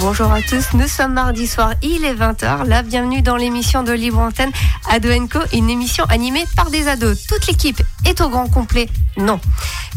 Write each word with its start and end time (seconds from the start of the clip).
Bonjour 0.00 0.32
à 0.32 0.40
tous, 0.40 0.72
nous 0.72 0.88
sommes 0.88 1.12
mardi 1.12 1.46
soir, 1.46 1.74
il 1.82 2.06
est 2.06 2.14
20h. 2.14 2.64
La 2.66 2.82
bienvenue 2.82 3.20
dans 3.20 3.36
l'émission 3.36 3.82
de 3.82 3.92
Libre 3.92 4.18
Antenne 4.18 4.50
Ado 4.88 5.10
une 5.52 5.68
émission 5.68 6.04
animée 6.04 6.46
par 6.56 6.70
des 6.70 6.88
ados. 6.88 7.26
Toute 7.26 7.46
l'équipe 7.46 7.82
est 8.06 8.22
au 8.22 8.30
grand 8.30 8.48
complet 8.48 8.88
Non, 9.18 9.38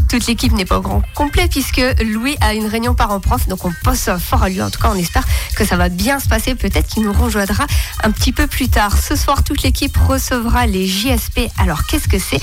toute 0.10 0.28
l'équipe 0.28 0.52
n'est 0.52 0.66
pas 0.66 0.80
au 0.80 0.82
grand 0.82 1.02
complet 1.16 1.48
puisque 1.50 1.82
Louis 2.04 2.36
a 2.42 2.54
une 2.54 2.66
réunion 2.66 2.96
parents-prof, 2.96 3.48
donc 3.48 3.64
on 3.64 3.72
passe 3.84 4.10
fort 4.20 4.44
à 4.44 4.50
lui. 4.50 4.62
En 4.62 4.70
tout 4.70 4.82
cas, 4.82 4.90
on 4.92 4.98
espère 4.98 5.24
que 5.56 5.64
ça 5.64 5.78
va 5.78 5.88
bien 5.88 6.20
se 6.20 6.28
passer. 6.28 6.54
Peut-être 6.54 6.88
qu'il 6.88 7.04
nous 7.04 7.14
rejoindra 7.14 7.66
un 8.04 8.12
petit 8.12 8.34
peu 8.34 8.48
plus 8.48 8.68
tard. 8.68 8.98
Ce 8.98 9.16
soir, 9.16 9.44
toute 9.44 9.64
l'équipe 9.64 9.96
recevra 9.96 10.66
les 10.68 10.86
JSP. 10.86 11.50
Alors, 11.58 11.86
qu'est-ce 11.86 12.10
que 12.10 12.20
c'est? 12.20 12.42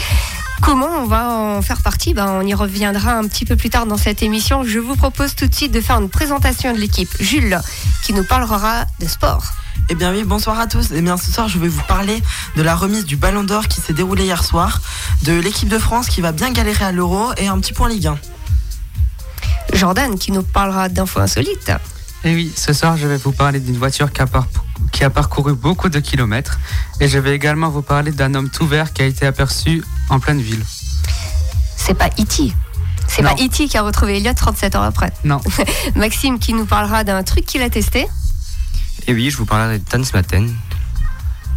Comment 0.63 0.89
on 0.99 1.07
va 1.07 1.29
en 1.31 1.63
faire 1.63 1.81
partie 1.83 2.15
ben, 2.15 2.27
On 2.29 2.43
y 2.43 2.55
reviendra 2.55 3.15
un 3.15 3.27
petit 3.27 3.45
peu 3.45 3.57
plus 3.57 3.71
tard 3.71 3.87
dans 3.87 3.97
cette 3.97 4.23
émission. 4.23 4.63
Je 4.65 4.79
vous 4.79 4.95
propose 4.95 5.35
tout 5.35 5.47
de 5.47 5.55
suite 5.55 5.73
de 5.73 5.81
faire 5.81 5.99
une 5.99 6.11
présentation 6.11 6.73
de 6.73 6.79
l'équipe. 6.79 7.11
Jules, 7.19 7.59
qui 8.05 8.13
nous 8.13 8.25
parlera 8.25 8.85
de 9.01 9.07
sport. 9.07 9.43
Eh 9.89 9.95
bien 9.95 10.13
oui, 10.13 10.25
bonsoir 10.25 10.61
à 10.61 10.67
tous. 10.67 10.89
Eh 10.95 11.01
bien 11.01 11.17
ce 11.17 11.33
soir, 11.33 11.49
je 11.49 11.59
vais 11.59 11.69
vous 11.69 11.83
parler 11.89 12.23
de 12.57 12.63
la 12.63 12.77
remise 12.77 13.07
du 13.07 13.17
Ballon 13.17 13.43
d'Or 13.43 13.69
qui 13.69 13.81
s'est 13.81 13.93
déroulée 13.93 14.25
hier 14.25 14.45
soir, 14.45 14.81
de 15.23 15.33
l'équipe 15.33 15.69
de 15.69 15.79
France 15.79 16.09
qui 16.09 16.21
va 16.21 16.33
bien 16.33 16.51
galérer 16.51 16.85
à 16.85 16.93
l'Euro 16.93 17.33
et 17.37 17.49
un 17.49 17.59
petit 17.59 17.73
point 17.73 17.89
Ligue 17.89 18.09
1. 18.09 18.19
Jordan 19.73 20.19
qui 20.19 20.33
nous 20.33 20.43
parlera 20.43 20.89
d'infos 20.89 21.21
insolites. 21.21 21.73
Et 22.23 22.33
eh 22.33 22.35
oui, 22.35 22.53
ce 22.55 22.75
soir, 22.75 22.99
je 22.99 23.07
vais 23.07 23.17
vous 23.17 23.33
parler 23.33 23.61
d'une 23.61 23.79
voiture 23.79 24.13
qui 24.13 24.21
a, 24.21 24.27
qui 24.93 25.05
a, 25.05 25.11
parcouru 25.11 25.55
beaucoup 25.55 25.89
de 25.89 26.01
kilomètres. 26.01 26.59
Et 27.01 27.09
je 27.09 27.19
vais 27.19 27.35
également 27.35 27.71
vous 27.71 27.81
parler 27.81 28.13
d'un 28.13 28.35
homme 28.35 28.51
tout 28.51 28.67
vert 28.67 28.93
qui 28.93 29.01
a 29.01 29.07
été 29.07 29.25
aperçu 29.27 29.83
en 30.11 30.21
pleine 30.21 30.41
ville. 30.41 30.63
C'est 31.77 31.95
pas 31.95 32.09
E.T. 32.19 32.53
C'est 33.09 33.23
pas 33.23 33.33
E.T. 33.33 33.69
qui 33.69 33.77
a 33.79 33.83
retrouvé 33.83 34.19
Elliot 34.19 34.35
37 34.35 34.77
ans 34.77 34.83
après. 34.83 35.13
Non. 35.25 35.41
Maxime 35.97 36.39
qui 36.39 36.53
nous 36.53 36.67
parlera 36.67 37.05
d'un 37.05 37.23
truc 37.23 37.47
qu'il 37.47 37.63
a 37.63 37.71
testé. 37.71 38.01
Et 38.01 38.09
eh 39.09 39.15
oui, 39.15 39.31
je 39.31 39.39
vous 39.39 39.47
parlerai 39.47 39.79
de 39.79 39.85
Tan 39.85 40.03
matin. 40.13 40.47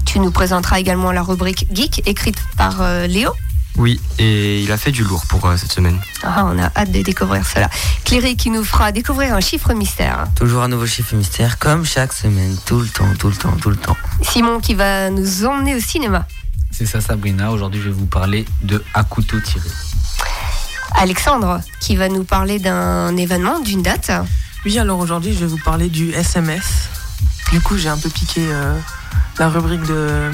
Tu 0.05 0.19
nous 0.19 0.31
présenteras 0.31 0.79
également 0.79 1.11
la 1.11 1.23
rubrique 1.23 1.67
Geek 1.73 2.07
écrite 2.07 2.41
par 2.57 2.81
euh, 2.81 3.05
Léo. 3.05 3.31
Oui, 3.77 3.99
et 4.19 4.61
il 4.61 4.71
a 4.71 4.77
fait 4.77 4.91
du 4.91 5.03
lourd 5.03 5.25
pour 5.27 5.45
euh, 5.45 5.57
cette 5.57 5.71
semaine. 5.71 5.99
Ah, 6.21 6.45
on 6.45 6.59
a 6.59 6.71
hâte 6.75 6.91
de 6.91 7.01
découvrir 7.01 7.45
cela. 7.45 7.69
Cléry 8.05 8.37
qui 8.37 8.51
nous 8.51 8.63
fera 8.63 8.91
découvrir 8.91 9.33
un 9.33 9.39
chiffre 9.39 9.73
mystère. 9.73 10.27
Toujours 10.35 10.61
un 10.61 10.67
nouveau 10.67 10.85
chiffre 10.85 11.15
mystère, 11.15 11.57
comme 11.57 11.83
chaque 11.83 12.13
semaine, 12.13 12.55
tout 12.65 12.79
le 12.79 12.87
temps, 12.87 13.11
tout 13.17 13.29
le 13.29 13.35
temps, 13.35 13.55
tout 13.59 13.71
le 13.71 13.75
temps. 13.75 13.97
Simon 14.21 14.59
qui 14.59 14.75
va 14.75 15.09
nous 15.09 15.45
emmener 15.45 15.75
au 15.75 15.79
cinéma. 15.79 16.27
C'est 16.69 16.85
ça 16.85 17.01
Sabrina, 17.01 17.51
aujourd'hui 17.51 17.79
je 17.81 17.89
vais 17.89 17.95
vous 17.95 18.05
parler 18.05 18.45
de 18.61 18.83
À 18.93 19.03
couteau 19.03 19.39
tiré. 19.39 19.69
Alexandre 20.95 21.59
qui 21.79 21.95
va 21.95 22.09
nous 22.09 22.23
parler 22.23 22.59
d'un 22.59 23.15
événement, 23.17 23.59
d'une 23.59 23.81
date. 23.81 24.11
Oui, 24.65 24.77
alors 24.77 24.99
aujourd'hui 24.99 25.33
je 25.33 25.39
vais 25.39 25.47
vous 25.47 25.57
parler 25.63 25.89
du 25.89 26.11
SMS. 26.11 26.89
Du 27.51 27.59
coup 27.59 27.77
j'ai 27.77 27.89
un 27.89 27.97
peu 27.97 28.09
piqué 28.09 28.41
euh, 28.51 28.77
la 29.39 29.49
rubrique 29.49 29.83
de, 29.83 30.31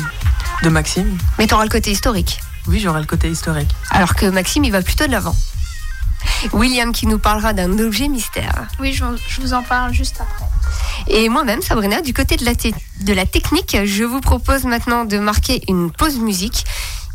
de 0.63 0.69
Maxime. 0.69 1.17
Mais 1.37 1.47
tu 1.47 1.53
auras 1.53 1.63
le 1.63 1.69
côté 1.69 1.91
historique. 1.91 2.41
Oui, 2.69 2.79
j'aurai 2.79 2.99
le 2.99 3.07
côté 3.07 3.29
historique. 3.29 3.69
Alors 3.89 4.13
que 4.13 4.27
Maxime, 4.27 4.63
il 4.63 4.71
va 4.71 4.83
plutôt 4.83 5.07
de 5.07 5.11
l'avant. 5.11 5.35
William 6.53 6.91
qui 6.91 7.07
nous 7.07 7.17
parlera 7.17 7.53
d'un 7.53 7.79
objet 7.79 8.07
mystère. 8.07 8.67
Oui, 8.79 8.93
je, 8.93 9.03
vous 9.41 9.53
en 9.53 9.63
parle 9.63 9.91
juste 9.91 10.21
après. 10.21 10.45
Et 11.07 11.29
moi-même, 11.29 11.63
Sabrina, 11.63 12.01
du 12.01 12.13
côté 12.13 12.35
de 12.35 12.45
la, 12.45 12.53
de 12.53 13.13
la 13.13 13.25
technique, 13.25 13.75
je 13.83 14.03
vous 14.03 14.21
propose 14.21 14.65
maintenant 14.65 15.03
de 15.03 15.17
marquer 15.17 15.63
une 15.67 15.91
pause 15.91 16.19
musique. 16.19 16.65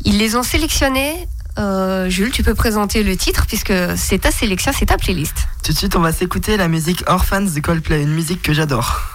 Ils 0.05 0.19
les 0.19 0.35
ont 0.35 0.43
sélectionnés. 0.43 1.29
Euh, 1.57 2.09
Jules, 2.09 2.33
tu 2.33 2.43
peux 2.43 2.55
présenter 2.55 3.05
le 3.05 3.17
titre 3.17 3.47
puisque 3.47 3.73
c'est 3.97 4.19
ta 4.19 4.33
sélection, 4.33 4.73
c'est 4.77 4.87
ta 4.87 4.99
playlist. 4.99 5.47
Tout 5.63 5.73
de 5.73 5.79
suite, 5.79 5.95
on 5.95 6.01
va 6.01 6.13
s'écouter 6.13 6.57
la 6.57 6.67
musique 6.67 7.05
Orphans 7.07 7.43
de 7.43 7.61
Coldplay, 7.61 8.03
une 8.03 8.13
musique 8.13 8.43
que 8.43 8.53
j'adore. 8.53 9.14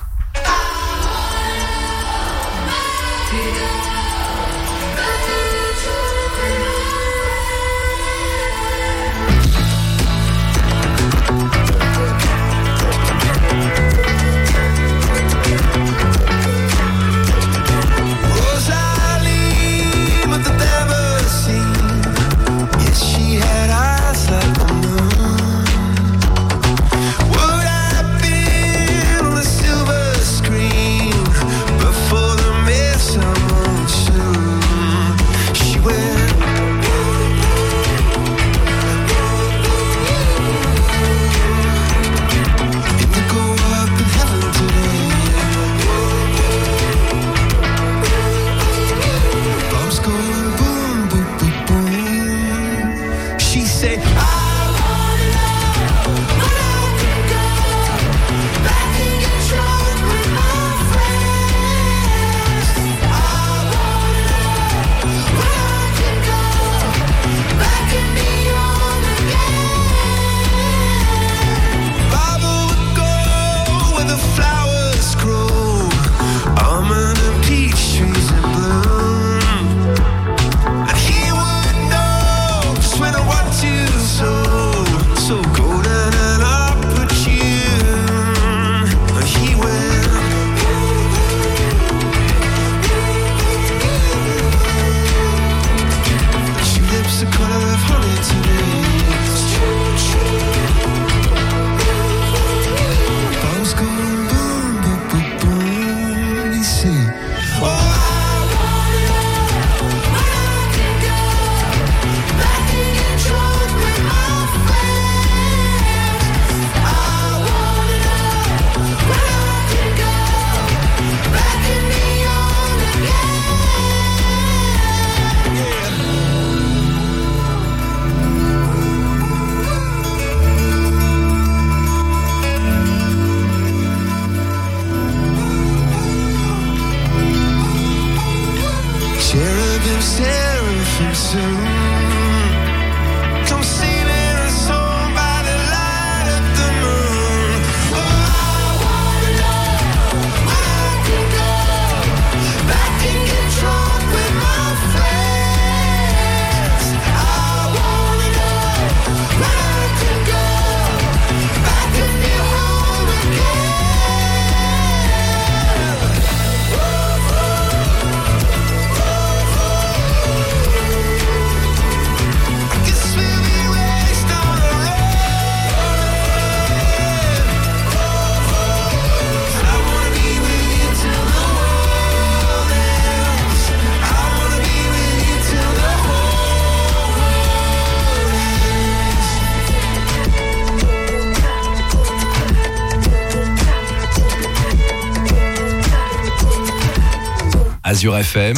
Azure 198.00 198.18
FM, 198.19 198.56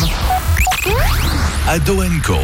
Ado 1.68 2.04
Co. 2.24 2.36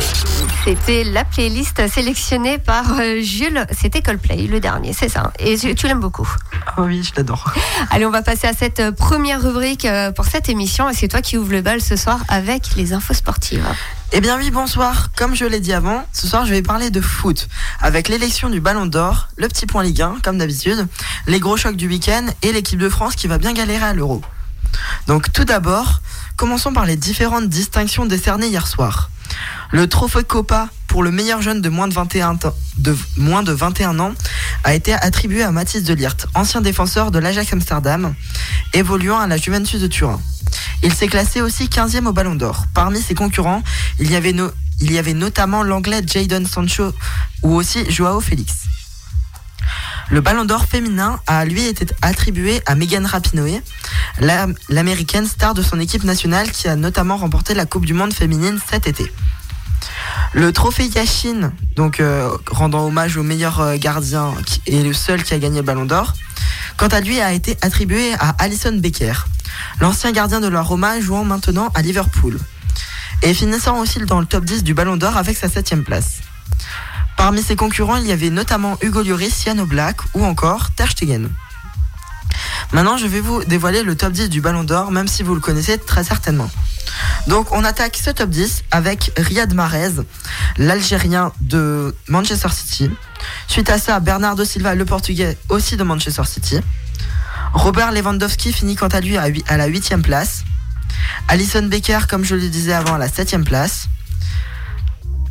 C'était 0.65 1.03
la 1.03 1.25
playlist 1.25 1.87
sélectionnée 1.89 2.57
par 2.57 2.99
euh, 2.99 3.21
Jules. 3.21 3.67
C'était 3.69 4.01
Coldplay, 4.01 4.47
le 4.47 4.59
dernier, 4.59 4.93
c'est 4.93 5.07
ça. 5.07 5.31
Et 5.37 5.55
tu 5.75 5.85
l'aimes 5.85 5.99
beaucoup. 5.99 6.27
Ah 6.65 6.81
oui, 6.81 7.03
je 7.03 7.11
l'adore. 7.15 7.53
Allez, 7.91 8.07
on 8.07 8.09
va 8.09 8.23
passer 8.23 8.47
à 8.47 8.53
cette 8.53 8.79
euh, 8.79 8.91
première 8.91 9.43
rubrique 9.43 9.85
euh, 9.85 10.11
pour 10.11 10.25
cette 10.25 10.49
émission. 10.49 10.89
Et 10.89 10.95
c'est 10.95 11.07
toi 11.07 11.21
qui 11.21 11.37
ouvre 11.37 11.51
le 11.51 11.61
bal 11.61 11.81
ce 11.81 11.95
soir 11.95 12.17
avec 12.29 12.75
les 12.75 12.93
infos 12.93 13.13
sportives. 13.13 13.67
Eh 14.11 14.19
bien 14.19 14.35
oui, 14.35 14.49
bonsoir. 14.49 15.09
Comme 15.15 15.35
je 15.35 15.45
l'ai 15.45 15.59
dit 15.59 15.73
avant, 15.73 16.03
ce 16.13 16.25
soir 16.25 16.47
je 16.47 16.51
vais 16.51 16.63
parler 16.63 16.89
de 16.89 17.01
foot, 17.01 17.47
avec 17.79 18.07
l'élection 18.07 18.49
du 18.49 18.59
Ballon 18.59 18.87
d'Or, 18.87 19.27
le 19.37 19.47
petit 19.47 19.67
point 19.67 19.83
Ligue 19.83 20.01
1, 20.01 20.15
comme 20.23 20.39
d'habitude, 20.39 20.87
les 21.27 21.39
gros 21.39 21.57
chocs 21.57 21.77
du 21.77 21.87
week-end 21.87 22.25
et 22.41 22.51
l'équipe 22.51 22.79
de 22.79 22.89
France 22.89 23.15
qui 23.15 23.27
va 23.27 23.37
bien 23.37 23.53
galérer 23.53 23.85
à 23.85 23.93
l'Euro. 23.93 24.23
Donc 25.07 25.31
tout 25.31 25.45
d'abord, 25.45 26.01
commençons 26.37 26.71
par 26.71 26.85
les 26.85 26.95
différentes 26.95 27.49
distinctions 27.49 28.05
décernées 28.05 28.47
hier 28.47 28.67
soir. 28.67 29.09
Le 29.71 29.87
trophée 29.87 30.23
Copa 30.23 30.69
pour 30.87 31.03
le 31.03 31.11
meilleur 31.11 31.41
jeune 31.41 31.61
de 31.61 31.67
moins 31.67 31.89
de 31.89 31.93
21, 31.93 32.37
temps- 32.37 32.55
de 32.77 32.95
moins 33.17 33.43
de 33.43 33.51
21 33.51 33.99
ans 33.99 34.13
a 34.63 34.73
été 34.73 34.93
attribué 34.93 35.43
à 35.43 35.51
Mathis 35.51 35.83
Delirte, 35.83 36.27
ancien 36.33 36.61
défenseur 36.61 37.11
de 37.11 37.19
l'Ajax 37.19 37.51
Amsterdam, 37.51 38.13
évoluant 38.73 39.19
à 39.19 39.27
la 39.27 39.35
Juventus 39.35 39.81
de 39.81 39.87
Turin. 39.87 40.21
Il 40.83 40.93
s'est 40.93 41.07
classé 41.07 41.41
aussi 41.41 41.67
15e 41.67 42.07
au 42.07 42.13
Ballon 42.13 42.35
d'Or. 42.35 42.65
Parmi 42.73 43.01
ses 43.01 43.15
concurrents, 43.15 43.61
il 43.99 44.09
y 44.09 44.15
avait, 44.15 44.31
no- 44.31 44.51
il 44.79 44.91
y 44.93 44.97
avait 44.97 45.13
notamment 45.13 45.63
l'anglais 45.63 46.01
Jadon 46.05 46.45
Sancho 46.45 46.93
ou 47.43 47.55
aussi 47.55 47.83
Joao 47.91 48.21
Félix. 48.21 48.53
Le 50.09 50.21
Ballon 50.21 50.45
d'Or 50.45 50.65
féminin 50.65 51.19
a 51.27 51.43
lui 51.45 51.65
été 51.65 51.85
attribué 52.01 52.61
à 52.65 52.75
Megan 52.75 53.05
Rapinoe, 53.05 53.61
la- 54.19 54.47
l'américaine 54.69 55.25
star 55.27 55.53
de 55.53 55.61
son 55.61 55.79
équipe 55.79 56.03
nationale 56.05 56.49
qui 56.51 56.67
a 56.69 56.75
notamment 56.75 57.17
remporté 57.17 57.53
la 57.53 57.65
Coupe 57.65 57.85
du 57.85 57.93
Monde 57.93 58.13
féminine 58.13 58.57
cet 58.69 58.87
été. 58.87 59.11
Le 60.33 60.51
trophée 60.53 60.85
Yashin, 60.87 61.51
donc 61.75 61.99
euh, 61.99 62.29
rendant 62.49 62.85
hommage 62.85 63.17
au 63.17 63.23
meilleur 63.23 63.59
euh, 63.59 63.77
gardien 63.77 64.33
est 64.65 64.81
le 64.83 64.93
seul 64.93 65.23
qui 65.23 65.33
a 65.33 65.39
gagné 65.39 65.57
le 65.57 65.63
Ballon 65.65 65.85
d'Or, 65.85 66.13
quant 66.77 66.87
à 66.87 67.01
lui 67.01 67.19
a 67.19 67.33
été 67.33 67.57
attribué 67.61 68.13
à 68.19 68.29
Alison 68.39 68.73
Becker, 68.77 69.13
l'ancien 69.81 70.11
gardien 70.13 70.39
de 70.39 70.47
la 70.47 70.61
Roma 70.61 70.99
jouant 71.01 71.25
maintenant 71.25 71.69
à 71.75 71.81
Liverpool, 71.81 72.39
et 73.23 73.33
finissant 73.33 73.79
aussi 73.79 73.99
dans 73.99 74.19
le 74.21 74.25
top 74.25 74.45
10 74.45 74.63
du 74.63 74.73
Ballon 74.73 74.95
d'Or 74.95 75.17
avec 75.17 75.35
sa 75.37 75.49
septième 75.49 75.83
place. 75.83 76.19
Parmi 77.17 77.41
ses 77.41 77.55
concurrents, 77.55 77.97
il 77.97 78.05
y 78.05 78.11
avait 78.11 78.29
notamment 78.29 78.77
Hugo 78.81 79.01
Lloris, 79.01 79.43
Jan 79.43 79.57
Oblak 79.57 79.97
ou 80.13 80.23
encore 80.23 80.71
Ter 80.71 80.89
Stegen. 80.89 81.29
Maintenant, 82.71 82.97
je 82.97 83.07
vais 83.07 83.21
vous 83.21 83.43
dévoiler 83.43 83.81
le 83.83 83.95
top 83.95 84.13
10 84.13 84.29
du 84.29 84.39
Ballon 84.39 84.63
d'Or, 84.63 84.91
même 84.91 85.07
si 85.07 85.23
vous 85.23 85.33
le 85.33 85.41
connaissez 85.41 85.77
très 85.77 86.03
certainement. 86.03 86.49
Donc, 87.27 87.51
on 87.51 87.63
attaque 87.63 87.97
ce 88.01 88.11
top 88.11 88.29
10 88.29 88.63
avec 88.71 89.11
Riyad 89.17 89.53
Mahrez, 89.53 89.93
l'Algérien 90.57 91.31
de 91.41 91.95
Manchester 92.07 92.49
City. 92.49 92.89
Suite 93.47 93.69
à 93.69 93.79
ça, 93.79 93.99
Bernardo 93.99 94.45
Silva, 94.45 94.75
le 94.75 94.85
Portugais, 94.85 95.37
aussi 95.49 95.75
de 95.75 95.83
Manchester 95.83 96.23
City. 96.25 96.59
Robert 97.53 97.91
Lewandowski 97.91 98.53
finit 98.53 98.75
quant 98.75 98.87
à 98.87 99.01
lui 99.01 99.17
à 99.17 99.57
la 99.57 99.65
8 99.65 99.97
place. 100.03 100.43
Alison 101.27 101.63
Becker, 101.63 102.07
comme 102.07 102.23
je 102.23 102.35
le 102.35 102.47
disais 102.47 102.73
avant, 102.73 102.95
à 102.95 102.97
la 102.97 103.09
7 103.09 103.43
place. 103.43 103.87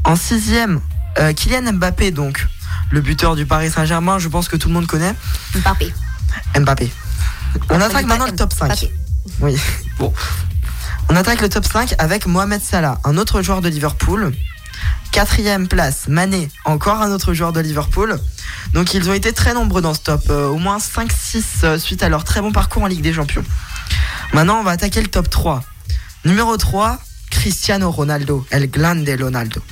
En 0.05 0.17
sixième, 0.17 0.81
euh, 1.19 1.33
Kylian 1.33 1.73
Mbappé, 1.75 2.11
donc 2.11 2.47
le 2.91 3.01
buteur 3.01 3.37
du 3.37 3.47
Paris 3.47 3.71
Saint-Germain, 3.71 4.19
je 4.19 4.29
pense 4.29 4.49
que 4.49 4.57
tout 4.57 4.69
le 4.69 4.75
monde 4.75 4.87
connaît. 4.87 5.15
Mbappé. 5.55 5.93
Mbappé. 6.59 6.91
On 7.71 7.81
attaque 7.81 8.07
maintenant 8.07 8.27
le 8.27 8.37
top 8.37 8.53
5. 8.53 8.67
Mbappé. 8.67 8.93
Oui, 9.41 9.57
bon. 9.99 10.13
On 11.09 11.17
attaque 11.17 11.41
le 11.41 11.49
top 11.49 11.65
5 11.65 11.95
avec 11.99 12.27
Mohamed 12.27 12.61
Salah, 12.61 12.99
un 13.05 13.17
autre 13.17 13.43
joueur 13.43 13.61
de 13.61 13.69
Liverpool. 13.69 14.33
Quatrième 15.13 15.69
place, 15.69 16.09
Mané, 16.09 16.51
encore 16.65 17.01
un 17.01 17.11
autre 17.11 17.33
joueur 17.33 17.53
de 17.53 17.61
Liverpool. 17.61 18.19
Donc 18.75 18.93
ils 18.93 19.09
ont 19.09 19.15
été 19.15 19.33
très 19.33 19.55
nombreux 19.55 19.81
dans 19.81 19.95
ce 19.95 20.01
top, 20.01 20.25
euh, 20.31 20.49
au 20.49 20.59
moins 20.59 20.79
5-6 20.79 21.43
euh, 21.65 21.79
suite 21.79 22.03
à 22.03 22.09
leur 22.09 22.25
très 22.25 22.41
bon 22.41 22.53
parcours 22.53 22.83
en 22.83 22.87
Ligue 22.87 23.03
des 23.03 23.15
Champions. 23.15 23.45
Maintenant 24.35 24.59
on 24.59 24.62
va 24.62 24.73
attaquer 24.73 25.01
le 25.01 25.09
top 25.09 25.31
3. 25.31 25.62
Numéro 26.25 26.57
3, 26.57 26.99
Cristiano 27.31 27.91
Ronaldo, 27.91 28.47
El 28.51 28.69
Grande 28.69 29.09
Ronaldo. 29.19 29.62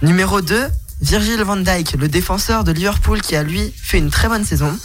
Numéro 0.00 0.40
2, 0.40 0.68
Virgil 1.00 1.42
van 1.42 1.56
Dijk, 1.56 1.96
le 1.98 2.06
défenseur 2.06 2.62
de 2.62 2.70
Liverpool 2.70 3.20
qui 3.20 3.34
a 3.34 3.42
lui 3.42 3.74
fait 3.76 3.98
une 3.98 4.10
très 4.10 4.28
bonne 4.28 4.44
saison. 4.44 4.78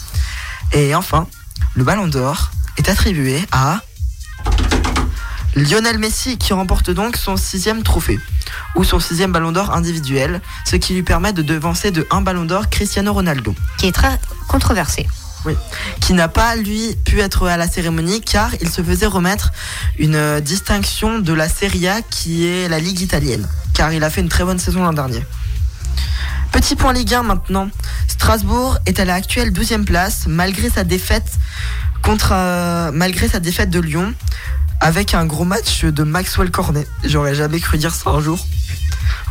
Et 0.72 0.96
enfin, 0.96 1.28
le 1.76 1.84
Ballon 1.84 2.08
d'Or 2.08 2.50
est 2.78 2.90
attribué 2.90 3.40
à 3.52 3.82
Lionel 5.56 6.00
Messi 6.00 6.40
qui 6.40 6.54
remporte 6.54 6.90
donc 6.90 7.16
son 7.16 7.38
sixième 7.38 7.84
trophée 7.84 8.20
ou 8.76 8.84
son 8.84 9.00
sixième 9.00 9.32
Ballon 9.32 9.52
d'Or 9.52 9.72
individuel, 9.72 10.42
ce 10.66 10.78
qui 10.78 10.96
lui 10.96 11.04
permet 11.04 11.32
de 11.32 11.44
devancer 11.44 11.92
de 11.92 12.08
un 12.10 12.22
Ballon 12.22 12.46
d'Or 12.46 12.70
Cristiano 12.70 13.14
Ronaldo, 13.14 13.54
Qui 13.78 13.88
est 13.88 13.92
très 13.92 14.20
controversé. 14.48 15.08
Qui 16.00 16.14
n'a 16.14 16.28
pas 16.28 16.56
lui 16.56 16.96
pu 17.06 17.20
être 17.20 17.48
à 17.48 17.58
la 17.58 17.68
cérémonie 17.68 18.22
car 18.22 18.52
il 18.62 18.70
se 18.70 18.82
faisait 18.82 19.06
remettre 19.06 19.52
une 20.00 20.16
euh, 20.16 20.40
distinction 20.40 21.20
de 21.20 21.34
la 21.34 21.50
Serie 21.50 21.88
A 21.88 22.02
qui 22.02 22.48
est 22.48 22.68
la 22.70 22.80
Ligue 22.80 23.02
italienne, 23.02 23.48
car 23.74 23.92
il 23.94 24.04
a 24.04 24.10
fait 24.10 24.22
une 24.22 24.30
très 24.30 24.44
bonne 24.44 24.60
saison 24.60 24.84
l'an 24.84 24.94
dernier. 24.94 25.24
Petit 26.52 26.76
point 26.76 26.94
Ligue 26.94 27.14
1 27.14 27.24
maintenant. 27.24 27.70
Strasbourg 28.08 28.78
est 28.86 29.00
à 29.00 29.06
la 29.06 29.16
actuelle 29.16 29.52
12e 29.52 29.86
place 29.86 30.26
malgré 30.28 30.70
sa 30.70 30.84
défaite 30.84 31.40
contre 32.04 32.30
euh, 32.32 32.92
malgré 32.94 33.28
sa 33.28 33.40
défaite 33.40 33.70
de 33.70 33.80
Lyon 33.80 34.14
avec 34.80 35.14
un 35.14 35.26
gros 35.26 35.46
match 35.46 35.86
de 35.86 36.04
Maxwell 36.04 36.52
Cornet. 36.52 36.86
J'aurais 37.04 37.36
jamais 37.36 37.60
cru 37.60 37.78
dire 37.78 37.94
ça 37.94 38.12
un 38.12 38.22
jour. 38.22 38.46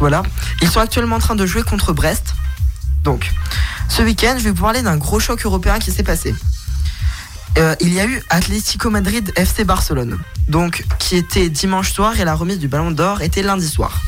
Voilà. 0.00 0.22
Ils 0.62 0.68
sont 0.68 0.80
actuellement 0.80 1.16
en 1.16 1.20
train 1.20 1.36
de 1.36 1.46
jouer 1.46 1.62
contre 1.62 1.92
Brest. 1.92 2.34
Donc, 3.02 3.31
ce 3.88 4.02
week-end, 4.02 4.37
je 4.38 4.44
vais 4.44 4.50
vous 4.50 4.62
parler 4.62 4.82
d'un 4.82 4.96
gros 4.96 5.20
choc 5.20 5.44
européen 5.44 5.78
qui 5.78 5.90
s'est 5.90 6.02
passé. 6.02 6.34
Euh, 7.58 7.75
il 7.81 7.93
y 7.93 8.00
a 8.00 8.06
eu 8.06 8.22
Atlético 8.31 8.88
Madrid 8.88 9.31
FC 9.37 9.64
Barcelone, 9.64 10.19
donc 10.48 10.84
qui 10.98 11.17
était 11.17 11.50
dimanche 11.50 11.93
soir 11.93 12.19
et 12.19 12.24
la 12.24 12.34
remise 12.34 12.58
du 12.58 12.69
Ballon 12.69 12.91
d'Or 12.91 13.20
était 13.20 13.43
lundi 13.43 13.69
soir. 13.69 14.00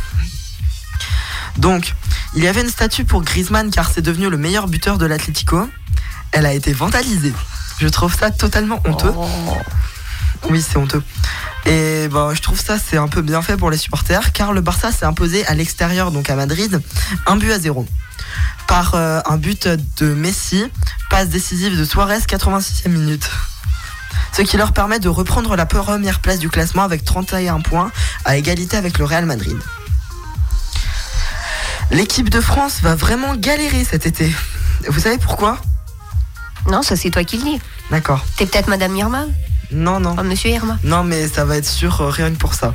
Donc, 1.59 1.95
il 2.35 2.42
y 2.42 2.49
avait 2.49 2.62
une 2.62 2.71
statue 2.71 3.04
pour 3.04 3.23
Griezmann 3.23 3.71
car 3.71 3.90
c'est 3.90 4.00
devenu 4.00 4.30
le 4.30 4.38
meilleur 4.38 4.66
buteur 4.66 4.99
de 4.99 5.07
l'Atlético. 5.07 5.68
Elle 6.33 6.47
a 6.47 6.54
été 6.54 6.73
vandalisée. 6.73 7.35
Je 7.78 7.88
trouve 7.88 8.16
ça 8.16 8.30
totalement 8.30 8.80
honteux. 8.87 9.12
Oui, 10.50 10.62
c'est 10.62 10.76
honteux. 10.76 11.02
Et 11.66 12.08
ben, 12.08 12.34
je 12.34 12.42
trouve 12.42 12.60
ça 12.60 12.76
c'est 12.78 12.98
un 12.98 13.08
peu 13.08 13.22
bien 13.22 13.40
fait 13.40 13.56
pour 13.56 13.70
les 13.70 13.78
supporters 13.78 14.32
car 14.32 14.52
le 14.52 14.60
Barça 14.60 14.92
s'est 14.92 15.06
imposé 15.06 15.46
à 15.46 15.54
l'extérieur, 15.54 16.10
donc 16.10 16.28
à 16.28 16.34
Madrid, 16.34 16.80
un 17.26 17.36
but 17.36 17.52
à 17.52 17.58
zéro. 17.58 17.86
Par 18.66 18.94
euh, 18.94 19.20
un 19.26 19.36
but 19.36 19.68
de 19.68 20.14
Messi, 20.14 20.64
passe 21.10 21.28
décisive 21.28 21.78
de 21.78 21.84
Suarez, 21.84 22.18
86e 22.18 22.88
minute. 22.88 23.30
Ce 24.32 24.42
qui 24.42 24.56
leur 24.56 24.72
permet 24.72 24.98
de 24.98 25.08
reprendre 25.08 25.54
la 25.56 25.64
première 25.64 26.20
place 26.20 26.38
du 26.38 26.48
classement 26.48 26.82
avec 26.82 27.04
31 27.04 27.60
points 27.60 27.92
à 28.24 28.36
égalité 28.36 28.76
avec 28.76 28.98
le 28.98 29.04
Real 29.04 29.26
Madrid. 29.26 29.56
L'équipe 31.90 32.30
de 32.30 32.40
France 32.40 32.80
va 32.82 32.94
vraiment 32.94 33.36
galérer 33.36 33.84
cet 33.84 34.06
été. 34.06 34.34
Vous 34.88 35.00
savez 35.00 35.18
pourquoi? 35.18 35.58
Non, 36.66 36.82
ça 36.82 36.96
c'est 36.96 37.10
toi 37.10 37.24
qui 37.24 37.36
le 37.36 37.44
dis. 37.44 37.60
D'accord. 37.90 38.24
T'es 38.36 38.46
peut-être 38.46 38.68
Madame 38.68 38.96
Irma? 38.96 39.26
Non, 39.73 40.00
non. 40.00 40.14
Oh, 40.18 40.23
Monsieur 40.23 40.50
Irma. 40.50 40.78
Non, 40.85 41.04
mais 41.04 41.28
ça 41.28 41.44
va 41.44 41.56
être 41.56 41.66
sûr 41.68 42.00
euh, 42.00 42.11
rien 42.11 42.30
que 42.30 42.37
pour 42.37 42.54
ça. 42.54 42.75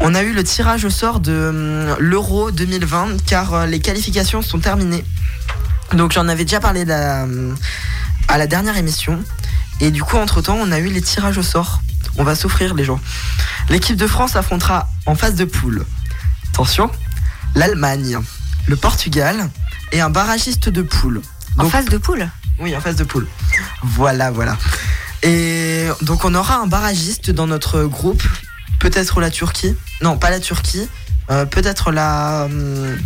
On 0.00 0.14
a 0.14 0.22
eu 0.22 0.32
le 0.32 0.42
tirage 0.44 0.84
au 0.84 0.90
sort 0.90 1.20
de 1.20 1.32
hum, 1.32 1.96
l'Euro 1.98 2.50
2020 2.50 3.24
car 3.26 3.54
euh, 3.54 3.66
les 3.66 3.80
qualifications 3.80 4.42
sont 4.42 4.58
terminées. 4.58 5.04
Donc 5.92 6.12
j'en 6.12 6.28
avais 6.28 6.44
déjà 6.44 6.60
parlé 6.60 6.84
la- 6.84 7.26
à 8.28 8.38
la 8.38 8.46
dernière 8.46 8.76
émission. 8.76 9.22
Et 9.80 9.90
du 9.90 10.02
coup, 10.02 10.16
entre-temps, 10.16 10.56
on 10.58 10.70
a 10.72 10.78
eu 10.78 10.88
les 10.88 11.02
tirages 11.02 11.38
au 11.38 11.42
sort. 11.42 11.82
On 12.16 12.24
va 12.24 12.34
souffrir 12.34 12.74
les 12.74 12.84
gens. 12.84 13.00
L'équipe 13.68 13.96
de 13.96 14.06
France 14.06 14.36
affrontera 14.36 14.88
en 15.06 15.14
phase 15.14 15.34
de 15.34 15.44
poule. 15.44 15.84
Attention, 16.52 16.90
l'Allemagne, 17.54 18.18
le 18.66 18.76
Portugal 18.76 19.48
et 19.92 20.00
un 20.00 20.10
barragiste 20.10 20.68
de 20.68 20.82
poule. 20.82 21.20
En 21.58 21.68
phase 21.68 21.86
de 21.86 21.98
poule? 21.98 22.28
oui, 22.58 22.76
en 22.76 22.80
phase 22.80 22.96
de 22.96 23.04
poule. 23.04 23.26
Voilà, 23.82 24.30
voilà. 24.30 24.56
Donc 26.02 26.24
on 26.24 26.34
aura 26.34 26.56
un 26.56 26.66
barragiste 26.66 27.30
dans 27.30 27.46
notre 27.46 27.84
groupe. 27.84 28.22
Peut-être 28.80 29.20
la 29.20 29.30
Turquie. 29.30 29.74
Non, 30.02 30.16
pas 30.18 30.30
la 30.30 30.40
Turquie. 30.40 30.88
Euh, 31.30 31.44
Peut-être 31.46 31.92
la... 31.92 32.44
hum, 32.46 32.98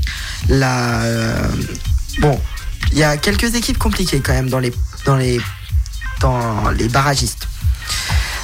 La... 0.49 1.02
euh, 1.02 1.49
Bon, 2.21 2.40
il 2.92 2.99
y 2.99 3.02
a 3.04 3.16
quelques 3.18 3.54
équipes 3.54 3.76
compliquées 3.78 4.21
quand 4.21 4.33
même 4.33 4.49
dans 4.49 4.59
les, 4.59 4.73
dans 5.04 5.18
dans 6.21 6.71
les 6.71 6.88
barragistes. 6.88 7.47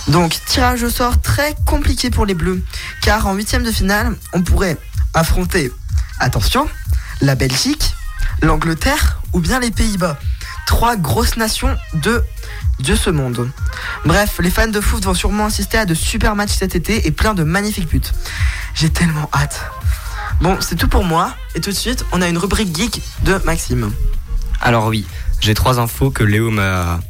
Donc, 0.08 0.36
tirage 0.46 0.82
au 0.82 0.90
sort 0.90 1.20
très 1.22 1.54
compliqué 1.64 2.10
pour 2.10 2.26
les 2.26 2.34
Bleus. 2.34 2.62
Car 3.00 3.26
en 3.26 3.34
huitième 3.34 3.62
de 3.62 3.70
finale, 3.72 4.14
on 4.34 4.42
pourrait 4.42 4.76
affronter, 5.14 5.72
attention, 6.18 6.68
la 7.22 7.34
Belgique, 7.34 7.94
l'Angleterre 8.42 9.22
ou 9.32 9.40
bien 9.40 9.58
les 9.60 9.70
Pays-Bas. 9.70 10.18
Trois 10.72 10.96
grosses 10.96 11.36
nations 11.36 11.76
de, 11.92 12.24
de 12.80 12.94
ce 12.96 13.10
monde. 13.10 13.50
Bref, 14.06 14.40
les 14.40 14.48
fans 14.48 14.68
de 14.68 14.80
foot 14.80 15.04
vont 15.04 15.12
sûrement 15.12 15.44
assister 15.44 15.76
à 15.76 15.84
de 15.84 15.92
super 15.92 16.34
matchs 16.34 16.54
cet 16.56 16.74
été 16.74 17.06
et 17.06 17.10
plein 17.10 17.34
de 17.34 17.44
magnifiques 17.44 17.90
buts. 17.90 18.00
J'ai 18.72 18.88
tellement 18.88 19.28
hâte. 19.34 19.70
Bon, 20.40 20.56
c'est 20.60 20.76
tout 20.76 20.88
pour 20.88 21.04
moi. 21.04 21.34
Et 21.54 21.60
tout 21.60 21.68
de 21.68 21.76
suite, 21.76 22.06
on 22.10 22.22
a 22.22 22.28
une 22.28 22.38
rubrique 22.38 22.74
geek 22.74 23.02
de 23.22 23.34
Maxime. 23.44 23.92
Alors 24.62 24.86
oui, 24.86 25.04
j'ai 25.40 25.52
trois 25.52 25.78
infos 25.78 26.10
que 26.10 26.24
Léo 26.24 26.50
m'a 26.50 27.00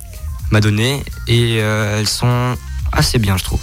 données 0.60 1.04
et 1.28 1.58
euh, 1.60 2.00
elles 2.00 2.08
sont 2.08 2.56
assez 2.90 3.20
bien, 3.20 3.36
je 3.36 3.44
trouve. 3.44 3.62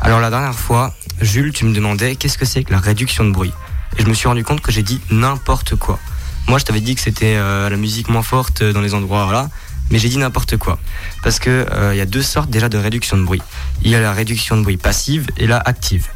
Alors 0.00 0.18
la 0.18 0.30
dernière 0.30 0.58
fois, 0.58 0.92
Jules, 1.20 1.52
tu 1.52 1.64
me 1.64 1.72
demandais 1.72 2.16
qu'est-ce 2.16 2.38
que 2.38 2.44
c'est 2.44 2.64
que 2.64 2.72
la 2.72 2.80
réduction 2.80 3.24
de 3.24 3.30
bruit. 3.30 3.52
Et 3.98 4.02
je 4.02 4.08
me 4.08 4.14
suis 4.14 4.26
rendu 4.26 4.42
compte 4.42 4.62
que 4.62 4.72
j'ai 4.72 4.82
dit 4.82 5.00
n'importe 5.12 5.76
quoi. 5.76 6.00
Moi, 6.48 6.58
je 6.58 6.64
t'avais 6.64 6.80
dit 6.80 6.94
que 6.94 7.00
c'était 7.00 7.36
euh, 7.36 7.68
la 7.70 7.76
musique 7.76 8.08
moins 8.08 8.22
forte 8.22 8.62
dans 8.62 8.80
les 8.80 8.94
endroits 8.94 9.32
là, 9.32 9.48
mais 9.90 9.98
j'ai 9.98 10.08
dit 10.08 10.18
n'importe 10.18 10.56
quoi. 10.56 10.78
Parce 11.22 11.38
que 11.38 11.66
euh, 11.70 11.94
il 11.94 11.98
y 11.98 12.00
a 12.00 12.06
deux 12.06 12.22
sortes 12.22 12.50
déjà 12.50 12.68
de 12.68 12.78
réduction 12.78 13.16
de 13.16 13.24
bruit. 13.24 13.42
Il 13.82 13.90
y 13.90 13.94
a 13.94 14.00
la 14.00 14.12
réduction 14.12 14.56
de 14.56 14.62
bruit 14.62 14.76
passive 14.76 15.26
et 15.36 15.46
la 15.46 15.58
active. 15.58 16.08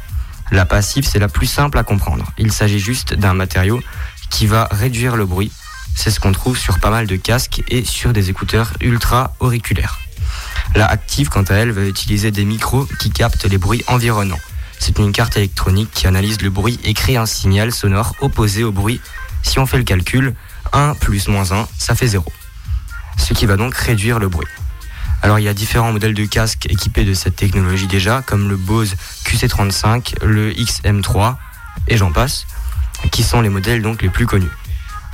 La 0.51 0.65
passive, 0.65 1.05
c'est 1.05 1.19
la 1.19 1.27
plus 1.27 1.47
simple 1.47 1.77
à 1.77 1.83
comprendre. 1.83 2.31
Il 2.37 2.51
s'agit 2.51 2.79
juste 2.79 3.13
d'un 3.13 3.33
matériau 3.33 3.81
qui 4.29 4.47
va 4.47 4.67
réduire 4.71 5.15
le 5.15 5.25
bruit. 5.25 5.51
C'est 5.95 6.11
ce 6.11 6.19
qu'on 6.19 6.31
trouve 6.31 6.57
sur 6.57 6.79
pas 6.79 6.89
mal 6.89 7.07
de 7.07 7.15
casques 7.15 7.63
et 7.67 7.83
sur 7.83 8.13
des 8.13 8.29
écouteurs 8.29 8.73
ultra 8.81 9.33
auriculaires. 9.39 9.99
La 10.75 10.85
active, 10.85 11.29
quant 11.29 11.43
à 11.43 11.55
elle, 11.55 11.71
va 11.71 11.85
utiliser 11.85 12.31
des 12.31 12.45
micros 12.45 12.87
qui 12.99 13.09
captent 13.09 13.45
les 13.45 13.57
bruits 13.57 13.83
environnants. 13.87 14.39
C'est 14.79 14.99
une 14.99 15.11
carte 15.11 15.37
électronique 15.37 15.89
qui 15.91 16.07
analyse 16.07 16.41
le 16.41 16.49
bruit 16.49 16.79
et 16.83 16.93
crée 16.93 17.17
un 17.17 17.25
signal 17.25 17.71
sonore 17.71 18.13
opposé 18.21 18.63
au 18.63 18.71
bruit. 18.71 19.01
Si 19.47 19.59
on 19.59 19.65
fait 19.65 19.77
le 19.77 19.85
calcul, 19.85 20.35
1 20.73 20.95
plus 20.95 21.29
moins 21.29 21.53
1, 21.53 21.69
ça 21.79 21.95
fait 21.95 22.07
0. 22.07 22.25
Ce 23.17 23.33
qui 23.33 23.45
va 23.45 23.55
donc 23.55 23.73
réduire 23.75 24.19
le 24.19 24.27
bruit. 24.27 24.45
Alors 25.21 25.39
il 25.39 25.43
y 25.43 25.47
a 25.47 25.53
différents 25.53 25.93
modèles 25.93 26.13
de 26.13 26.25
casques 26.25 26.67
équipés 26.69 27.05
de 27.05 27.13
cette 27.13 27.37
technologie 27.37 27.87
déjà, 27.87 28.21
comme 28.21 28.49
le 28.49 28.57
Bose 28.57 28.95
QC35, 29.23 30.25
le 30.25 30.51
XM3 30.51 31.37
et 31.87 31.95
j'en 31.95 32.11
passe, 32.11 32.45
qui 33.09 33.23
sont 33.23 33.39
les 33.39 33.47
modèles 33.47 33.81
donc 33.81 34.01
les 34.01 34.09
plus 34.09 34.25
connus. 34.25 34.51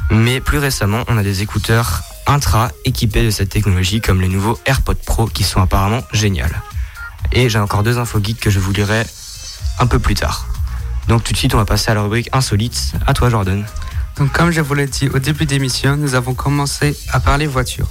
Mais 0.09 0.41
plus 0.41 0.57
récemment, 0.57 1.03
on 1.07 1.17
a 1.19 1.23
des 1.23 1.43
écouteurs 1.43 2.01
intra 2.25 2.71
équipés 2.85 3.23
de 3.23 3.29
cette 3.29 3.49
technologie 3.49 4.01
comme 4.01 4.19
les 4.19 4.29
nouveaux 4.29 4.59
AirPods 4.65 4.95
Pro 5.05 5.27
qui 5.27 5.43
sont 5.43 5.61
apparemment 5.61 6.01
géniales. 6.11 6.59
Et 7.33 7.49
j'ai 7.49 7.59
encore 7.59 7.83
deux 7.83 7.99
infos 7.99 8.19
geeks 8.21 8.39
que 8.39 8.49
je 8.49 8.59
vous 8.59 8.73
lirai 8.73 9.05
un 9.77 9.85
peu 9.85 9.99
plus 9.99 10.15
tard. 10.15 10.47
Donc 11.07 11.23
tout 11.23 11.33
de 11.33 11.37
suite, 11.37 11.53
on 11.53 11.57
va 11.57 11.65
passer 11.65 11.91
à 11.91 11.93
la 11.93 12.01
rubrique 12.01 12.29
insolite. 12.33 12.93
À 13.05 13.13
toi, 13.13 13.29
Jordan. 13.29 13.63
Donc 14.17 14.31
comme 14.31 14.51
je 14.51 14.61
vous 14.61 14.75
l'ai 14.75 14.85
dit 14.85 15.09
au 15.09 15.19
début 15.19 15.45
d'émission, 15.45 15.97
nous 15.97 16.13
avons 16.13 16.35
commencé 16.35 16.95
à 17.11 17.19
parler 17.19 17.47
voiture. 17.47 17.89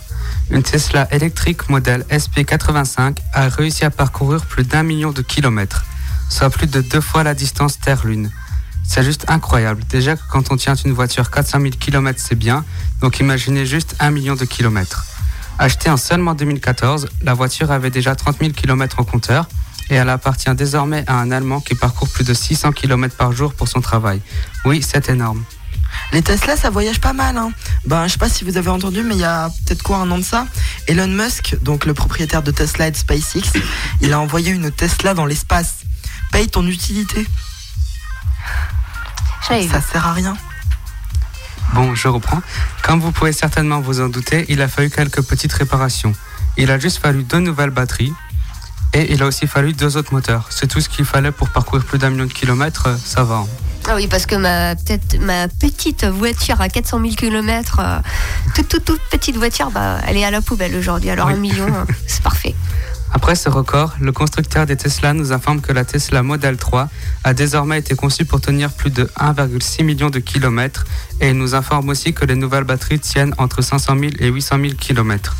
Une 0.50 0.62
Tesla 0.62 1.08
électrique 1.12 1.68
modèle 1.68 2.04
SP85 2.10 3.16
a 3.32 3.48
réussi 3.48 3.84
à 3.84 3.90
parcourir 3.90 4.46
plus 4.46 4.64
d'un 4.64 4.84
million 4.84 5.10
de 5.10 5.22
kilomètres, 5.22 5.84
soit 6.28 6.50
plus 6.50 6.68
de 6.68 6.80
deux 6.80 7.00
fois 7.00 7.24
la 7.24 7.34
distance 7.34 7.80
Terre-Lune. 7.80 8.30
C'est 8.86 9.02
juste 9.02 9.24
incroyable. 9.28 9.82
Déjà 9.88 10.16
que 10.16 10.22
quand 10.30 10.52
on 10.52 10.56
tient 10.56 10.74
une 10.74 10.92
voiture 10.92 11.30
400 11.30 11.60
000 11.60 11.70
km, 11.80 12.20
c'est 12.22 12.36
bien, 12.36 12.64
donc 13.00 13.18
imaginez 13.18 13.66
juste 13.66 13.96
un 13.98 14.10
million 14.10 14.36
de 14.36 14.44
kilomètres. 14.44 15.04
Achetée 15.58 15.90
en 15.90 15.96
seulement 15.96 16.34
2014, 16.34 17.08
la 17.22 17.34
voiture 17.34 17.72
avait 17.72 17.90
déjà 17.90 18.14
30 18.14 18.38
000 18.38 18.52
km 18.52 19.00
en 19.00 19.04
compteur 19.04 19.48
et 19.90 19.94
elle 19.94 20.08
appartient 20.08 20.54
désormais 20.54 21.04
à 21.06 21.18
un 21.18 21.30
Allemand 21.30 21.60
qui 21.60 21.74
parcourt 21.74 22.08
plus 22.08 22.24
de 22.24 22.34
600 22.34 22.72
km 22.72 23.16
par 23.16 23.32
jour 23.32 23.54
pour 23.54 23.68
son 23.68 23.80
travail. 23.80 24.20
Oui, 24.64 24.82
c'est 24.82 25.08
énorme. 25.08 25.44
Les 26.12 26.20
Tesla, 26.20 26.56
ça 26.56 26.68
voyage 26.68 27.00
pas 27.00 27.14
mal. 27.14 27.36
Hein. 27.38 27.52
Ben, 27.86 28.06
je 28.06 28.12
sais 28.12 28.18
pas 28.18 28.28
si 28.28 28.44
vous 28.44 28.58
avez 28.58 28.68
entendu, 28.68 29.02
mais 29.02 29.14
il 29.14 29.20
y 29.20 29.24
a 29.24 29.48
peut-être 29.64 29.82
quoi 29.82 29.96
un 29.98 30.10
an 30.10 30.18
de 30.18 30.22
ça. 30.24 30.46
Elon 30.86 31.08
Musk, 31.08 31.56
donc 31.62 31.86
le 31.86 31.94
propriétaire 31.94 32.42
de 32.42 32.50
Tesla 32.50 32.88
et 32.88 32.90
de 32.90 32.96
SpaceX, 32.96 33.50
il 34.02 34.12
a 34.12 34.20
envoyé 34.20 34.50
une 34.52 34.70
Tesla 34.70 35.14
dans 35.14 35.24
l'espace. 35.24 35.76
Paye 36.30 36.48
ton 36.48 36.66
utilité. 36.66 37.26
Ça 39.48 39.80
sert 39.80 40.06
à 40.06 40.12
rien. 40.12 40.36
Bon, 41.74 41.94
je 41.94 42.08
reprends. 42.08 42.42
Comme 42.82 43.00
vous 43.00 43.12
pouvez 43.12 43.32
certainement 43.32 43.80
vous 43.80 44.00
en 44.00 44.08
douter, 44.08 44.44
il 44.48 44.60
a 44.60 44.68
fallu 44.68 44.90
quelques 44.90 45.22
petites 45.22 45.52
réparations. 45.52 46.12
Il 46.58 46.70
a 46.70 46.78
juste 46.78 46.98
fallu 46.98 47.22
deux 47.22 47.38
nouvelles 47.38 47.70
batteries 47.70 48.12
et 48.92 49.12
il 49.12 49.22
a 49.22 49.26
aussi 49.26 49.46
fallu 49.46 49.72
deux 49.72 49.96
autres 49.96 50.12
moteurs. 50.12 50.48
C'est 50.50 50.66
tout 50.66 50.80
ce 50.80 50.88
qu'il 50.88 51.06
fallait 51.06 51.32
pour 51.32 51.48
parcourir 51.48 51.84
plus 51.84 51.98
d'un 51.98 52.10
million 52.10 52.26
de 52.26 52.32
kilomètres, 52.32 52.88
euh, 52.88 52.96
ça 53.02 53.24
va. 53.24 53.44
Hein. 53.84 53.90
Ah 53.90 53.96
oui, 53.96 54.06
parce 54.08 54.26
que 54.26 54.34
ma, 54.36 54.74
peut-être 54.76 55.18
ma 55.20 55.48
petite 55.48 56.04
voiture 56.04 56.60
à 56.60 56.68
400 56.68 57.00
000 57.00 57.14
km, 57.14 57.80
toute, 58.54 58.68
toute, 58.68 58.84
toute 58.84 59.00
petite 59.10 59.36
voiture, 59.36 59.70
bah, 59.70 59.98
elle 60.06 60.16
est 60.16 60.24
à 60.24 60.30
la 60.30 60.40
poubelle 60.40 60.74
aujourd'hui. 60.76 61.10
Alors 61.10 61.26
Oui. 61.26 61.34
un 61.34 61.36
million, 61.36 61.66
euh, 61.66 61.84
c'est 62.06 62.22
parfait. 62.22 62.54
Après 63.14 63.34
ce 63.34 63.50
record, 63.50 63.92
le 64.00 64.10
constructeur 64.10 64.64
des 64.64 64.76
Tesla 64.76 65.12
nous 65.12 65.32
informe 65.32 65.60
que 65.60 65.70
la 65.72 65.84
Tesla 65.84 66.22
Model 66.22 66.56
3 66.56 66.88
a 67.24 67.34
désormais 67.34 67.78
été 67.78 67.94
conçue 67.94 68.24
pour 68.24 68.40
tenir 68.40 68.72
plus 68.72 68.88
de 68.90 69.04
1,6 69.20 69.84
million 69.84 70.08
de 70.08 70.18
kilomètres 70.18 70.86
et 71.20 71.28
il 71.28 71.36
nous 71.36 71.54
informe 71.54 71.90
aussi 71.90 72.14
que 72.14 72.24
les 72.24 72.36
nouvelles 72.36 72.64
batteries 72.64 73.00
tiennent 73.00 73.34
entre 73.36 73.60
500 73.60 73.98
000 73.98 74.12
et 74.18 74.28
800 74.28 74.56
000 74.62 74.74
kilomètres. 74.80 75.36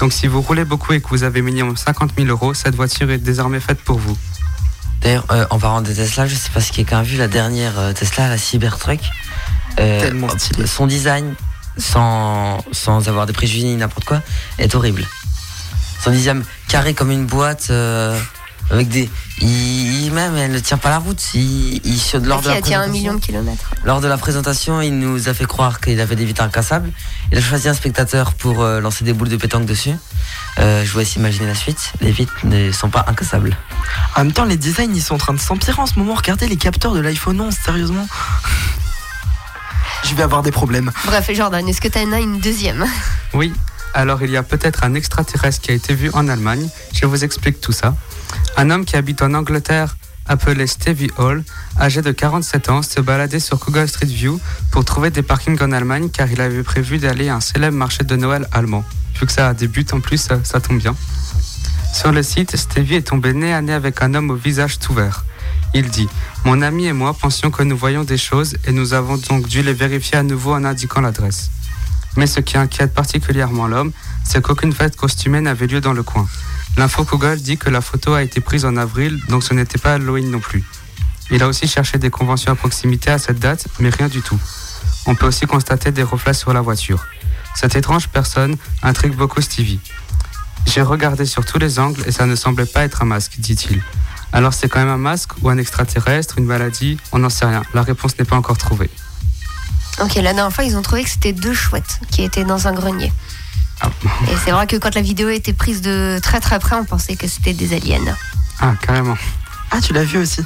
Donc 0.00 0.12
si 0.12 0.26
vous 0.26 0.42
roulez 0.42 0.66
beaucoup 0.66 0.92
et 0.92 1.00
que 1.00 1.08
vous 1.08 1.22
avez 1.22 1.40
minimum 1.40 1.78
50 1.78 2.10
000 2.18 2.28
euros, 2.28 2.52
cette 2.52 2.74
voiture 2.74 3.10
est 3.10 3.18
désormais 3.18 3.60
faite 3.60 3.80
pour 3.80 3.98
vous. 3.98 4.18
D'ailleurs, 5.04 5.26
euh, 5.30 5.44
en 5.50 5.58
parlant 5.58 5.82
de 5.82 5.92
Tesla, 5.92 6.26
je 6.26 6.34
sais 6.34 6.48
pas 6.48 6.62
si 6.62 6.72
quelqu'un 6.72 7.00
a 7.00 7.02
vu 7.02 7.18
la 7.18 7.28
dernière 7.28 7.78
euh, 7.78 7.92
Tesla, 7.92 8.28
la 8.28 8.38
Cybertruck. 8.38 9.00
Euh, 9.78 10.00
Tellement 10.00 10.30
stylé. 10.30 10.66
Son 10.66 10.86
design, 10.86 11.34
sans, 11.76 12.64
sans 12.72 13.06
avoir 13.06 13.26
des 13.26 13.34
préjugés 13.34 13.66
ni 13.66 13.76
n'importe 13.76 14.06
quoi, 14.06 14.22
est 14.58 14.74
horrible. 14.74 15.06
Son 16.02 16.10
design 16.10 16.42
carré 16.68 16.94
comme 16.94 17.10
une 17.10 17.26
boîte, 17.26 17.66
euh, 17.68 18.18
avec 18.70 18.88
des. 18.88 19.10
Il, 19.40 20.04
il- 20.04 20.12
même, 20.12 20.36
elle 20.36 20.52
ne 20.52 20.58
tient 20.58 20.78
pas 20.78 20.90
la 20.90 20.98
route. 20.98 21.20
Il, 21.34 21.80
il, 21.84 21.98
sur- 21.98 22.20
lors, 22.20 22.38
de 22.40 22.44
Qui 22.44 22.50
la 22.50 22.56
a 22.56 22.62
tient 22.62 22.80
un 22.82 22.86
million 22.86 23.14
de 23.14 23.20
kilomètres. 23.20 23.70
lors 23.84 24.00
de 24.00 24.06
la 24.06 24.16
présentation, 24.16 24.80
il 24.80 24.98
nous 24.98 25.28
a 25.28 25.34
fait 25.34 25.44
croire 25.46 25.80
qu'il 25.80 26.00
avait 26.00 26.14
des 26.16 26.24
vitres 26.24 26.42
incassables. 26.42 26.90
Il 27.32 27.38
a 27.38 27.40
choisi 27.40 27.68
un 27.68 27.74
spectateur 27.74 28.34
pour 28.34 28.62
euh, 28.62 28.80
lancer 28.80 29.04
des 29.04 29.12
boules 29.12 29.28
de 29.28 29.36
pétanque 29.36 29.66
dessus. 29.66 29.92
Euh, 30.60 30.84
je 30.84 30.92
vous 30.92 30.98
laisse 31.00 31.16
imaginer 31.16 31.46
la 31.48 31.54
suite. 31.54 31.92
Les 32.00 32.12
vitres 32.12 32.34
ne 32.44 32.70
sont 32.70 32.90
pas 32.90 33.04
incassables. 33.08 33.56
En 34.16 34.20
même 34.24 34.32
temps, 34.32 34.44
les 34.44 34.56
designs, 34.56 34.94
ils 34.94 35.02
sont 35.02 35.14
en 35.14 35.18
train 35.18 35.34
de 35.34 35.40
s'empirer 35.40 35.80
en 35.80 35.86
ce 35.86 35.98
moment. 35.98 36.14
Regardez 36.14 36.46
les 36.46 36.56
capteurs 36.56 36.92
de 36.94 37.00
l'iPhone 37.00 37.40
11, 37.40 37.52
sérieusement. 37.64 38.06
Je 40.04 40.14
vais 40.14 40.22
avoir 40.22 40.42
des 40.42 40.52
problèmes. 40.52 40.92
Bref, 41.06 41.30
Jordan, 41.32 41.66
est-ce 41.68 41.80
que 41.80 41.88
tu 41.88 41.98
en 41.98 42.12
as 42.12 42.20
une 42.20 42.38
deuxième? 42.38 42.84
Oui, 43.32 43.52
alors 43.94 44.22
il 44.22 44.30
y 44.30 44.36
a 44.36 44.42
peut-être 44.42 44.84
un 44.84 44.94
extraterrestre 44.94 45.60
qui 45.62 45.70
a 45.70 45.74
été 45.74 45.94
vu 45.94 46.10
en 46.12 46.28
Allemagne. 46.28 46.68
Je 46.92 47.06
vous 47.06 47.24
explique 47.24 47.60
tout 47.60 47.72
ça. 47.72 47.94
Un 48.56 48.70
homme 48.70 48.84
qui 48.84 48.96
habite 48.96 49.22
en 49.22 49.34
Angleterre, 49.34 49.96
appelé 50.26 50.66
Stevie 50.66 51.10
Hall, 51.18 51.44
âgé 51.78 52.02
de 52.02 52.12
47 52.12 52.68
ans, 52.70 52.82
se 52.82 53.00
baladait 53.00 53.40
sur 53.40 53.58
Google 53.58 53.88
Street 53.88 54.06
View 54.06 54.40
pour 54.70 54.84
trouver 54.84 55.10
des 55.10 55.22
parkings 55.22 55.60
en 55.62 55.72
Allemagne 55.72 56.08
car 56.10 56.30
il 56.30 56.40
avait 56.40 56.62
prévu 56.62 56.98
d'aller 56.98 57.28
à 57.28 57.36
un 57.36 57.40
célèbre 57.40 57.76
marché 57.76 58.04
de 58.04 58.16
Noël 58.16 58.48
allemand. 58.52 58.84
Vu 59.18 59.26
que 59.26 59.32
ça 59.32 59.52
débute 59.54 59.92
en 59.92 60.00
plus, 60.00 60.28
ça, 60.42 60.60
tombe 60.60 60.78
bien. 60.78 60.94
Sur 61.92 62.12
le 62.12 62.22
site, 62.22 62.56
Stevie 62.56 62.96
est 62.96 63.08
tombé 63.08 63.32
nez 63.32 63.52
à 63.52 63.60
nez 63.60 63.72
avec 63.72 64.02
un 64.02 64.14
homme 64.14 64.30
au 64.30 64.34
visage 64.34 64.78
tout 64.78 64.94
vert. 64.94 65.24
Il 65.74 65.90
dit 65.90 66.08
Mon 66.44 66.62
ami 66.62 66.86
et 66.86 66.92
moi 66.92 67.14
pensions 67.14 67.50
que 67.50 67.62
nous 67.62 67.76
voyions 67.76 68.04
des 68.04 68.18
choses 68.18 68.56
et 68.64 68.72
nous 68.72 68.94
avons 68.94 69.16
donc 69.16 69.48
dû 69.48 69.62
les 69.62 69.72
vérifier 69.72 70.18
à 70.18 70.22
nouveau 70.22 70.54
en 70.54 70.64
indiquant 70.64 71.00
l'adresse. 71.00 71.50
Mais 72.16 72.26
ce 72.26 72.40
qui 72.40 72.56
inquiète 72.56 72.94
particulièrement 72.94 73.66
l'homme, 73.66 73.92
c'est 74.24 74.42
qu'aucune 74.42 74.72
fête 74.72 74.96
costumée 74.96 75.40
n'avait 75.40 75.66
lieu 75.66 75.80
dans 75.80 75.92
le 75.92 76.02
coin. 76.02 76.26
L'info 76.76 77.04
Google 77.04 77.36
dit 77.36 77.56
que 77.56 77.70
la 77.70 77.80
photo 77.80 78.14
a 78.14 78.22
été 78.22 78.40
prise 78.40 78.64
en 78.64 78.76
avril, 78.76 79.20
donc 79.28 79.44
ce 79.44 79.54
n'était 79.54 79.78
pas 79.78 79.94
Halloween 79.94 80.30
non 80.30 80.40
plus. 80.40 80.64
Il 81.30 81.42
a 81.42 81.48
aussi 81.48 81.68
cherché 81.68 81.98
des 81.98 82.10
conventions 82.10 82.52
à 82.52 82.56
proximité 82.56 83.10
à 83.10 83.18
cette 83.18 83.38
date, 83.38 83.66
mais 83.78 83.90
rien 83.90 84.08
du 84.08 84.22
tout. 84.22 84.38
On 85.06 85.14
peut 85.14 85.26
aussi 85.26 85.46
constater 85.46 85.92
des 85.92 86.02
reflets 86.02 86.34
sur 86.34 86.52
la 86.52 86.60
voiture. 86.60 87.04
Cette 87.54 87.76
étrange 87.76 88.08
personne 88.08 88.56
intrigue 88.82 89.14
beaucoup 89.14 89.40
Stevie. 89.40 89.80
J'ai 90.66 90.82
regardé 90.82 91.26
sur 91.26 91.44
tous 91.44 91.58
les 91.58 91.78
angles 91.78 92.02
et 92.06 92.12
ça 92.12 92.26
ne 92.26 92.34
semblait 92.34 92.66
pas 92.66 92.84
être 92.84 93.02
un 93.02 93.06
masque, 93.06 93.34
dit-il. 93.38 93.82
Alors 94.32 94.52
c'est 94.52 94.68
quand 94.68 94.80
même 94.80 94.88
un 94.88 94.98
masque 94.98 95.30
ou 95.42 95.48
un 95.50 95.58
extraterrestre, 95.58 96.38
une 96.38 96.46
maladie? 96.46 96.98
On 97.12 97.20
n'en 97.20 97.30
sait 97.30 97.46
rien. 97.46 97.62
La 97.72 97.82
réponse 97.82 98.18
n'est 98.18 98.24
pas 98.24 98.36
encore 98.36 98.58
trouvée. 98.58 98.90
Ok, 100.00 100.16
la 100.16 100.34
dernière 100.34 100.52
fois, 100.52 100.64
ils 100.64 100.76
ont 100.76 100.82
trouvé 100.82 101.04
que 101.04 101.10
c'était 101.10 101.32
deux 101.32 101.54
chouettes 101.54 102.00
qui 102.10 102.24
étaient 102.24 102.42
dans 102.42 102.66
un 102.66 102.72
grenier. 102.72 103.12
Ah, 103.80 103.88
Et 104.30 104.36
c'est 104.44 104.50
vrai 104.52 104.66
que 104.66 104.76
quand 104.76 104.94
la 104.94 105.02
vidéo 105.02 105.28
était 105.30 105.52
prise 105.52 105.82
de 105.82 106.18
très 106.22 106.40
très 106.40 106.58
près, 106.58 106.76
on 106.76 106.84
pensait 106.84 107.16
que 107.16 107.26
c'était 107.26 107.52
des 107.52 107.74
aliens. 107.74 108.14
ah 108.60 108.72
carrément. 108.80 109.16
Ah, 109.70 109.80
tu 109.80 109.92
l'as 109.92 110.04
vu 110.04 110.18
aussi 110.18 110.44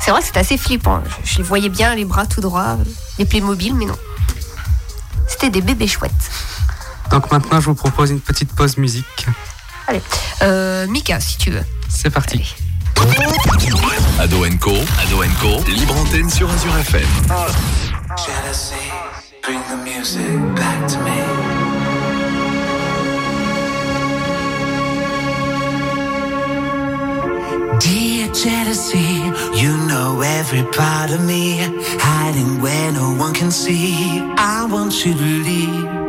C'est 0.00 0.10
vrai 0.10 0.20
que 0.20 0.26
c'était 0.26 0.40
assez 0.40 0.56
flippant. 0.58 1.02
Je, 1.24 1.32
je 1.32 1.36
les 1.38 1.42
voyais 1.44 1.68
bien, 1.68 1.94
les 1.94 2.04
bras 2.04 2.26
tout 2.26 2.40
droits, 2.40 2.76
les 3.18 3.24
Playmobil, 3.24 3.74
mais 3.74 3.86
non. 3.86 3.96
C'était 5.28 5.50
des 5.50 5.60
bébés 5.62 5.88
chouettes. 5.88 6.30
Donc 7.10 7.30
maintenant, 7.30 7.60
je 7.60 7.66
vous 7.66 7.74
propose 7.74 8.10
une 8.10 8.20
petite 8.20 8.52
pause 8.54 8.76
musique. 8.78 9.26
Euh, 10.42 10.86
Mika, 10.86 11.20
si 11.20 11.36
tu 11.36 11.50
veux. 11.50 11.64
C'est 11.88 12.10
parti. 12.10 12.54
Allez. 12.96 13.18
Ado 14.20 14.44
Co, 14.60 14.72
Ado 15.00 15.22
Co, 15.40 15.64
libre 15.68 15.96
antenne 15.96 16.30
sur 16.30 16.48
Azure 16.50 16.76
FM. 16.78 17.02
Jealousy, 18.16 18.74
Bring 19.42 19.60
the 19.68 19.76
music 19.76 20.38
back 20.54 20.88
to 20.92 20.98
me. 21.02 21.18
Dear 27.80 28.32
jealousy, 28.32 28.98
you 29.60 29.76
know 29.88 30.20
every 30.20 30.62
part 30.70 31.10
of 31.10 31.24
me, 31.26 31.58
hiding 31.98 32.62
where 32.62 32.92
no 32.92 33.14
one 33.14 33.34
can 33.34 33.50
see. 33.50 34.20
I 34.38 34.64
want 34.70 35.04
you 35.04 35.12
to 35.12 35.24
leave. 35.24 36.01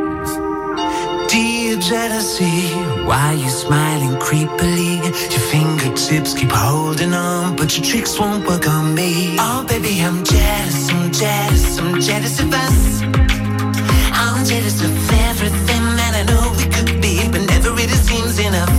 Jealousy, 1.34 2.68
why 3.04 3.32
you 3.32 3.48
smiling 3.50 4.16
creepily? 4.20 5.02
Your 5.32 5.44
fingertips 5.52 6.32
keep 6.32 6.50
holding 6.50 7.12
on, 7.12 7.56
but 7.56 7.76
your 7.76 7.84
tricks 7.84 8.18
won't 8.18 8.46
work 8.46 8.66
on 8.66 8.94
me. 8.94 9.36
Oh, 9.38 9.66
baby, 9.68 10.00
I'm 10.00 10.24
jealous, 10.24 10.90
I'm 10.90 11.12
jealous, 11.12 11.78
I'm 11.78 12.00
jealous 12.00 12.40
of 12.40 12.54
us. 12.54 13.02
I'm 14.14 14.44
jealous 14.46 14.80
of 14.82 14.94
everything 15.28 15.84
that 15.98 16.12
I 16.14 16.22
know 16.30 16.54
we 16.56 16.66
could 16.72 17.02
be, 17.02 17.28
but 17.30 17.42
never 17.48 17.70
really 17.72 18.00
seems 18.08 18.38
enough. 18.38 18.70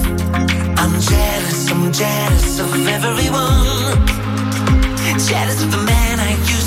I'm 0.80 1.00
jealous, 1.00 1.70
I'm 1.70 1.92
jealous 1.92 2.60
of 2.60 2.88
everyone. 2.88 4.06
Jealous 5.30 5.62
of 5.64 5.72
the 5.72 5.84
man 5.86 6.20
I 6.20 6.32
used 6.48 6.65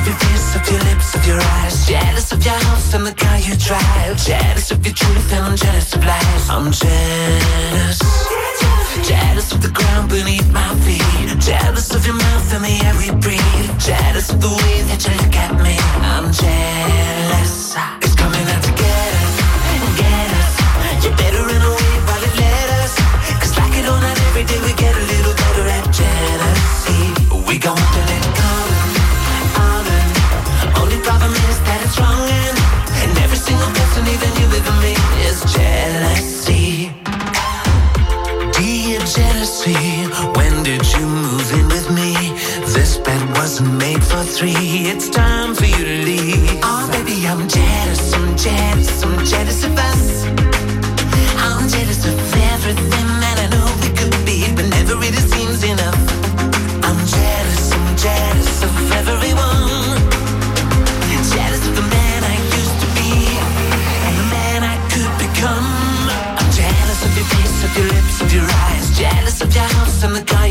of 0.00 0.06
your 0.06 0.16
face, 0.16 0.56
of 0.56 0.64
your 0.70 0.80
lips, 0.88 1.14
of 1.14 1.26
your 1.26 1.40
eyes. 1.60 1.86
Jealous 1.86 2.32
of 2.32 2.44
your 2.44 2.54
house 2.54 2.94
and 2.94 3.06
the 3.06 3.12
car 3.12 3.38
you 3.38 3.54
drive. 3.56 4.16
Jealous 4.16 4.70
of 4.70 4.84
your 4.84 4.94
truth 4.94 5.32
and 5.32 5.44
I'm 5.44 5.56
jealous 5.56 5.92
of 5.94 6.04
lies. 6.04 6.44
I'm 6.48 6.72
jealous. 6.72 8.00
Jealous 9.04 9.52
of 9.52 9.60
the 9.62 9.70
ground 9.70 10.08
beneath 10.08 10.50
my 10.52 10.74
feet. 10.84 11.02
Jealous 11.40 11.94
of 11.94 12.06
your 12.06 12.16
mouth 12.16 12.54
and 12.54 12.64
the 12.64 12.74
air 12.86 12.94
we 12.96 13.08
breathe. 13.20 13.70
Jealous 13.78 14.30
of 14.32 14.40
the 14.40 14.48
way 14.48 14.76
that 14.88 15.00
you 15.04 15.12
look 15.20 15.36
at 15.36 15.52
me. 15.60 15.76
I'm 16.12 16.32
jealous. 16.32 17.76
It's 18.04 18.14
coming 18.14 18.46
out 18.52 18.62
to 18.64 18.72
get 18.72 19.12
us, 19.20 19.34
get 20.00 20.30
us. 20.40 20.52
You 21.04 21.10
better 21.12 21.42
run 21.44 21.62
away 21.72 21.92
while 22.08 22.22
it 22.24 22.34
let 22.40 22.68
us. 22.80 22.92
Cause 23.40 23.52
like 23.58 23.74
it 23.76 23.84
or 23.84 23.98
not, 24.00 24.16
every 24.32 24.44
day 24.44 24.60
we 24.64 24.72
get 24.80 24.94
a 24.96 25.04
little 25.12 25.34
better 25.34 25.66
at 25.68 25.84
jealousy. 25.92 26.49
For 44.10 44.24
three. 44.24 44.90
It's 44.90 45.08
time 45.08 45.54
for 45.54 45.66
you 45.66 45.84
to 45.84 45.96
leave. 46.04 46.58
Oh, 46.64 46.88
baby, 46.90 47.26
I'm 47.28 47.46
jealous, 47.46 48.12
I'm 48.12 48.36
jealous, 48.36 49.02
I'm 49.04 49.24
jealous 49.24 49.64
of 49.64 49.78
us. 49.78 50.24
I'm 51.44 51.68
jealous 51.68 52.04
of 52.10 52.18
everything 52.52 53.08
that 53.22 53.36
I 53.44 53.49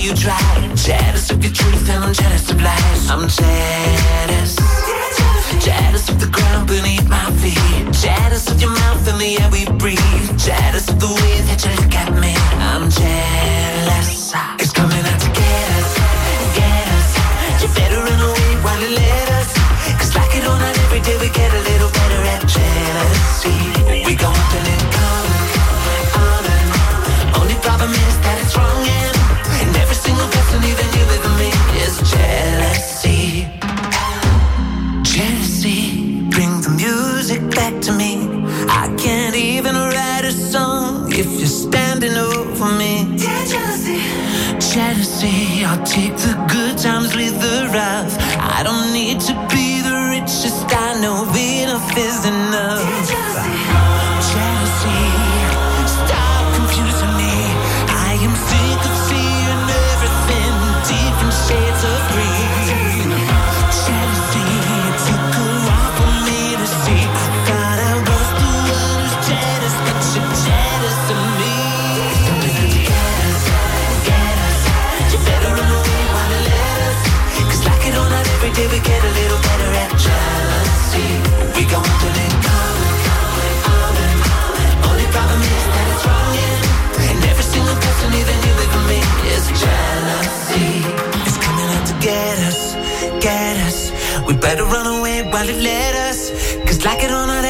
you 0.02 0.14
drive. 0.14 0.76
Jealous 0.76 1.30
of 1.32 1.44
your 1.44 1.54
truth 1.54 1.90
and 1.90 2.04
I'm 2.04 2.14
jealous 2.14 2.50
of 2.50 2.62
lies. 2.62 3.10
I'm 3.10 3.28
jealous. 3.28 4.56
Jealous 5.64 6.10
of 6.10 6.20
the 6.20 6.28
ground 6.28 6.68
beneath 6.68 7.08
my 7.10 7.30
feet. 7.42 7.92
Jealous 7.94 8.50
of 8.50 8.62
your 8.62 8.72
mouth 8.72 9.08
and 9.08 9.20
the 9.20 9.38
air 9.42 9.50
we 9.52 9.66
breathe. 9.78 10.30
Jealous 10.38 10.90
of 10.90 11.00
the 11.00 11.08
way 11.08 11.36
that 11.48 11.60
you 11.66 11.72
look 11.82 11.96
at 11.96 12.14
me. 12.14 12.34
I'm 12.72 12.90
jealous. 12.90 14.19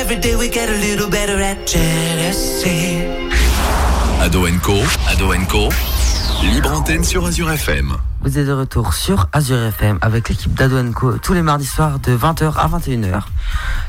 Every 0.09 0.21
day 0.21 0.35
we 0.35 0.49
get 0.49 0.69
a 0.69 0.77
little 0.77 1.07
better 1.07 1.39
at 1.39 1.67
jealousy. 1.67 3.05
Ado 4.19 4.47
Co, 4.63 4.81
Ado 5.07 5.31
Co, 5.47 5.69
libre 6.41 6.71
antenne 6.71 7.03
sur 7.03 7.27
Azure 7.27 7.51
FM. 7.51 7.95
Vous 8.21 8.39
êtes 8.39 8.47
de 8.47 8.51
retour 8.51 8.95
sur 8.95 9.27
Azure 9.33 9.65
FM 9.65 9.99
avec 10.01 10.29
l'équipe 10.29 10.51
d'Adoenco 10.55 11.19
tous 11.19 11.33
les 11.33 11.43
mardis 11.43 11.67
soirs 11.67 11.99
de 11.99 12.17
20h 12.17 12.55
à 12.57 12.67
21h. 12.67 13.21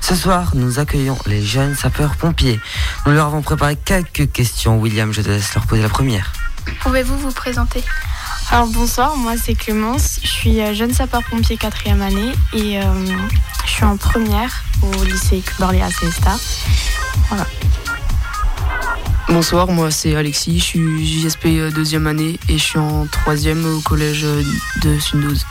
Ce 0.02 0.14
soir, 0.14 0.50
nous 0.54 0.78
accueillons 0.78 1.16
les 1.24 1.42
jeunes 1.42 1.74
sapeurs-pompiers. 1.74 2.60
Nous 3.06 3.12
leur 3.12 3.26
avons 3.26 3.40
préparé 3.40 3.76
quelques 3.76 4.30
questions. 4.30 4.78
William, 4.78 5.14
je 5.14 5.22
te 5.22 5.28
laisse 5.28 5.54
leur 5.54 5.66
poser 5.66 5.80
la 5.80 5.88
première. 5.88 6.34
Pouvez-vous 6.82 7.16
vous 7.16 7.32
présenter? 7.32 7.82
Alors 8.50 8.66
bonsoir, 8.66 9.16
moi 9.16 9.34
c'est 9.40 9.54
Clémence, 9.54 10.18
je 10.22 10.28
suis 10.28 10.60
euh, 10.60 10.74
jeune 10.74 10.92
sapeur-pompier 10.92 11.56
quatrième 11.56 12.02
année 12.02 12.32
et 12.52 12.82
euh, 12.82 12.82
je 13.70 13.76
suis 13.76 13.84
en 13.84 13.96
première 13.96 14.64
au 14.82 15.04
lycée 15.04 15.40
Cuberlé 15.40 15.80
à 15.80 15.90
Célestat. 15.90 16.36
Voilà. 17.28 17.46
Bonsoir, 19.28 19.68
moi 19.68 19.92
c'est 19.92 20.16
Alexis, 20.16 20.58
je 20.58 20.64
suis 20.64 21.06
JSP 21.06 21.46
euh, 21.46 21.70
deuxième 21.70 22.08
année 22.08 22.38
et 22.48 22.58
je 22.58 22.62
suis 22.62 22.78
en 22.80 23.06
troisième 23.06 23.64
au 23.64 23.80
collège 23.80 24.24
euh, 24.24 24.42
de 24.82 24.98
Sundouze. 24.98 25.46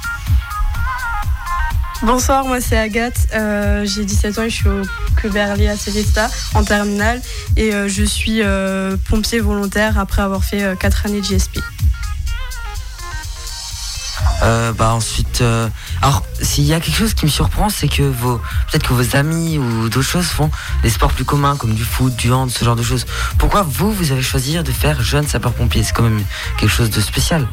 Bonsoir, 2.02 2.46
moi 2.46 2.60
c'est 2.60 2.78
Agathe, 2.78 3.28
euh, 3.34 3.86
j'ai 3.86 4.04
17 4.04 4.38
ans 4.38 4.44
et 4.44 4.50
je 4.50 4.56
suis 4.56 4.68
au 4.70 4.82
Cluberly 5.16 5.70
à 5.70 5.78
Célesta 5.78 6.30
en 6.56 6.64
terminale 6.66 7.22
et 7.56 7.74
euh, 7.74 7.88
je 7.88 8.04
suis 8.04 8.42
euh, 8.42 8.98
pompier 9.10 9.40
volontaire 9.40 9.98
après 9.98 10.22
avoir 10.22 10.44
fait 10.44 10.78
4 10.78 11.06
années 11.06 11.22
de 11.22 11.26
JSP. 11.26 11.60
Euh, 14.42 14.72
bah 14.72 14.94
ensuite, 14.94 15.42
euh, 15.42 15.68
alors 16.02 16.24
s'il 16.42 16.64
y 16.64 16.74
a 16.74 16.80
quelque 16.80 16.96
chose 16.96 17.14
qui 17.14 17.26
me 17.26 17.30
surprend, 17.30 17.70
c'est 17.70 17.90
que 17.90 18.04
vos, 18.04 18.38
peut-être 18.72 18.88
que 18.88 18.94
vos 18.94 19.16
amis 19.16 19.58
ou 19.58 19.90
d'autres 19.90 20.02
choses 20.02 20.28
font 20.28 20.50
des 20.82 20.90
sports 20.90 21.12
plus 21.12 21.26
communs 21.26 21.58
comme 21.58 21.74
du 21.74 21.84
foot, 21.84 22.16
du 22.16 22.32
hand, 22.32 22.50
ce 22.50 22.64
genre 22.64 22.78
de 22.78 22.84
choses. 22.84 23.06
Pourquoi 23.38 23.64
vous, 23.64 23.92
vous 23.92 24.12
avez 24.12 24.22
choisi 24.22 24.58
de 24.62 24.72
faire 24.72 25.02
jeune 25.02 25.28
sapeur-pompier? 25.28 25.84
C'est 25.84 25.94
quand 25.94 26.04
même 26.04 26.24
quelque 26.58 26.72
chose 26.72 26.90
de 26.90 27.02
spécial. 27.02 27.48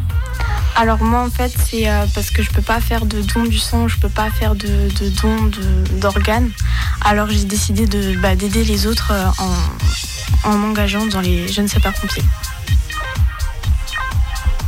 Alors 0.77 1.03
moi 1.03 1.23
en 1.23 1.31
fait 1.31 1.53
c'est 1.69 1.89
euh, 1.89 2.05
parce 2.15 2.31
que 2.31 2.43
je 2.43 2.51
peux 2.51 2.63
pas 2.63 2.81
faire 2.81 3.07
de 3.07 3.23
don 3.23 3.45
du 3.45 3.59
sang, 3.59 3.89
je 3.89 3.97
peux 3.99 4.11
pas 4.11 4.31
faire 4.31 4.55
de, 4.55 4.89
de 5.01 5.09
don 5.23 5.51
d'organes. 5.99 6.51
Alors 7.05 7.29
j'ai 7.31 7.45
décidé 7.45 7.87
de 7.87 8.17
bah, 8.21 8.37
d'aider 8.37 8.63
les 8.63 8.87
autres 8.87 9.13
en, 9.39 10.51
en 10.51 10.57
m'engageant 10.59 11.07
dans 11.07 11.21
les 11.21 11.49
jeunes 11.49 11.69
sapeurs-pompiers. 11.69 12.25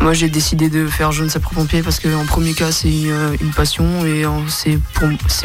Moi 0.00 0.12
j'ai 0.14 0.28
décidé 0.28 0.70
de 0.70 0.86
faire 0.86 1.10
jeune 1.12 1.28
sapeur-pompier 1.28 1.82
parce 1.82 1.98
que 1.98 2.14
en 2.14 2.24
premier 2.24 2.54
cas 2.54 2.70
c'est 2.70 2.88
une, 2.88 3.10
euh, 3.10 3.36
une 3.40 3.50
passion 3.50 4.04
et 4.06 4.24
en- 4.26 4.46
c'est 4.48 4.78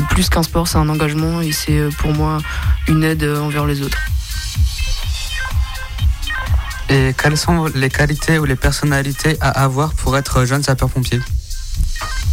plus 0.09 0.29
qu'un 0.29 0.43
sport, 0.43 0.67
c'est 0.67 0.77
un 0.77 0.87
engagement 0.89 1.41
et 1.41 1.51
c'est 1.51 1.77
euh, 1.79 1.89
pour 1.97 2.13
moi 2.13 2.37
une 2.87 3.03
aide 3.03 3.23
euh, 3.23 3.41
envers 3.41 3.65
les 3.65 3.81
autres. 3.81 3.97
Et 6.89 7.15
quelles 7.17 7.37
sont 7.37 7.65
les 7.73 7.89
qualités 7.89 8.37
ou 8.37 8.45
les 8.45 8.55
personnalités 8.55 9.37
à 9.41 9.49
avoir 9.49 9.93
pour 9.95 10.15
être 10.17 10.45
jeune 10.45 10.61
sapeur-pompier? 10.63 11.19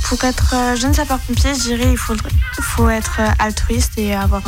Pour 0.05 0.23
être 0.25 0.55
euh, 0.55 0.77
jeune 0.77 0.93
sapeur-pompier, 0.93 1.55
je 1.55 1.61
dirais 1.61 1.91
il 1.93 1.97
faudrait- 1.97 2.31
faut 2.61 2.89
être 2.91 3.17
euh, 3.21 3.29
altruiste 3.39 3.93
et 3.97 4.15
avoir 4.15 4.43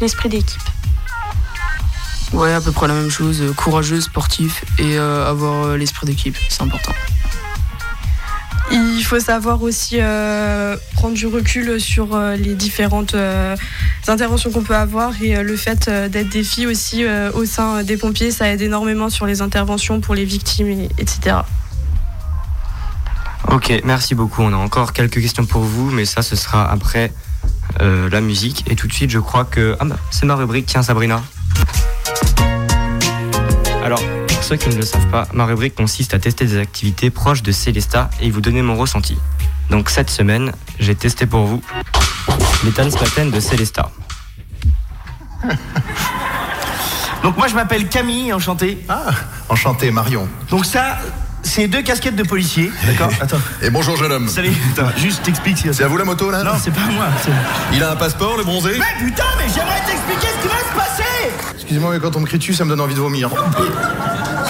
l'esprit 0.00 0.28
d'équipe. 0.28 0.60
Ouais, 2.32 2.52
à 2.52 2.60
peu 2.60 2.70
près 2.72 2.86
la 2.88 2.94
même 2.94 3.10
chose. 3.10 3.40
euh, 3.42 3.52
Courageux, 3.52 4.00
sportif 4.00 4.64
et 4.78 4.96
euh, 4.98 5.28
avoir 5.28 5.64
euh, 5.66 5.76
l'esprit 5.76 6.06
d'équipe, 6.06 6.36
c'est 6.48 6.62
important. 6.62 6.92
Il 8.72 9.02
faut 9.02 9.18
savoir 9.18 9.60
aussi 9.62 9.96
euh, 9.98 10.76
prendre 10.94 11.14
du 11.14 11.26
recul 11.26 11.80
sur 11.80 12.14
euh, 12.14 12.36
les 12.36 12.54
différentes 12.54 13.14
euh, 13.16 13.56
interventions 14.06 14.52
qu'on 14.52 14.62
peut 14.62 14.76
avoir 14.76 15.20
et 15.20 15.36
euh, 15.36 15.42
le 15.42 15.56
fait 15.56 15.88
euh, 15.88 16.08
d'être 16.08 16.28
des 16.28 16.44
filles 16.44 16.68
aussi 16.68 17.02
euh, 17.04 17.32
au 17.34 17.44
sein 17.46 17.82
des 17.82 17.96
pompiers, 17.96 18.30
ça 18.30 18.48
aide 18.48 18.60
énormément 18.62 19.10
sur 19.10 19.26
les 19.26 19.42
interventions 19.42 20.00
pour 20.00 20.14
les 20.14 20.24
victimes, 20.24 20.68
et- 20.68 20.88
etc. 20.98 21.38
Ok, 23.48 23.72
merci 23.84 24.14
beaucoup. 24.14 24.42
On 24.42 24.52
a 24.52 24.56
encore 24.56 24.92
quelques 24.92 25.20
questions 25.20 25.46
pour 25.46 25.62
vous, 25.62 25.90
mais 25.90 26.04
ça, 26.04 26.22
ce 26.22 26.36
sera 26.36 26.70
après 26.70 27.12
euh, 27.80 28.08
la 28.08 28.20
musique. 28.20 28.62
Et 28.70 28.76
tout 28.76 28.86
de 28.86 28.92
suite, 28.92 29.10
je 29.10 29.18
crois 29.18 29.44
que. 29.44 29.76
Ah 29.80 29.84
bah, 29.84 29.96
c'est 30.12 30.26
ma 30.26 30.36
rubrique, 30.36 30.66
tiens, 30.66 30.82
Sabrina. 30.84 31.20
Ceux 34.50 34.56
qui 34.56 34.68
ne 34.70 34.74
le 34.74 34.82
savent 34.82 35.06
pas, 35.12 35.28
ma 35.32 35.44
rubrique 35.44 35.76
consiste 35.76 36.12
à 36.12 36.18
tester 36.18 36.44
des 36.44 36.58
activités 36.58 37.10
proches 37.10 37.40
de 37.44 37.52
Célesta 37.52 38.10
et 38.20 38.32
vous 38.32 38.40
donner 38.40 38.62
mon 38.62 38.74
ressenti. 38.76 39.16
Donc, 39.70 39.88
cette 39.90 40.10
semaine, 40.10 40.50
j'ai 40.80 40.96
testé 40.96 41.24
pour 41.24 41.44
vous 41.46 41.62
les 42.64 42.72
Tanzmatten 42.72 43.30
de 43.30 43.38
Célesta. 43.38 43.92
Donc 47.22 47.36
moi 47.36 47.46
je 47.46 47.54
m'appelle 47.54 47.86
Camille, 47.88 48.32
enchanté. 48.32 48.84
Ah, 48.88 49.10
enchanté 49.48 49.92
Marion. 49.92 50.26
Donc 50.50 50.64
ça, 50.66 50.98
c'est 51.42 51.68
deux 51.68 51.82
casquettes 51.82 52.16
de 52.16 52.24
policier. 52.24 52.72
D'accord 52.84 53.10
Attends. 53.20 53.38
Et 53.62 53.70
bonjour 53.70 53.96
jeune 53.96 54.10
homme. 54.10 54.26
Salut, 54.26 54.50
attends, 54.72 54.88
juste 54.96 55.22
t'explique. 55.22 55.58
si- 55.58 55.72
C'est 55.72 55.84
à 55.84 55.88
vous 55.88 55.96
la 55.98 56.04
moto 56.04 56.28
là 56.30 56.42
Non, 56.42 56.52
c'est 56.60 56.72
pas 56.72 56.86
moi. 56.90 57.06
Il 57.72 57.82
a 57.84 57.92
un 57.92 57.96
passeport 57.96 58.36
le 58.36 58.42
bronzé 58.42 58.72
Mais 58.78 59.04
putain, 59.06 59.22
mais 59.38 59.44
j'aimerais 59.54 59.80
t'expliquer 59.86 60.26
ce 60.38 60.42
qui 60.42 60.48
va 60.48 60.58
se 60.58 60.74
passer 60.76 61.04
Excusez-moi 61.54 61.92
mais 61.92 62.00
quand 62.00 62.16
on 62.16 62.20
me 62.20 62.26
crie 62.26 62.38
dessus 62.38 62.54
ça 62.54 62.64
me 62.64 62.70
donne 62.70 62.80
envie 62.80 62.94
de 62.94 63.00
vomir. 63.00 63.28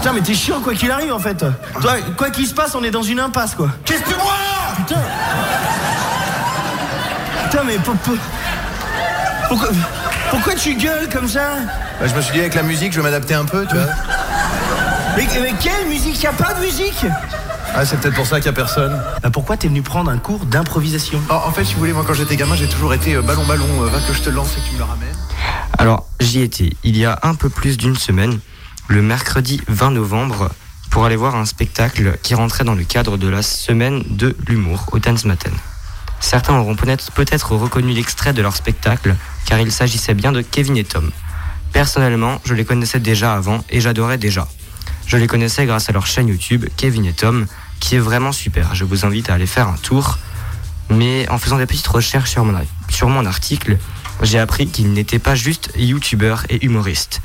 Putain, 0.00 0.12
mais 0.14 0.20
t'es 0.22 0.34
chiant 0.34 0.60
quoi 0.60 0.72
qu'il 0.74 0.90
arrive 0.90 1.12
en 1.12 1.18
fait. 1.18 1.44
Toi, 1.82 1.92
quoi 2.16 2.30
qu'il 2.30 2.46
se 2.46 2.54
passe, 2.54 2.74
on 2.74 2.82
est 2.82 2.90
dans 2.90 3.02
une 3.02 3.20
impasse 3.20 3.54
quoi. 3.54 3.68
Qu'est-ce 3.84 4.00
que 4.02 4.08
tu 4.08 4.14
vois 4.14 4.32
Putain 4.76 5.00
Putain, 7.44 7.64
mais 7.64 7.74
pour- 7.78 7.96
pour- 7.96 8.16
pourquoi, 9.48 9.68
pourquoi 10.30 10.54
tu 10.54 10.74
gueules 10.76 11.08
comme 11.12 11.28
ça 11.28 11.50
Bah, 12.00 12.06
je 12.06 12.14
me 12.14 12.20
suis 12.22 12.32
dit 12.32 12.40
avec 12.40 12.54
la 12.54 12.62
musique 12.62 12.92
je 12.92 12.96
vais 12.98 13.02
m'adapter 13.02 13.34
un 13.34 13.44
peu 13.44 13.66
tu 13.66 13.74
vois. 13.74 13.86
mais, 15.16 15.26
mais 15.42 15.52
quelle 15.60 15.86
musique? 15.88 16.22
Y 16.22 16.26
a 16.28 16.32
pas 16.32 16.54
de 16.54 16.60
musique? 16.60 17.04
Ah 17.74 17.84
c'est 17.84 17.98
peut-être 18.00 18.14
pour 18.14 18.26
ça 18.26 18.36
qu'il 18.36 18.46
y 18.46 18.48
a 18.48 18.52
personne. 18.52 18.98
Bah 19.22 19.28
pourquoi 19.30 19.56
t'es 19.58 19.68
venu 19.68 19.82
prendre 19.82 20.10
un 20.10 20.18
cours 20.18 20.44
d'improvisation? 20.46 21.20
Oh, 21.28 21.34
en 21.46 21.52
fait 21.52 21.64
si 21.64 21.74
vous 21.74 21.80
voulez 21.80 21.92
moi 21.92 22.04
quand 22.06 22.14
j'étais 22.14 22.36
gamin 22.36 22.54
j'ai 22.56 22.68
toujours 22.68 22.94
été 22.94 23.14
euh, 23.16 23.22
ballon 23.22 23.44
ballon 23.44 23.66
euh, 23.82 23.86
va 23.88 23.98
que 24.00 24.14
je 24.14 24.22
te 24.22 24.30
lance 24.30 24.52
et 24.56 24.60
que 24.62 24.66
tu 24.66 24.72
me 24.74 24.78
le 24.78 24.84
ramènes. 24.84 25.08
Alors, 25.78 26.06
j'y 26.20 26.40
étais 26.42 26.70
il 26.84 26.96
y 26.96 27.04
a 27.04 27.18
un 27.22 27.34
peu 27.34 27.48
plus 27.48 27.76
d'une 27.78 27.96
semaine, 27.96 28.38
le 28.90 29.03
mercredi 29.03 29.61
20 29.68 29.92
novembre, 29.92 30.50
pour 30.90 31.05
aller 31.05 31.14
voir 31.14 31.37
un 31.37 31.44
spectacle 31.44 32.18
qui 32.24 32.35
rentrait 32.35 32.64
dans 32.64 32.74
le 32.74 32.83
cadre 32.83 33.18
de 33.18 33.29
la 33.29 33.40
semaine 33.40 34.03
de 34.11 34.37
l'humour 34.48 34.87
au 34.90 34.98
Tanzmatten. 34.98 35.53
Certains 36.18 36.55
auront 36.55 36.74
peut-être 36.74 37.53
reconnu 37.53 37.92
l'extrait 37.92 38.33
de 38.33 38.42
leur 38.42 38.57
spectacle, 38.57 39.14
car 39.46 39.61
il 39.61 39.70
s'agissait 39.70 40.14
bien 40.14 40.33
de 40.33 40.42
Kevin 40.42 40.76
et 40.76 40.83
Tom. 40.83 41.12
Personnellement, 41.72 42.40
je 42.44 42.53
les 42.53 42.64
connaissais 42.64 42.98
déjà 42.98 43.35
avant 43.35 43.64
et 43.70 43.81
j'adorais 43.81 44.18
déjà. 44.18 44.48
Je 45.07 45.16
les 45.16 45.29
connaissais 45.29 45.66
grâce 45.66 45.88
à 45.88 45.92
leur 45.92 46.09
chaîne 46.09 46.26
YouTube, 46.26 46.66
Kevin 46.76 47.07
et 47.07 47.12
Tom, 47.12 47.46
qui 47.79 47.94
est 47.94 48.00
vraiment 48.00 48.33
super. 48.33 48.74
Je 48.74 48.85
vous 48.85 49.07
invite 49.07 49.31
à 49.31 49.35
aller 49.35 49.46
faire 49.46 49.68
un 49.68 49.76
tour. 49.76 50.18
Mais 50.88 51.29
en 51.29 51.38
faisant 51.38 51.59
des 51.59 51.66
petites 51.66 51.87
recherches 51.87 52.31
sur 52.31 52.44
mon, 52.44 52.59
sur 52.88 53.09
mon 53.09 53.24
article, 53.24 53.79
j'ai 54.20 54.40
appris 54.40 54.66
qu'ils 54.66 54.92
n'étaient 54.92 55.20
pas 55.20 55.37
juste 55.37 55.70
youtubeurs 55.76 56.42
et 56.48 56.64
humoristes. 56.64 57.22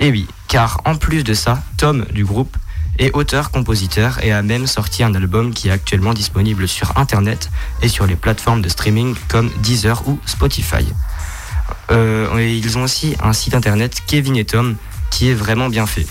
Et 0.00 0.10
oui, 0.10 0.26
car 0.48 0.80
en 0.84 0.96
plus 0.96 1.24
de 1.24 1.34
ça, 1.34 1.62
Tom 1.76 2.04
du 2.12 2.24
groupe 2.24 2.56
est 2.98 3.10
auteur-compositeur 3.14 4.22
et 4.22 4.32
a 4.32 4.42
même 4.42 4.66
sorti 4.66 5.02
un 5.02 5.14
album 5.14 5.52
qui 5.52 5.68
est 5.68 5.72
actuellement 5.72 6.14
disponible 6.14 6.68
sur 6.68 6.96
internet 6.96 7.50
et 7.82 7.88
sur 7.88 8.06
les 8.06 8.16
plateformes 8.16 8.62
de 8.62 8.68
streaming 8.68 9.14
comme 9.28 9.50
Deezer 9.62 10.06
ou 10.06 10.18
Spotify. 10.26 10.86
Euh, 11.90 12.36
et 12.38 12.56
ils 12.56 12.78
ont 12.78 12.82
aussi 12.82 13.16
un 13.22 13.32
site 13.32 13.54
internet 13.54 14.02
Kevin 14.06 14.36
et 14.36 14.44
Tom 14.44 14.76
qui 15.10 15.28
est 15.28 15.34
vraiment 15.34 15.68
bien 15.68 15.86
fait. 15.86 16.06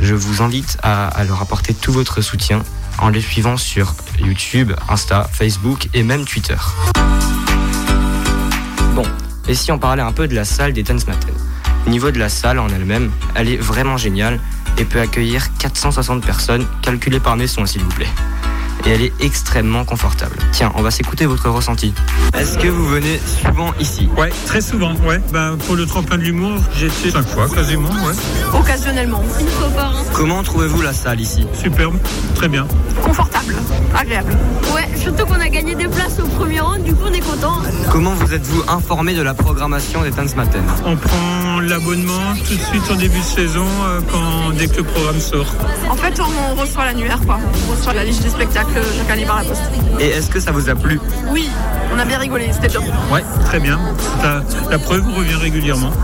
Je 0.00 0.14
vous 0.14 0.42
invite 0.42 0.76
à, 0.82 1.06
à 1.08 1.24
leur 1.24 1.40
apporter 1.40 1.72
tout 1.72 1.92
votre 1.92 2.20
soutien 2.20 2.62
en 2.98 3.08
les 3.08 3.20
suivant 3.20 3.56
sur 3.56 3.94
YouTube, 4.18 4.72
Insta, 4.88 5.28
Facebook 5.32 5.88
et 5.94 6.02
même 6.02 6.24
Twitter. 6.24 6.56
Bon, 8.94 9.06
et 9.46 9.54
si 9.54 9.70
on 9.72 9.78
parlait 9.78 10.02
un 10.02 10.12
peu 10.12 10.26
de 10.26 10.34
la 10.34 10.44
salle 10.44 10.72
des 10.72 10.84
Tanzmatten 10.84 11.34
Au 11.86 11.90
niveau 11.90 12.10
de 12.10 12.18
la 12.18 12.28
salle 12.28 12.58
en 12.58 12.68
elle-même, 12.68 13.10
elle 13.34 13.48
est 13.48 13.56
vraiment 13.56 13.96
géniale 13.96 14.40
et 14.78 14.84
peut 14.84 15.00
accueillir 15.00 15.54
460 15.58 16.24
personnes, 16.24 16.66
calculées 16.82 17.20
par 17.20 17.36
maison 17.36 17.66
s'il 17.66 17.82
vous 17.82 17.90
plaît. 17.90 18.08
Et 18.86 18.90
elle 18.90 19.02
est 19.02 19.12
extrêmement 19.20 19.84
confortable. 19.84 20.36
Tiens, 20.52 20.70
on 20.74 20.82
va 20.82 20.90
s'écouter 20.90 21.24
votre 21.24 21.48
ressenti. 21.48 21.94
Est-ce 22.36 22.58
que 22.58 22.68
vous 22.68 22.86
venez 22.86 23.18
souvent 23.42 23.72
ici? 23.80 24.08
Ouais, 24.18 24.30
très 24.46 24.60
souvent, 24.60 24.94
ouais. 25.06 25.20
Ben, 25.32 25.56
pour 25.66 25.74
le 25.74 25.86
tremplin 25.86 26.18
de 26.18 26.22
l'humour, 26.22 26.58
j'étais 26.76 27.10
cinq 27.10 27.26
fois 27.26 27.48
quasiment, 27.48 27.88
ouais. 27.88 28.58
Occasionnellement. 28.58 29.22
Une 29.40 29.48
fois 29.48 29.68
par 29.68 29.96
an. 29.96 30.04
Comment 30.12 30.42
trouvez-vous 30.42 30.82
la 30.82 30.92
salle 30.92 31.20
ici? 31.20 31.46
Superbe, 31.54 31.96
très 32.34 32.48
bien. 32.48 32.66
Confortable, 33.02 33.54
agréable. 33.96 34.36
Ouais, 34.74 34.88
surtout 34.96 35.24
qu'on 35.24 35.40
a 35.40 35.48
gagné 35.48 35.74
des 35.74 35.88
places 35.88 36.18
au 36.22 36.26
premier 36.26 36.60
rang, 36.60 36.76
du 36.78 36.94
coup 36.94 37.04
on 37.08 37.12
est 37.12 37.20
content. 37.20 37.62
Comment 37.90 38.12
vous 38.14 38.34
êtes-vous 38.34 38.64
informé 38.68 39.14
de 39.14 39.22
la 39.22 39.34
programmation 39.34 40.02
des 40.02 40.10
Tanzmatten 40.10 40.62
On 40.84 40.96
prend 40.96 41.60
l'abonnement 41.60 42.34
tout 42.46 42.54
de 42.54 42.62
suite 42.62 42.90
en 42.90 42.96
début 42.96 43.18
de 43.18 43.24
saison, 43.24 43.66
euh, 43.84 44.00
quand, 44.10 44.50
dès 44.56 44.68
que 44.68 44.78
le 44.78 44.84
programme 44.84 45.20
sort. 45.20 45.46
En 45.90 45.96
fait, 45.96 46.20
on 46.20 46.60
reçoit 46.60 46.84
l'annuaire, 46.84 47.20
quoi. 47.24 47.38
On 47.68 47.72
reçoit 47.72 47.94
la 47.94 48.04
liste 48.04 48.22
des 48.22 48.30
spectacles 48.30 48.73
chaque 48.82 49.10
année 49.10 49.24
par 49.24 49.36
la 49.36 49.44
poste. 49.44 49.62
Et 50.00 50.08
est-ce 50.08 50.30
que 50.30 50.40
ça 50.40 50.52
vous 50.52 50.68
a 50.68 50.74
plu? 50.74 51.00
Oui, 51.28 51.48
on 51.94 51.98
a 51.98 52.04
bien 52.04 52.18
rigolé, 52.18 52.50
c'était 52.52 52.68
top. 52.68 52.84
Ouais, 53.10 53.22
très 53.44 53.60
bien. 53.60 53.78
La, 54.22 54.42
la 54.70 54.78
preuve 54.78 55.06
revient 55.14 55.36
régulièrement. 55.36 55.90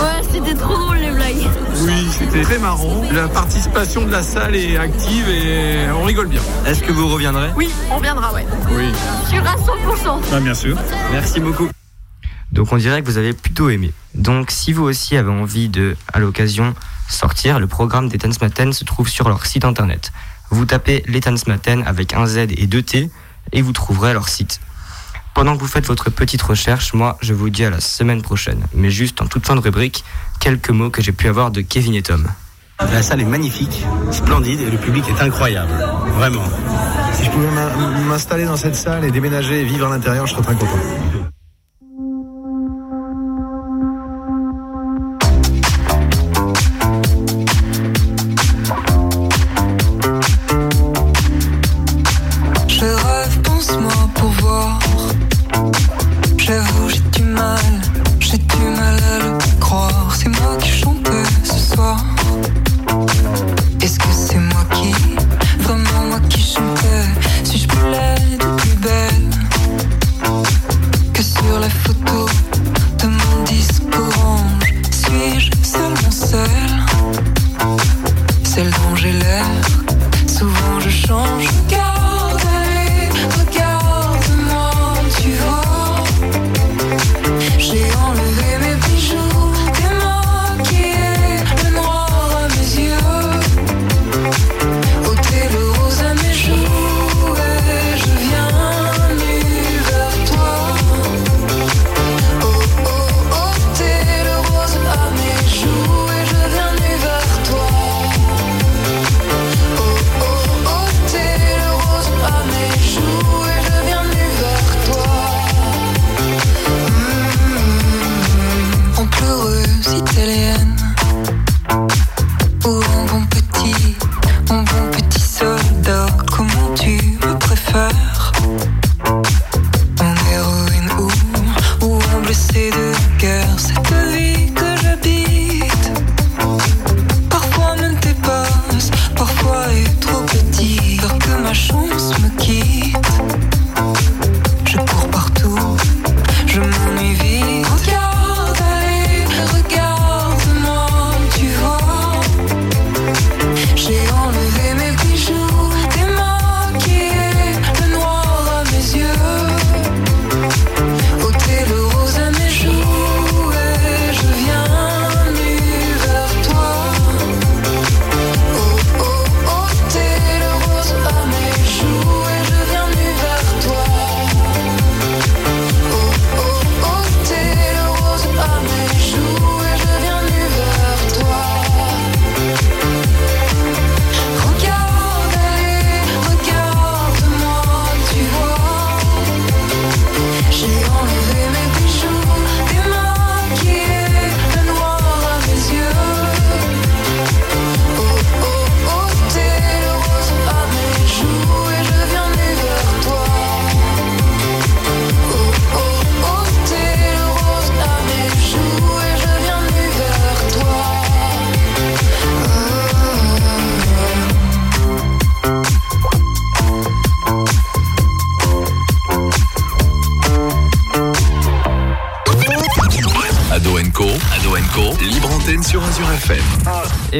Ouais, 0.00 0.22
c'était 0.32 0.54
trop 0.54 0.76
drôle 0.76 0.98
les 0.98 1.10
blagues. 1.10 1.48
Oui, 1.82 2.08
c'était 2.12 2.42
très 2.42 2.58
marrant. 2.58 3.02
La 3.12 3.26
participation 3.28 4.04
de 4.04 4.12
la 4.12 4.22
salle 4.22 4.54
est 4.54 4.76
active 4.76 5.28
et 5.28 5.90
on 5.90 6.04
rigole 6.04 6.28
bien. 6.28 6.40
Est-ce 6.66 6.82
que 6.82 6.92
vous 6.92 7.08
reviendrez? 7.08 7.48
Oui, 7.56 7.68
on 7.90 7.96
reviendra, 7.96 8.32
ouais. 8.32 8.46
Oui. 8.70 8.92
Sur 9.28 9.40
à 9.46 9.56
100%. 9.56 10.20
Ah, 10.32 10.40
bien 10.40 10.54
sûr. 10.54 10.76
Merci 11.10 11.40
beaucoup. 11.40 11.68
Donc 12.52 12.72
on 12.72 12.76
dirait 12.76 13.02
que 13.02 13.06
vous 13.06 13.18
avez 13.18 13.32
plutôt 13.32 13.68
aimé. 13.68 13.92
Donc 14.14 14.50
si 14.50 14.72
vous 14.72 14.84
aussi 14.84 15.16
avez 15.16 15.30
envie 15.30 15.68
de, 15.68 15.96
à 16.12 16.18
l'occasion, 16.18 16.74
sortir, 17.08 17.58
le 17.58 17.66
programme 17.66 18.08
des 18.08 18.18
Tanzmatten 18.18 18.72
se 18.72 18.84
trouve 18.84 19.08
sur 19.08 19.28
leur 19.28 19.44
site 19.46 19.64
internet. 19.64 20.12
Vous 20.50 20.64
tapez 20.64 21.02
les 21.06 21.20
Tanzmatten 21.20 21.82
avec 21.86 22.14
un 22.14 22.26
Z 22.26 22.38
et 22.56 22.66
deux 22.66 22.82
T 22.82 23.10
et 23.52 23.62
vous 23.62 23.72
trouverez 23.72 24.12
leur 24.12 24.28
site. 24.28 24.60
Pendant 25.34 25.54
que 25.54 25.60
vous 25.60 25.68
faites 25.68 25.86
votre 25.86 26.10
petite 26.10 26.42
recherche, 26.42 26.94
moi 26.94 27.16
je 27.20 27.32
vous 27.34 27.50
dis 27.50 27.64
à 27.64 27.70
la 27.70 27.80
semaine 27.80 28.22
prochaine. 28.22 28.64
Mais 28.74 28.90
juste 28.90 29.20
en 29.22 29.26
toute 29.26 29.46
fin 29.46 29.54
de 29.56 29.60
rubrique, 29.60 30.04
quelques 30.40 30.70
mots 30.70 30.90
que 30.90 31.02
j'ai 31.02 31.12
pu 31.12 31.28
avoir 31.28 31.50
de 31.50 31.60
Kevin 31.60 31.94
et 31.94 32.02
Tom. 32.02 32.26
La 32.80 33.02
salle 33.02 33.20
est 33.20 33.24
magnifique, 33.24 33.84
splendide 34.12 34.60
et 34.60 34.70
le 34.70 34.78
public 34.78 35.04
est 35.08 35.20
incroyable. 35.22 35.72
Vraiment. 36.16 36.44
Si 37.14 37.24
je 37.24 37.30
pouvais 37.30 37.50
m'in- 37.50 38.00
m'installer 38.08 38.44
dans 38.44 38.56
cette 38.56 38.76
salle 38.76 39.04
et 39.04 39.10
déménager 39.10 39.60
et 39.60 39.64
vivre 39.64 39.86
à 39.86 39.90
l'intérieur, 39.90 40.26
je 40.26 40.32
serais 40.32 40.42
très 40.42 40.54
content. 40.54 40.78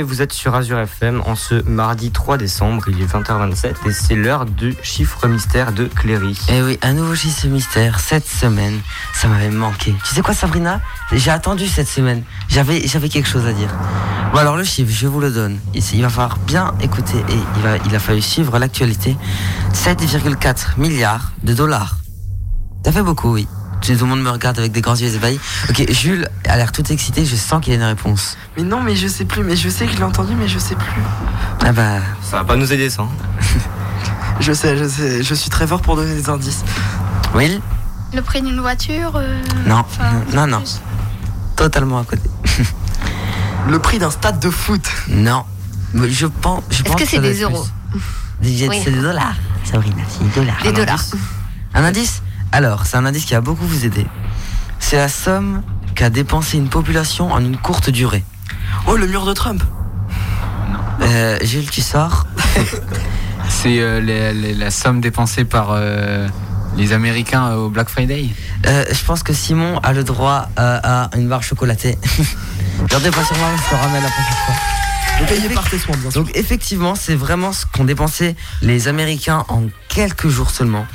Vous 0.02 0.22
êtes 0.22 0.32
sur 0.32 0.54
Azure 0.54 0.78
FM 0.78 1.22
en 1.26 1.34
ce 1.34 1.62
mardi 1.62 2.10
3 2.10 2.36
décembre, 2.36 2.84
il 2.88 3.00
est 3.00 3.06
20h27 3.06 3.74
et 3.86 3.92
c'est 3.92 4.14
l'heure 4.14 4.44
du 4.44 4.76
chiffre 4.82 5.26
mystère 5.26 5.72
de 5.72 5.86
Cléry. 5.86 6.38
Eh 6.48 6.62
oui, 6.62 6.78
un 6.82 6.92
nouveau 6.92 7.14
chiffre 7.14 7.46
mystère 7.48 7.98
cette 7.98 8.26
semaine. 8.26 8.80
Ça 9.14 9.28
m'avait 9.28 9.50
manqué. 9.50 9.94
Tu 10.04 10.14
sais 10.14 10.20
quoi, 10.20 10.34
Sabrina? 10.34 10.80
J'ai 11.12 11.30
attendu 11.30 11.66
cette 11.66 11.88
semaine. 11.88 12.22
J'avais, 12.48 12.86
j'avais 12.86 13.08
quelque 13.08 13.28
chose 13.28 13.46
à 13.46 13.52
dire. 13.52 13.70
Bon, 14.32 14.38
alors 14.38 14.56
le 14.56 14.64
chiffre, 14.64 14.92
je 14.92 15.06
vous 15.06 15.20
le 15.20 15.30
donne. 15.30 15.58
Il, 15.74 16.02
va 16.02 16.08
falloir 16.08 16.38
bien 16.38 16.74
écouter 16.80 17.18
et 17.28 17.34
il, 17.34 17.80
il 17.86 17.94
a 17.94 17.98
fallu 17.98 18.22
suivre 18.22 18.58
l'actualité. 18.58 19.16
7,4 19.72 20.78
milliards 20.78 21.32
de 21.42 21.54
dollars. 21.54 21.96
Ça 22.84 22.92
fait 22.92 23.02
beaucoup, 23.02 23.32
oui. 23.32 23.48
Tout 23.96 24.04
le 24.04 24.10
monde 24.10 24.22
me 24.22 24.30
regarde 24.30 24.58
avec 24.58 24.72
des 24.72 24.80
grands 24.80 24.94
yeux 24.96 25.14
ébahis. 25.14 25.38
Ok, 25.70 25.90
Jules 25.90 26.28
a 26.46 26.56
l'air 26.56 26.72
tout 26.72 26.84
excité. 26.92 27.24
Je 27.24 27.36
sens 27.36 27.62
qu'il 27.62 27.72
a 27.72 27.76
une 27.76 27.82
réponse. 27.82 28.36
Mais 28.56 28.62
non, 28.62 28.80
mais 28.82 28.96
je 28.96 29.06
sais 29.08 29.24
plus. 29.24 29.42
Mais 29.42 29.56
je 29.56 29.68
sais 29.68 29.86
que 29.86 29.92
je 29.92 29.96
l'ai 29.98 30.02
entendu, 30.04 30.34
mais 30.34 30.48
je 30.48 30.58
sais 30.58 30.74
plus. 30.74 31.02
Ah 31.64 31.72
bah. 31.72 31.98
Ça 32.22 32.38
va 32.38 32.44
pas 32.44 32.56
nous 32.56 32.72
aider 32.72 32.90
ça. 32.90 33.02
hein. 33.02 33.08
Je 34.40 34.52
sais, 34.52 34.76
je 34.78 34.86
sais. 34.88 35.22
Je 35.24 35.34
suis 35.34 35.50
très 35.50 35.66
fort 35.66 35.80
pour 35.82 35.96
donner 35.96 36.14
des 36.14 36.28
indices. 36.30 36.62
Will 37.34 37.60
Le 38.14 38.22
prix 38.22 38.40
d'une 38.40 38.60
voiture 38.60 39.16
euh, 39.16 39.40
Non, 39.66 39.78
enfin, 39.80 40.12
non, 40.32 40.46
non. 40.46 40.62
Totalement 41.56 41.98
à 41.98 42.04
côté. 42.04 42.22
Le 43.68 43.78
prix 43.80 43.98
d'un 43.98 44.10
stade 44.12 44.38
de 44.38 44.48
foot. 44.48 44.86
Non. 45.08 45.44
Mais 45.92 46.08
je 46.08 46.26
pense. 46.26 46.62
je 46.70 46.76
Est-ce 46.76 46.82
pense 46.84 47.00
que 47.02 47.08
c'est 47.08 47.18
des 47.18 47.40
euros 47.42 47.66
plus. 47.90 48.00
Des- 48.40 48.68
Oui. 48.68 48.80
C'est 48.84 48.92
des 48.92 49.00
dollars. 49.02 49.34
Sabrina, 49.64 50.02
c'est 50.08 50.22
des 50.24 50.34
dollars. 50.40 50.62
Des 50.62 50.68
Un 50.68 50.72
dollars. 50.72 50.94
indice 51.00 51.14
Un 51.74 51.84
indice 51.84 52.22
Alors, 52.52 52.86
c'est 52.86 52.96
un 52.96 53.04
indice 53.06 53.24
qui 53.24 53.34
va 53.34 53.40
beaucoup 53.40 53.66
vous 53.66 53.84
aider. 53.84 54.06
C'est 54.78 54.96
la 54.96 55.08
somme 55.08 55.62
qu'a 55.94 56.10
dépensé 56.10 56.56
une 56.56 56.68
population 56.68 57.32
en 57.32 57.40
une 57.40 57.56
courte 57.56 57.90
durée. 57.90 58.24
Oh, 58.86 58.96
le 58.96 59.06
mur 59.06 59.24
de 59.26 59.32
Trump. 59.32 59.62
Euh, 61.02 61.38
Jules, 61.42 61.70
tu 61.70 61.80
sors 61.80 62.26
C'est 63.48 63.80
euh, 63.80 64.00
les- 64.00 64.32
les- 64.34 64.54
la 64.54 64.70
somme 64.70 65.00
dépensée 65.00 65.44
par 65.44 65.68
euh, 65.70 66.26
les 66.76 66.92
Américains 66.92 67.52
au 67.54 67.70
Black 67.70 67.88
Friday. 67.88 68.26
Euh, 68.66 68.84
Je 68.90 69.04
pense 69.04 69.22
que 69.22 69.32
Simon 69.32 69.78
a 69.82 69.92
le 69.92 70.04
droit 70.04 70.48
euh, 70.58 70.80
à 70.82 71.10
une 71.16 71.28
barre 71.28 71.42
chocolatée. 71.42 71.98
Regardez 72.82 73.10
pas 73.10 73.24
sur 73.24 73.36
moi, 73.38 73.48
je 73.56 73.70
te 73.70 73.74
ramène 73.74 74.02
la 74.02 74.08
prochaine 74.08 74.34
fois. 74.44 74.54
Donc, 75.20 75.28
Payé 75.28 75.48
par 75.48 75.68
tes 75.68 75.78
soins, 75.78 75.96
bien 75.96 76.10
sûr. 76.10 76.22
Donc 76.22 76.30
effectivement, 76.36 76.94
c'est 76.94 77.16
vraiment 77.16 77.52
ce 77.52 77.64
qu'ont 77.66 77.84
dépensé 77.84 78.36
les 78.62 78.86
Américains 78.86 79.44
en 79.48 79.62
quelques 79.88 80.28
jours 80.28 80.50
seulement. 80.50 80.86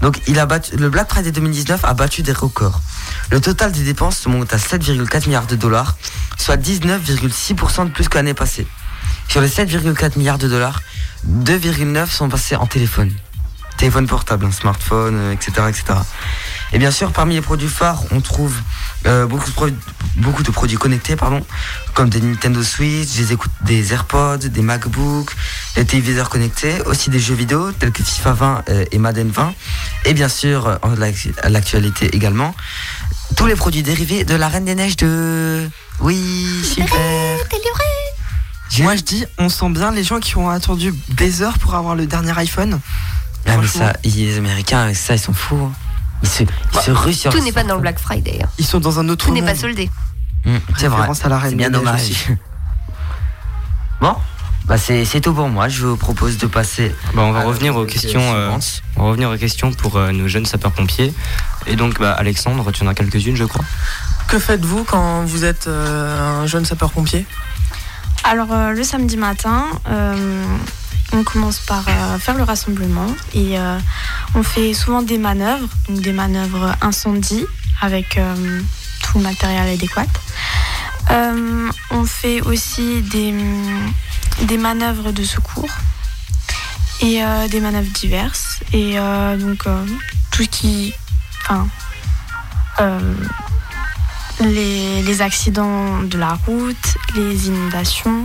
Donc 0.00 0.20
il 0.26 0.38
a 0.38 0.46
battu, 0.46 0.76
le 0.76 0.88
Black 0.88 1.10
Friday 1.10 1.30
2019 1.30 1.84
a 1.84 1.94
battu 1.94 2.22
des 2.22 2.32
records. 2.32 2.80
Le 3.30 3.40
total 3.40 3.72
des 3.72 3.84
dépenses 3.84 4.18
se 4.18 4.28
monte 4.28 4.52
à 4.52 4.56
7,4 4.56 5.26
milliards 5.26 5.46
de 5.46 5.56
dollars, 5.56 5.96
soit 6.38 6.56
19,6% 6.56 7.86
de 7.86 7.90
plus 7.90 8.08
que 8.08 8.16
l'année 8.16 8.34
passée. 8.34 8.66
Sur 9.28 9.40
les 9.40 9.48
7,4 9.48 10.18
milliards 10.18 10.38
de 10.38 10.48
dollars, 10.48 10.80
2,9 11.28 12.06
sont 12.06 12.28
passés 12.28 12.56
en 12.56 12.66
téléphone. 12.66 13.12
Téléphone 13.76 14.06
portable, 14.06 14.44
un 14.44 14.52
smartphone, 14.52 15.16
euh, 15.16 15.32
etc., 15.32 15.52
etc. 15.68 15.98
Et 16.72 16.78
bien 16.78 16.90
sûr, 16.90 17.12
parmi 17.12 17.34
les 17.34 17.40
produits 17.40 17.68
phares, 17.68 18.02
on 18.10 18.20
trouve 18.20 18.54
euh, 19.06 19.26
beaucoup, 19.26 19.46
de 19.48 19.54
pro- 19.54 19.68
beaucoup 20.16 20.42
de 20.42 20.50
produits 20.50 20.76
connectés, 20.76 21.16
pardon, 21.16 21.44
comme 21.94 22.10
des 22.10 22.20
Nintendo 22.20 22.62
Switch, 22.62 23.08
des, 23.16 23.36
des 23.62 23.92
AirPods, 23.92 24.36
des 24.38 24.62
MacBooks, 24.62 25.30
des 25.76 25.84
téléviseurs 25.84 26.28
connectés, 26.28 26.80
aussi 26.86 27.10
des 27.10 27.18
jeux 27.20 27.34
vidéo 27.34 27.72
tels 27.72 27.92
que 27.92 28.02
FIFA 28.02 28.32
20 28.32 28.64
euh, 28.68 28.84
et 28.92 28.98
Madden 28.98 29.30
20, 29.30 29.54
et 30.04 30.12
bien 30.14 30.28
sûr, 30.28 30.66
euh, 30.66 30.76
en 30.82 30.94
l'actualité 31.48 32.14
également, 32.14 32.54
tous 33.36 33.46
les 33.46 33.56
produits 33.56 33.82
dérivés 33.82 34.24
de 34.24 34.34
la 34.34 34.48
Reine 34.48 34.64
des 34.64 34.74
Neiges 34.74 34.96
de... 34.96 35.68
Oui, 36.00 36.62
super 36.64 36.96
Moi, 38.84 38.96
je 38.96 39.02
dis, 39.02 39.24
on 39.38 39.48
sent 39.48 39.70
bien 39.70 39.90
les 39.90 40.04
gens 40.04 40.20
qui 40.20 40.36
ont 40.36 40.48
attendu 40.50 40.94
des 41.08 41.42
heures 41.42 41.58
pour 41.58 41.74
avoir 41.74 41.94
le 41.96 42.06
dernier 42.06 42.32
iPhone. 42.38 42.80
Ah 43.46 43.56
mais 43.56 43.66
ça, 43.66 43.92
les 44.04 44.36
Américains, 44.38 44.92
ça, 44.94 45.14
ils 45.14 45.18
sont 45.18 45.32
fous. 45.32 45.56
hein. 45.56 45.72
Ils 46.22 46.28
se, 46.28 46.42
ils 46.42 46.78
se 46.80 46.90
ruent 46.90 47.14
sur 47.14 47.32
Tout 47.32 47.40
n'est 47.40 47.52
pas 47.52 47.64
dans 47.64 47.74
le 47.76 47.80
Black 47.80 47.98
Friday. 47.98 48.40
hein. 48.42 48.48
Ils 48.58 48.64
sont 48.66 48.80
dans 48.80 48.98
un 49.00 49.08
autre 49.08 49.26
Tout 49.26 49.32
n'est 49.32 49.40
monde. 49.40 49.50
pas 49.50 49.56
soldé. 49.56 49.90
Mmh, 50.44 50.56
c'est 50.76 50.86
vrai. 50.88 50.96
Référence 51.00 51.24
à 51.24 51.28
la 51.28 51.38
Reine 51.38 51.50
C'est 51.50 51.56
bien 51.56 51.70
des 51.70 51.78
Neiges 51.78 51.84
dommage. 51.86 52.00
aussi. 52.02 52.26
Bon, 54.00 54.16
bah 54.64 54.78
c'est 54.78 55.04
c'est 55.04 55.20
tout 55.20 55.34
pour 55.34 55.48
moi. 55.48 55.68
Je 55.68 55.84
vous 55.86 55.96
propose 55.96 56.38
de 56.38 56.46
passer. 56.46 56.94
Bah, 57.14 57.22
on 57.22 57.32
va 57.32 57.40
à 57.40 57.42
la 57.42 57.48
revenir 57.48 57.74
aux 57.76 57.80
rubrique 57.80 58.00
questions. 58.00 58.20
euh, 58.22 58.44
suivante. 58.46 58.82
on 58.96 59.02
va 59.02 59.08
revenir 59.08 59.30
aux 59.30 59.36
questions 59.36 59.72
pour 59.72 59.96
euh, 59.96 60.10
nos 60.12 60.26
jeunes 60.28 60.46
sapeurs-pompiers. 60.46 61.12
Et 61.66 61.76
donc, 61.76 61.98
bah, 62.00 62.12
Alexandre, 62.12 62.70
tu 62.72 62.82
en 62.82 62.86
as 62.86 62.94
quelques-unes, 62.94 63.36
je 63.36 63.44
crois. 63.44 63.64
Que 64.28 64.38
faites-vous 64.38 64.84
quand 64.84 65.24
vous 65.24 65.44
êtes 65.44 65.66
euh, 65.66 66.42
un 66.42 66.46
jeune 66.46 66.64
sapeur-pompier? 66.64 67.26
Alors 68.24 68.52
euh, 68.52 68.70
le 68.70 68.82
samedi 68.84 69.16
matin, 69.18 69.64
euh, 69.90 70.44
on 71.12 71.24
commence 71.24 71.58
par 71.60 71.84
euh, 71.88 72.18
faire 72.18 72.36
le 72.36 72.44
rassemblement 72.44 73.06
et 73.34 73.58
euh, 73.58 73.78
on 74.34 74.42
fait 74.42 74.72
souvent 74.74 75.02
des 75.02 75.18
manœuvres, 75.18 75.68
donc 75.88 76.00
des 76.00 76.12
manœuvres 76.12 76.74
incendie 76.80 77.46
avec 77.80 78.16
euh, 78.18 78.60
tout 79.02 79.18
le 79.18 79.24
matériel 79.24 79.68
adéquat. 79.68 80.06
On 81.92 82.04
fait 82.04 82.40
aussi 82.42 83.02
des, 83.02 83.34
des 84.42 84.58
manœuvres 84.58 85.10
de 85.10 85.24
secours 85.24 85.68
et 87.00 87.20
des 87.50 87.60
manœuvres 87.60 87.90
diverses 87.90 88.60
et 88.72 88.96
donc 89.38 89.64
tout 90.30 90.44
ce 90.44 90.48
qui, 90.48 90.94
enfin, 91.42 91.66
les, 94.40 95.02
les 95.02 95.22
accidents 95.22 96.02
de 96.02 96.16
la 96.16 96.34
route, 96.46 96.96
les 97.16 97.48
inondations 97.48 98.24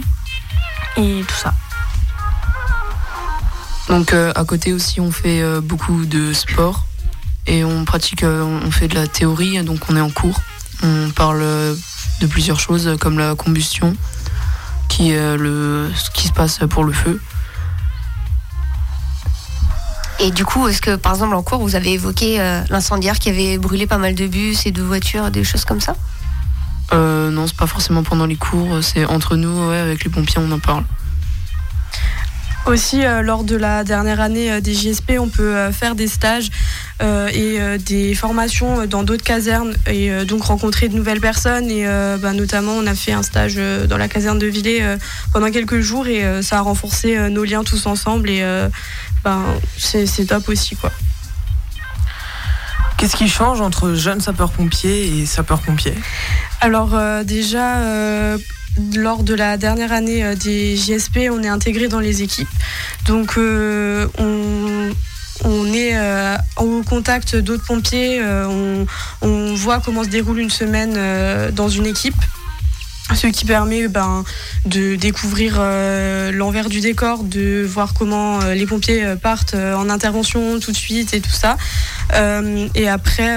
et 0.97 1.23
tout 1.27 1.35
ça. 1.35 1.55
Donc 3.87 4.13
euh, 4.13 4.31
à 4.35 4.45
côté 4.45 4.73
aussi 4.73 4.99
on 4.99 5.11
fait 5.11 5.41
euh, 5.41 5.61
beaucoup 5.61 6.05
de 6.05 6.33
sport 6.33 6.85
et 7.47 7.63
on 7.63 7.85
pratique, 7.85 8.23
euh, 8.23 8.43
on 8.43 8.71
fait 8.71 8.87
de 8.87 8.95
la 8.95 9.07
théorie, 9.07 9.63
donc 9.63 9.79
on 9.89 9.95
est 9.95 10.01
en 10.01 10.09
cours. 10.09 10.39
On 10.83 11.09
parle 11.11 11.41
de 12.21 12.27
plusieurs 12.27 12.59
choses 12.59 12.97
comme 12.99 13.17
la 13.17 13.35
combustion, 13.35 13.95
qui 14.89 15.11
est 15.11 15.37
le, 15.37 15.89
ce 15.95 16.09
qui 16.09 16.27
se 16.27 16.33
passe 16.33 16.59
pour 16.69 16.83
le 16.83 16.91
feu. 16.91 17.21
Et 20.19 20.31
du 20.31 20.45
coup, 20.45 20.67
est-ce 20.67 20.81
que 20.81 20.95
par 20.95 21.13
exemple 21.13 21.35
en 21.35 21.43
cours, 21.43 21.59
vous 21.59 21.75
avez 21.75 21.93
évoqué 21.93 22.39
euh, 22.39 22.61
l'incendiaire 22.69 23.19
qui 23.19 23.29
avait 23.29 23.57
brûlé 23.57 23.85
pas 23.85 23.97
mal 23.97 24.15
de 24.15 24.27
bus 24.27 24.65
et 24.65 24.71
de 24.71 24.81
voitures, 24.81 25.29
des 25.29 25.43
choses 25.43 25.65
comme 25.65 25.81
ça? 25.81 25.95
Euh, 26.93 27.29
non, 27.31 27.47
c'est 27.47 27.57
pas 27.57 27.67
forcément 27.67 28.03
pendant 28.03 28.25
les 28.25 28.37
cours, 28.37 28.81
c'est 28.81 29.05
entre 29.05 29.35
nous, 29.35 29.69
ouais, 29.69 29.77
avec 29.77 30.03
les 30.03 30.09
pompiers 30.09 30.37
on 30.39 30.51
en 30.51 30.59
parle. 30.59 30.85
Aussi, 32.65 33.05
euh, 33.05 33.21
lors 33.21 33.43
de 33.43 33.55
la 33.55 33.83
dernière 33.83 34.19
année 34.19 34.51
euh, 34.51 34.59
des 34.59 34.73
JSP, 34.73 35.13
on 35.19 35.29
peut 35.29 35.55
euh, 35.55 35.71
faire 35.71 35.93
des 35.93 36.07
stages 36.07 36.49
et 37.01 37.59
des 37.79 38.15
formations 38.15 38.85
dans 38.85 39.03
d'autres 39.03 39.23
casernes 39.23 39.73
et 39.85 40.09
donc 40.23 40.43
rencontrer 40.43 40.87
de 40.87 40.95
nouvelles 40.95 41.19
personnes. 41.19 41.69
Et 41.69 41.85
bah, 41.85 42.31
notamment, 42.31 42.71
on 42.71 42.87
a 42.87 42.95
fait 42.95 43.11
un 43.11 43.21
stage 43.21 43.59
dans 43.89 43.97
la 43.97 44.07
caserne 44.07 44.39
de 44.39 44.47
Villers 44.47 44.95
pendant 45.33 45.51
quelques 45.51 45.81
jours 45.81 46.07
et 46.07 46.23
ça 46.41 46.59
a 46.59 46.61
renforcé 46.61 47.17
nos 47.29 47.43
liens 47.43 47.65
tous 47.65 47.85
ensemble 47.85 48.29
et 48.29 48.41
ben, 49.25 49.43
c'est 49.77 50.25
top 50.25 50.47
aussi. 50.47 50.77
quoi. 50.77 50.89
Qu'est-ce 52.97 53.17
qui 53.17 53.27
change 53.27 53.59
entre 53.59 53.93
jeune 53.93 54.21
sapeur-pompier 54.21 55.19
et 55.19 55.25
sapeur-pompier 55.25 55.95
Alors 56.61 56.97
déjà, 57.25 58.37
lors 58.95 59.23
de 59.23 59.33
la 59.33 59.57
dernière 59.57 59.91
année 59.91 60.23
euh, 60.23 60.35
des 60.35 60.75
JSP, 60.75 61.29
on 61.31 61.43
est 61.43 61.47
intégré 61.47 61.87
dans 61.87 61.99
les 61.99 62.21
équipes. 62.21 62.47
Donc 63.07 63.37
euh, 63.37 64.07
on, 64.17 65.73
est 65.73 65.95
euh, 65.95 66.35
au 66.57 66.81
contact 66.83 67.35
d'autres 67.35 67.65
pompiers, 67.65 68.19
euh, 68.21 68.85
on, 69.21 69.55
voit 69.55 69.79
comment 69.79 70.03
se 70.03 70.09
déroule 70.09 70.39
une 70.39 70.49
semaine 70.49 70.95
euh, 70.97 71.51
dans 71.51 71.69
une 71.69 71.85
équipe. 71.85 72.15
Ce 73.13 73.27
qui 73.27 73.45
permet 73.45 73.87
ben, 73.87 74.23
de 74.65 74.95
découvrir 74.95 75.57
euh, 75.59 76.31
l'envers 76.31 76.69
du 76.69 76.81
décor, 76.81 77.23
de 77.23 77.63
voir 77.63 77.93
comment 77.93 78.41
euh, 78.41 78.55
les 78.55 78.65
pompiers 78.65 79.05
euh, 79.05 79.15
partent 79.15 79.53
en 79.53 79.89
intervention 79.91 80.59
tout 80.59 80.71
de 80.71 80.77
suite 80.77 81.13
et 81.13 81.21
tout 81.21 81.29
ça. 81.29 81.57
Et 82.75 82.87
après, 82.87 83.29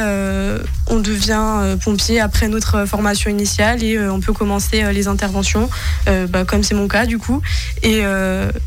on 0.87 1.01
devient 1.01 1.77
pompier 1.83 2.21
après 2.21 2.49
notre 2.49 2.87
formation 2.87 3.31
initiale 3.31 3.83
et 3.83 3.99
on 3.99 4.21
peut 4.21 4.33
commencer 4.33 4.93
les 4.93 5.09
interventions, 5.09 5.69
bah, 6.07 6.45
comme 6.45 6.63
c'est 6.63 6.75
mon 6.75 6.87
cas 6.87 7.07
du 7.07 7.19
coup. 7.19 7.41
Et, 7.83 8.03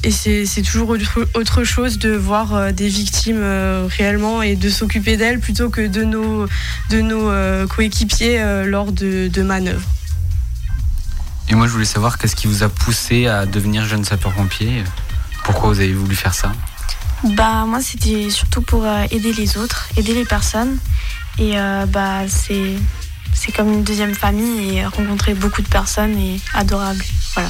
et 0.03 0.11
c'est 0.11 0.61
toujours 0.63 0.95
autre, 1.35 1.63
chose 1.63 1.99
de 1.99 2.11
voir 2.11 2.73
des 2.73 2.87
victimes 2.87 3.43
réellement 3.97 4.41
et 4.41 4.55
de 4.55 4.69
s'occuper 4.69 5.17
d'elles 5.17 5.39
plutôt 5.39 5.69
que 5.69 5.87
de 5.87 6.03
nos, 6.03 6.47
de 6.89 7.01
nos 7.01 7.67
coéquipiers 7.67 8.65
lors 8.65 8.91
de, 8.91 9.27
de 9.27 9.43
manœuvres. 9.43 9.87
Et 11.51 11.55
moi, 11.55 11.67
je 11.67 11.73
voulais 11.73 11.83
savoir 11.83 12.17
qu'est-ce 12.17 12.37
qui 12.37 12.47
vous 12.47 12.63
a 12.63 12.69
poussé 12.69 13.27
à 13.27 13.45
devenir 13.45 13.85
jeune 13.85 14.05
sapeur-pompier 14.05 14.85
Pourquoi 15.43 15.67
vous 15.67 15.81
avez 15.81 15.91
voulu 15.91 16.15
faire 16.15 16.33
ça 16.33 16.53
Bah 17.35 17.65
moi 17.65 17.81
c'était 17.81 18.29
surtout 18.29 18.61
pour 18.61 18.85
euh, 18.85 19.03
aider 19.11 19.33
les 19.33 19.57
autres, 19.57 19.89
aider 19.97 20.13
les 20.13 20.23
personnes 20.23 20.77
et 21.37 21.59
euh, 21.59 21.85
bah 21.85 22.27
c'est 22.29 22.75
c'est 23.33 23.51
comme 23.51 23.67
une 23.71 23.83
deuxième 23.83 24.15
famille 24.15 24.77
et 24.77 24.85
rencontrer 24.85 25.33
beaucoup 25.33 25.61
de 25.61 25.67
personnes 25.67 26.17
est 26.17 26.39
adorable. 26.53 27.03
Voilà. 27.33 27.49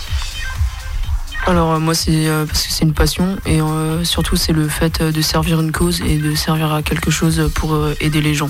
Alors 1.45 1.73
euh, 1.73 1.79
moi 1.79 1.93
c'est 1.93 2.27
euh, 2.27 2.45
parce 2.47 2.63
que 2.63 2.73
c'est 2.73 2.85
une 2.85 2.93
passion 2.93 3.37
et 3.45 3.61
euh, 3.61 4.03
surtout 4.03 4.35
c'est 4.35 4.53
le 4.53 4.67
fait 4.67 5.03
de 5.03 5.21
servir 5.21 5.59
une 5.59 5.71
cause 5.71 6.01
et 6.01 6.17
de 6.17 6.33
servir 6.33 6.73
à 6.73 6.81
quelque 6.81 7.11
chose 7.11 7.51
pour 7.53 7.73
euh, 7.73 7.95
aider 7.99 8.21
les 8.21 8.33
gens. 8.33 8.49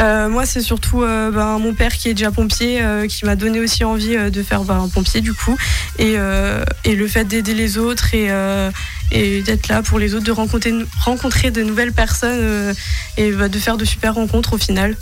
Euh, 0.00 0.28
moi, 0.28 0.44
c'est 0.44 0.60
surtout 0.60 1.02
euh, 1.02 1.30
ben, 1.30 1.58
mon 1.58 1.72
père 1.72 1.92
qui 1.92 2.08
est 2.08 2.14
déjà 2.14 2.32
pompier, 2.32 2.82
euh, 2.82 3.06
qui 3.06 3.24
m'a 3.24 3.36
donné 3.36 3.60
aussi 3.60 3.84
envie 3.84 4.16
euh, 4.16 4.28
de 4.28 4.42
faire 4.42 4.64
ben, 4.64 4.88
pompier 4.92 5.20
du 5.20 5.32
coup, 5.32 5.56
et, 5.98 6.14
euh, 6.16 6.64
et 6.84 6.96
le 6.96 7.06
fait 7.06 7.24
d'aider 7.24 7.54
les 7.54 7.78
autres 7.78 8.12
et, 8.12 8.30
euh, 8.30 8.70
et 9.12 9.42
d'être 9.42 9.68
là 9.68 9.82
pour 9.82 10.00
les 10.00 10.14
autres, 10.14 10.24
de 10.24 10.32
rencontrer, 10.32 10.72
rencontrer 11.00 11.50
de 11.52 11.62
nouvelles 11.62 11.92
personnes 11.92 12.40
euh, 12.40 12.74
et 13.16 13.30
ben, 13.30 13.48
de 13.48 13.58
faire 13.58 13.76
de 13.76 13.84
super 13.84 14.14
rencontres 14.14 14.54
au 14.54 14.58
final. 14.58 14.96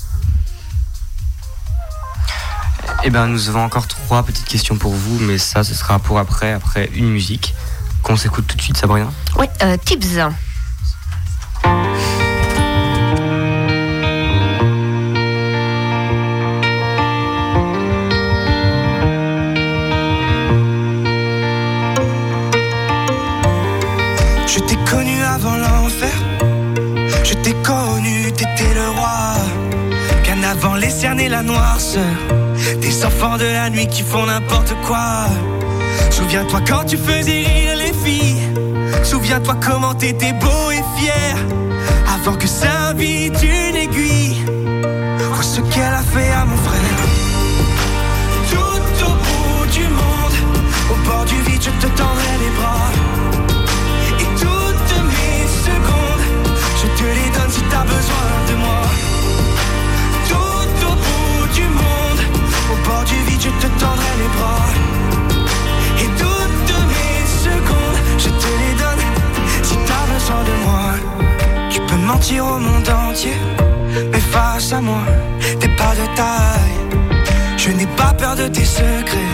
Eh 3.04 3.10
ben, 3.10 3.26
nous 3.26 3.48
avons 3.48 3.64
encore 3.64 3.88
trois 3.88 4.22
petites 4.24 4.46
questions 4.46 4.76
pour 4.76 4.92
vous, 4.92 5.18
mais 5.20 5.38
ça, 5.38 5.64
ce 5.64 5.74
sera 5.74 5.98
pour 5.98 6.18
après, 6.18 6.52
après 6.52 6.90
une 6.94 7.08
musique 7.08 7.54
qu'on 8.02 8.16
s'écoute 8.16 8.46
tout 8.46 8.56
de 8.56 8.62
suite, 8.62 8.76
Sabrina? 8.76 9.10
Oui, 9.38 9.46
euh, 9.62 9.76
tips. 9.82 10.18
Je 24.54 24.58
t'ai 24.58 24.76
connu 24.84 25.22
avant 25.22 25.56
l'enfer. 25.56 26.12
Je 27.24 27.32
t'ai 27.32 27.54
connu, 27.62 28.30
t'étais 28.32 28.74
le 28.74 28.86
roi. 28.98 29.32
Bien 30.24 30.42
avant 30.42 30.74
les 30.74 30.90
cernes 30.90 31.20
et 31.20 31.28
la 31.30 31.42
noirceur. 31.42 32.14
Des 32.82 33.02
enfants 33.02 33.38
de 33.38 33.46
la 33.46 33.70
nuit 33.70 33.86
qui 33.86 34.02
font 34.02 34.26
n'importe 34.26 34.74
quoi. 34.86 35.24
Souviens-toi 36.10 36.60
quand 36.68 36.84
tu 36.84 36.98
faisais 36.98 37.44
rire 37.46 37.76
les 37.78 37.94
filles. 38.04 38.42
Souviens-toi 39.02 39.56
comment 39.66 39.94
t'étais 39.94 40.34
beau 40.34 40.70
et 40.70 40.84
fier. 41.00 41.34
Avant 42.14 42.36
que 42.36 42.46
s'invite 42.46 43.42
une 43.42 43.76
aiguille. 43.76 44.44
Vois 45.32 45.42
ce 45.42 45.62
qu'elle 45.62 45.94
a 45.94 46.02
fait 46.02 46.30
à 46.30 46.44
mon 46.44 46.58
frère. 46.58 47.01
Au 72.40 72.58
monde 72.58 72.88
entier, 72.88 73.36
mais 74.12 74.20
face 74.20 74.72
à 74.72 74.80
moi, 74.80 75.02
t'es 75.60 75.68
pas 75.68 75.94
de 75.94 76.06
taille. 76.16 76.78
Je 77.56 77.70
n'ai 77.70 77.86
pas 77.86 78.12
peur 78.14 78.36
de 78.36 78.48
tes 78.48 78.64
secrets, 78.64 79.32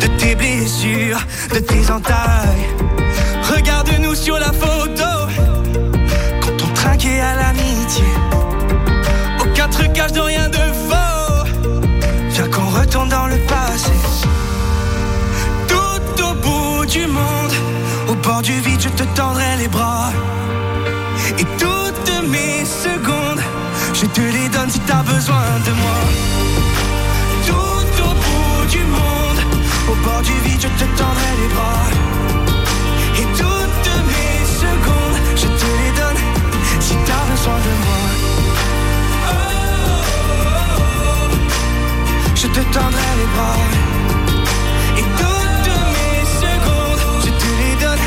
de 0.00 0.06
tes 0.18 0.34
blessures, 0.34 1.20
de 1.52 1.58
tes 1.58 1.90
entailles. 1.90 2.66
Regarde-nous 3.54 4.14
sur 4.14 4.38
la 4.38 4.52
photo, 4.52 5.09
à 7.90 8.02
l'amitié. 8.02 8.04
Aucun 9.40 9.68
trucage 9.68 10.12
de 10.12 10.20
rien 10.20 10.48
de 10.48 10.56
faux. 10.56 11.46
Viens 12.30 12.48
qu'on 12.48 12.66
retourne 12.66 13.08
dans 13.08 13.26
le 13.26 13.36
passé. 13.46 13.92
Tout 15.68 16.22
au 16.22 16.34
bout 16.34 16.86
du 16.86 17.06
monde, 17.06 17.52
au 18.08 18.14
bord 18.14 18.42
du 18.42 18.52
vide, 18.60 18.80
je 18.80 18.88
te 18.88 19.04
tendrai 19.14 19.56
les 19.58 19.68
bras. 19.68 20.10
Et 21.38 21.44
toutes 21.58 22.28
mes 22.28 22.64
secondes, 22.64 23.42
je 23.94 24.06
te 24.06 24.20
les 24.20 24.48
donne 24.48 24.70
si 24.70 24.80
t'as 24.80 25.02
besoin 25.02 25.46
de 25.66 25.72
moi. 25.72 25.98
Tout 27.46 28.02
au 28.02 28.12
bout 28.24 28.66
du 28.70 28.78
monde, 28.78 29.40
au 29.90 29.94
bord 30.04 30.22
du 30.22 30.32
vide, 30.48 30.60
je 30.60 30.68
te 30.68 30.88
tendrai 30.98 31.30
les 31.40 31.54
bras. 31.54 32.09
Te 42.64 42.74
tendrai 42.74 43.10
les 43.20 43.28
bras. 43.34 43.62
Et 44.98 45.06
toutes 45.20 45.72
mes 45.96 46.24
secondes, 46.44 47.22
je 47.24 47.30
te 47.42 47.50
les 47.60 47.76
donne 47.84 48.06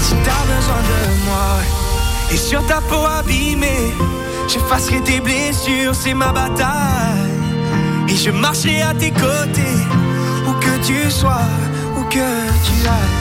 si 0.00 0.14
t'as 0.24 0.44
besoin 0.52 0.82
de 0.90 1.24
moi. 1.26 1.50
Et 2.30 2.36
sur 2.36 2.64
ta 2.66 2.80
peau 2.80 3.04
abîmée, 3.06 3.92
j'effacerai 4.48 5.00
tes 5.02 5.20
blessures, 5.20 5.94
c'est 5.94 6.14
ma 6.14 6.32
bataille. 6.32 7.38
Et 8.08 8.16
je 8.16 8.30
marcherai 8.30 8.82
à 8.82 8.94
tes 8.94 9.10
côtés, 9.10 9.80
où 10.46 10.52
que 10.64 10.74
tu 10.86 11.10
sois, 11.10 11.48
où 11.96 12.02
que 12.04 12.30
tu 12.66 12.74
ailles. 12.86 13.20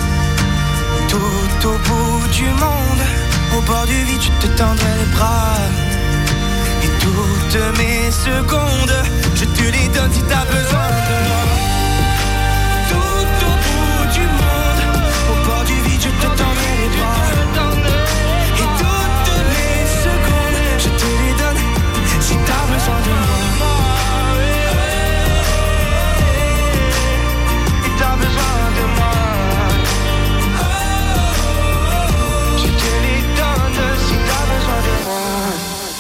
Tout 1.10 1.68
au 1.68 1.78
bout 1.88 2.28
du 2.34 2.46
monde, 2.64 3.04
au 3.58 3.62
bord 3.62 3.86
du 3.86 4.00
vide, 4.06 4.22
je 4.22 4.48
te 4.48 4.58
tendrai 4.58 4.94
les 5.00 5.16
bras. 5.16 5.91
Toutes 7.02 7.78
mes 7.80 8.12
secondes, 8.12 9.04
je 9.36 9.46
te 9.46 9.64
les 9.64 9.88
donne 9.88 10.12
si 10.14 10.22
t'as 10.22 10.46
besoin 10.46 10.88
de 10.88 11.28
moi. 11.28 11.61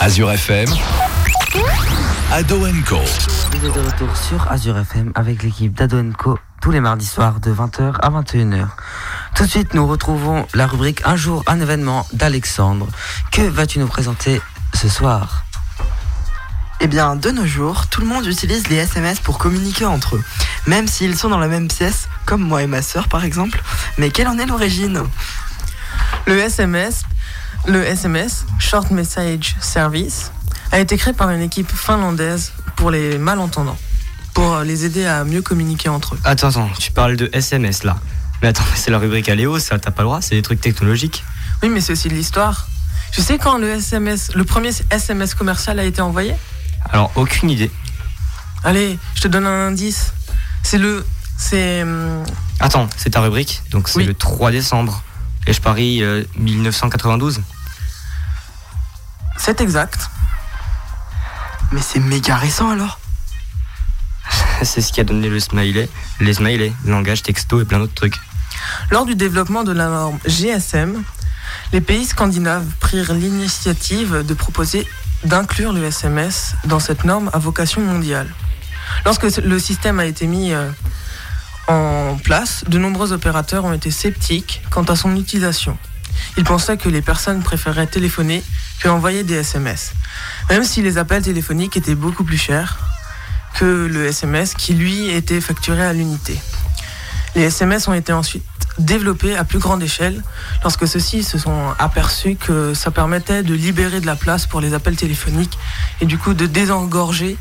Azure 0.01 0.31
FM, 0.31 0.67
Ado 2.31 2.65
Co. 2.87 2.97
Vous 3.51 3.67
êtes 3.67 3.75
de 3.75 3.79
retour 3.81 4.17
sur 4.17 4.51
Azure 4.51 4.79
FM 4.79 5.11
avec 5.13 5.43
l'équipe 5.43 5.75
d'Ado 5.75 6.01
Co 6.17 6.39
tous 6.59 6.71
les 6.71 6.79
mardis 6.79 7.05
soirs 7.05 7.39
de 7.39 7.53
20h 7.53 7.99
à 8.01 8.09
21h. 8.09 8.65
Tout 9.35 9.43
de 9.43 9.47
suite, 9.47 9.75
nous 9.75 9.85
retrouvons 9.85 10.47
la 10.55 10.65
rubrique 10.65 11.01
Un 11.05 11.15
jour, 11.15 11.43
un 11.45 11.59
événement 11.59 12.07
d'Alexandre. 12.13 12.87
Que 13.31 13.43
vas-tu 13.43 13.77
nous 13.77 13.85
présenter 13.85 14.41
ce 14.73 14.89
soir? 14.89 15.43
Eh 16.79 16.87
bien, 16.87 17.15
de 17.15 17.29
nos 17.29 17.45
jours, 17.45 17.85
tout 17.85 18.01
le 18.01 18.07
monde 18.07 18.25
utilise 18.25 18.69
les 18.69 18.77
SMS 18.77 19.19
pour 19.19 19.37
communiquer 19.37 19.85
entre 19.85 20.15
eux, 20.15 20.23
même 20.65 20.87
s'ils 20.87 21.15
sont 21.15 21.29
dans 21.29 21.37
la 21.37 21.47
même 21.47 21.67
pièce, 21.67 22.07
comme 22.25 22.41
moi 22.41 22.63
et 22.63 22.67
ma 22.67 22.81
sœur 22.81 23.07
par 23.07 23.23
exemple. 23.23 23.61
Mais 23.99 24.09
quelle 24.09 24.27
en 24.27 24.39
est 24.39 24.47
l'origine? 24.47 25.03
Le 26.25 26.39
SMS, 26.39 27.03
le 27.67 27.83
SMS, 27.83 28.45
Short 28.59 28.91
Message 28.91 29.55
Service, 29.59 30.31
a 30.71 30.79
été 30.79 30.97
créé 30.97 31.13
par 31.13 31.29
une 31.29 31.41
équipe 31.41 31.71
finlandaise 31.71 32.53
pour 32.75 32.91
les 32.91 33.17
malentendants, 33.17 33.77
pour 34.33 34.53
euh, 34.53 34.63
les 34.63 34.85
aider 34.85 35.05
à 35.05 35.23
mieux 35.23 35.41
communiquer 35.41 35.89
entre 35.89 36.15
eux. 36.15 36.19
Attends, 36.23 36.49
attends, 36.49 36.69
tu 36.79 36.91
parles 36.91 37.15
de 37.15 37.29
SMS 37.33 37.83
là. 37.83 37.97
Mais 38.41 38.47
attends, 38.47 38.63
c'est 38.75 38.91
la 38.91 38.97
rubrique 38.97 39.29
à 39.29 39.35
Léo, 39.35 39.59
ça 39.59 39.79
t'as 39.79 39.91
pas 39.91 40.03
le 40.03 40.07
droit, 40.07 40.21
c'est 40.21 40.35
des 40.35 40.41
trucs 40.41 40.61
technologiques. 40.61 41.23
Oui, 41.61 41.69
mais 41.69 41.81
c'est 41.81 41.93
aussi 41.93 42.09
de 42.09 42.15
l'histoire. 42.15 42.67
Tu 43.11 43.21
sais 43.21 43.37
quand 43.37 43.57
le 43.57 43.69
SMS, 43.69 44.33
le 44.33 44.43
premier 44.45 44.71
SMS 44.89 45.35
commercial 45.35 45.79
a 45.79 45.83
été 45.83 46.01
envoyé? 46.01 46.33
Alors, 46.91 47.11
aucune 47.15 47.49
idée. 47.49 47.69
Allez, 48.63 48.97
je 49.15 49.21
te 49.21 49.27
donne 49.27 49.45
un 49.45 49.67
indice. 49.67 50.13
C'est 50.63 50.77
le, 50.77 51.05
c'est 51.37 51.83
hum, 51.83 52.23
Attends, 52.59 52.87
c'est 52.95 53.11
ta 53.11 53.21
rubrique, 53.21 53.63
donc 53.71 53.89
c'est 53.89 54.03
le 54.03 54.13
3 54.13 54.51
décembre. 54.51 55.03
Et 55.47 55.53
je 55.53 55.61
parie 55.61 56.03
euh, 56.03 56.23
1992. 56.37 57.41
c'est 59.37 59.61
exact. 59.61 60.09
Mais 61.71 61.81
c'est 61.81 61.99
méga 61.99 62.35
récent 62.35 62.69
alors 62.69 62.99
c'est 64.63 64.81
ce 64.81 64.91
qui 64.91 65.01
a 65.01 65.03
donné 65.03 65.29
le 65.29 65.39
smiley, 65.39 65.89
les 66.19 66.33
smileys, 66.33 66.73
le 66.85 66.91
langage 66.91 67.23
texto 67.23 67.61
et 67.61 67.65
plein 67.65 67.79
d'autres 67.79 67.95
trucs. 67.95 68.19
Lors 68.91 69.05
du 69.05 69.15
développement 69.15 69.63
de 69.63 69.71
la 69.71 69.87
norme 69.87 70.19
GSM, 70.25 71.03
les 71.73 71.81
pays 71.81 72.05
scandinaves 72.05 72.65
prirent 72.79 73.13
l'initiative 73.13 74.23
de 74.25 74.33
proposer 74.33 74.87
d'inclure 75.23 75.73
le 75.73 75.83
SMS 75.83 76.55
dans 76.65 76.79
cette 76.79 77.03
norme 77.05 77.29
à 77.33 77.39
vocation 77.39 77.81
mondiale. 77.81 78.27
Lorsque 79.05 79.23
le 79.37 79.59
système 79.59 79.99
a 79.99 80.05
été 80.05 80.27
mis 80.27 80.53
euh, 80.53 80.69
en 81.71 82.17
place, 82.17 82.63
de 82.67 82.77
nombreux 82.77 83.13
opérateurs 83.13 83.65
ont 83.65 83.73
été 83.73 83.91
sceptiques 83.91 84.61
quant 84.69 84.83
à 84.83 84.95
son 84.95 85.15
utilisation. 85.15 85.77
il 86.37 86.43
pensait 86.43 86.77
que 86.77 86.89
les 86.89 87.01
personnes 87.01 87.41
préféraient 87.41 87.87
téléphoner 87.87 88.43
que 88.81 88.89
envoyer 88.89 89.23
des 89.23 89.35
SMS. 89.35 89.93
Même 90.49 90.63
si 90.63 90.81
les 90.81 90.97
appels 90.97 91.23
téléphoniques 91.23 91.77
étaient 91.77 91.95
beaucoup 91.95 92.23
plus 92.23 92.37
chers 92.37 92.79
que 93.55 93.65
le 93.65 94.05
SMS 94.05 94.53
qui 94.53 94.73
lui 94.73 95.09
était 95.09 95.41
facturé 95.41 95.83
à 95.83 95.93
l'unité. 95.93 96.39
Les 97.35 97.43
SMS 97.43 97.87
ont 97.87 97.93
été 97.93 98.13
ensuite 98.13 98.43
développés 98.77 99.35
à 99.35 99.43
plus 99.43 99.59
grande 99.59 99.83
échelle 99.83 100.23
lorsque 100.63 100.87
ceux-ci 100.87 101.23
se 101.23 101.37
sont 101.37 101.73
aperçus 101.77 102.35
que 102.35 102.73
ça 102.73 102.91
permettait 102.91 103.43
de 103.43 103.53
libérer 103.53 104.01
de 104.01 104.05
la 104.05 104.15
place 104.15 104.45
pour 104.45 104.61
les 104.61 104.73
appels 104.73 104.95
téléphoniques 104.95 105.57
et 105.99 106.05
du 106.05 106.17
coup 106.17 106.33
de 106.33 106.45
désengorger, 106.45 107.37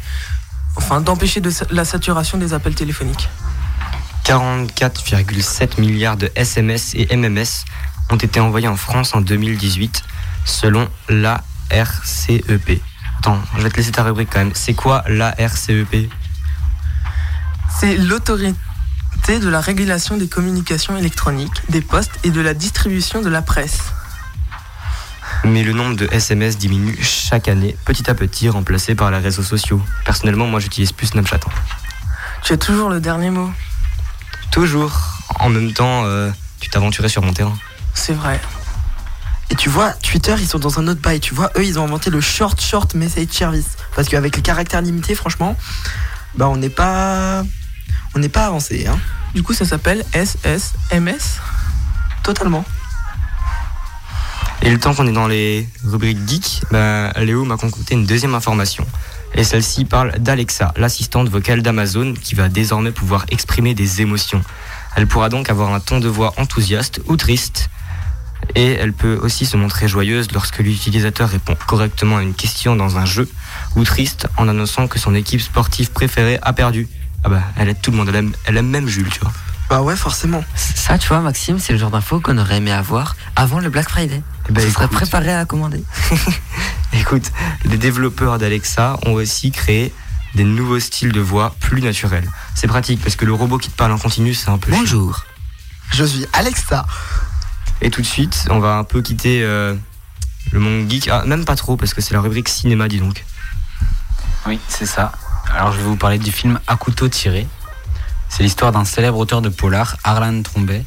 enfin 0.76 1.00
d'empêcher 1.00 1.40
la 1.70 1.84
saturation 1.84 2.38
des 2.38 2.52
appels 2.54 2.74
téléphoniques. 2.74 3.28
44,7 4.24 5.80
milliards 5.80 6.16
de 6.16 6.30
SMS 6.36 6.94
et 6.94 7.14
MMS 7.16 7.64
ont 8.10 8.16
été 8.16 8.40
envoyés 8.40 8.68
en 8.68 8.76
France 8.76 9.14
en 9.14 9.20
2018, 9.20 10.02
selon 10.44 10.88
l'ARCEP. 11.08 12.82
Attends, 13.18 13.38
je 13.56 13.62
vais 13.62 13.70
te 13.70 13.76
laisser 13.76 13.92
ta 13.92 14.02
rubrique 14.02 14.30
quand 14.32 14.40
même. 14.40 14.52
C'est 14.54 14.74
quoi 14.74 15.04
l'ARCEP 15.08 16.10
C'est 17.78 17.96
l'autorité 17.96 18.56
de 19.28 19.48
la 19.48 19.60
régulation 19.60 20.16
des 20.16 20.28
communications 20.28 20.96
électroniques, 20.96 21.62
des 21.68 21.80
postes 21.80 22.18
et 22.24 22.30
de 22.30 22.40
la 22.40 22.54
distribution 22.54 23.22
de 23.22 23.28
la 23.28 23.42
presse. 23.42 23.92
Mais 25.44 25.62
le 25.62 25.72
nombre 25.72 25.96
de 25.96 26.08
SMS 26.12 26.58
diminue 26.58 26.98
chaque 27.00 27.48
année, 27.48 27.76
petit 27.86 28.10
à 28.10 28.14
petit, 28.14 28.48
remplacé 28.48 28.94
par 28.94 29.10
les 29.10 29.18
réseaux 29.18 29.42
sociaux. 29.42 29.80
Personnellement, 30.04 30.46
moi, 30.46 30.60
j'utilise 30.60 30.92
plus 30.92 31.06
Snapchat. 31.08 31.40
Tu 32.42 32.52
as 32.52 32.56
toujours 32.58 32.90
le 32.90 33.00
dernier 33.00 33.30
mot. 33.30 33.50
Toujours. 34.50 34.92
En 35.38 35.48
même 35.48 35.72
temps, 35.72 36.04
euh, 36.04 36.30
tu 36.60 36.70
t'aventurais 36.70 37.08
sur 37.08 37.22
mon 37.22 37.32
terrain. 37.32 37.56
C'est 37.94 38.12
vrai. 38.12 38.40
Et 39.50 39.56
tu 39.56 39.68
vois, 39.68 39.92
Twitter, 39.92 40.34
ils 40.38 40.46
sont 40.46 40.58
dans 40.58 40.78
un 40.78 40.86
autre 40.88 41.00
bail. 41.00 41.20
Tu 41.20 41.34
vois, 41.34 41.50
eux, 41.56 41.64
ils 41.64 41.78
ont 41.78 41.84
inventé 41.84 42.10
le 42.10 42.20
short 42.20 42.60
short 42.60 42.94
message 42.94 43.28
service. 43.30 43.76
Parce 43.96 44.08
qu'avec 44.08 44.36
les 44.36 44.42
caractères 44.42 44.82
limités, 44.82 45.14
franchement, 45.14 45.56
bah 46.36 46.48
on 46.48 46.56
n'est 46.56 46.70
pas, 46.70 47.42
on 48.14 48.20
n'est 48.20 48.28
pas 48.28 48.46
avancé. 48.46 48.86
Hein. 48.86 48.98
Du 49.34 49.42
coup, 49.42 49.52
ça 49.52 49.64
s'appelle 49.64 50.04
SSMS. 50.12 51.40
Totalement. 52.22 52.64
Et 54.62 54.70
le 54.70 54.78
temps 54.78 54.94
qu'on 54.94 55.06
est 55.06 55.12
dans 55.12 55.26
les 55.26 55.68
rubriques 55.84 56.18
geek, 56.28 56.62
bah, 56.70 57.12
Léo 57.16 57.44
m'a 57.44 57.56
concocté 57.56 57.94
une 57.94 58.04
deuxième 58.04 58.34
information. 58.34 58.86
Et 59.34 59.44
celle-ci 59.44 59.84
parle 59.84 60.18
d'Alexa, 60.18 60.72
l'assistante 60.76 61.28
vocale 61.28 61.62
d'Amazon 61.62 62.14
qui 62.20 62.34
va 62.34 62.48
désormais 62.48 62.90
pouvoir 62.90 63.26
exprimer 63.30 63.74
des 63.74 64.00
émotions. 64.00 64.42
Elle 64.96 65.06
pourra 65.06 65.28
donc 65.28 65.50
avoir 65.50 65.72
un 65.72 65.80
ton 65.80 66.00
de 66.00 66.08
voix 66.08 66.34
enthousiaste 66.36 67.00
ou 67.06 67.16
triste. 67.16 67.70
Et 68.56 68.72
elle 68.72 68.92
peut 68.92 69.18
aussi 69.22 69.46
se 69.46 69.56
montrer 69.56 69.86
joyeuse 69.86 70.32
lorsque 70.32 70.58
l'utilisateur 70.58 71.28
répond 71.28 71.56
correctement 71.66 72.16
à 72.16 72.22
une 72.22 72.34
question 72.34 72.74
dans 72.74 72.98
un 72.98 73.04
jeu, 73.04 73.28
ou 73.76 73.84
triste 73.84 74.26
en 74.36 74.48
annonçant 74.48 74.88
que 74.88 74.98
son 74.98 75.14
équipe 75.14 75.40
sportive 75.40 75.90
préférée 75.92 76.38
a 76.42 76.52
perdu. 76.52 76.88
Ah 77.22 77.28
bah, 77.28 77.42
elle 77.56 77.68
aide 77.68 77.80
tout 77.80 77.90
le 77.92 77.98
monde, 77.98 78.08
elle 78.08 78.16
aime, 78.16 78.32
elle 78.46 78.56
aime 78.56 78.68
même 78.68 78.88
Jules, 78.88 79.10
tu 79.10 79.20
vois. 79.20 79.30
Bah 79.68 79.82
ouais, 79.82 79.94
forcément. 79.94 80.42
Ça, 80.56 80.98
tu 80.98 81.06
vois, 81.06 81.20
Maxime, 81.20 81.60
c'est 81.60 81.72
le 81.72 81.78
genre 81.78 81.90
d'info 81.92 82.18
qu'on 82.18 82.38
aurait 82.38 82.56
aimé 82.56 82.72
avoir 82.72 83.14
avant 83.36 83.60
le 83.60 83.68
Black 83.70 83.88
Friday. 83.88 84.20
Eh 84.48 84.52
ben, 84.52 84.64
On 84.66 84.72
serait 84.72 84.86
écoute. 84.86 84.96
préparé 84.96 85.32
à 85.32 85.44
commander. 85.44 85.84
Écoute, 86.94 87.30
les 87.64 87.76
développeurs 87.76 88.38
d'Alexa 88.38 88.98
ont 89.06 89.12
aussi 89.12 89.50
créé 89.50 89.92
des 90.34 90.44
nouveaux 90.44 90.80
styles 90.80 91.12
de 91.12 91.20
voix 91.20 91.54
plus 91.60 91.82
naturels. 91.82 92.28
C'est 92.54 92.66
pratique 92.66 93.00
parce 93.02 93.16
que 93.16 93.24
le 93.24 93.32
robot 93.32 93.58
qui 93.58 93.70
te 93.70 93.76
parle 93.76 93.92
en 93.92 93.98
continu, 93.98 94.34
c'est 94.34 94.48
un 94.48 94.58
peu. 94.58 94.70
Bonjour. 94.70 95.24
Je 95.92 96.04
suis 96.04 96.26
Alexa. 96.32 96.86
Et 97.80 97.90
tout 97.90 98.00
de 98.00 98.06
suite, 98.06 98.46
on 98.50 98.58
va 98.58 98.76
un 98.76 98.84
peu 98.84 99.02
quitter 99.02 99.42
euh, 99.42 99.74
le 100.52 100.60
monde 100.60 100.88
geek. 100.90 101.08
Ah, 101.08 101.24
même 101.26 101.44
pas 101.44 101.56
trop 101.56 101.76
parce 101.76 101.94
que 101.94 102.00
c'est 102.00 102.14
la 102.14 102.20
rubrique 102.20 102.48
cinéma, 102.48 102.88
dis 102.88 102.98
donc. 102.98 103.24
Oui, 104.46 104.58
c'est 104.68 104.86
ça. 104.86 105.12
Alors 105.52 105.72
je 105.72 105.78
vais 105.78 105.84
vous 105.84 105.96
parler 105.96 106.18
du 106.18 106.30
film 106.30 106.60
À 106.66 106.76
couteau 106.76 107.08
tiré. 107.08 107.46
C'est 108.28 108.42
l'histoire 108.42 108.70
d'un 108.70 108.84
célèbre 108.84 109.18
auteur 109.18 109.42
de 109.42 109.48
polar, 109.48 109.96
Arlan 110.04 110.42
Trombet, 110.42 110.84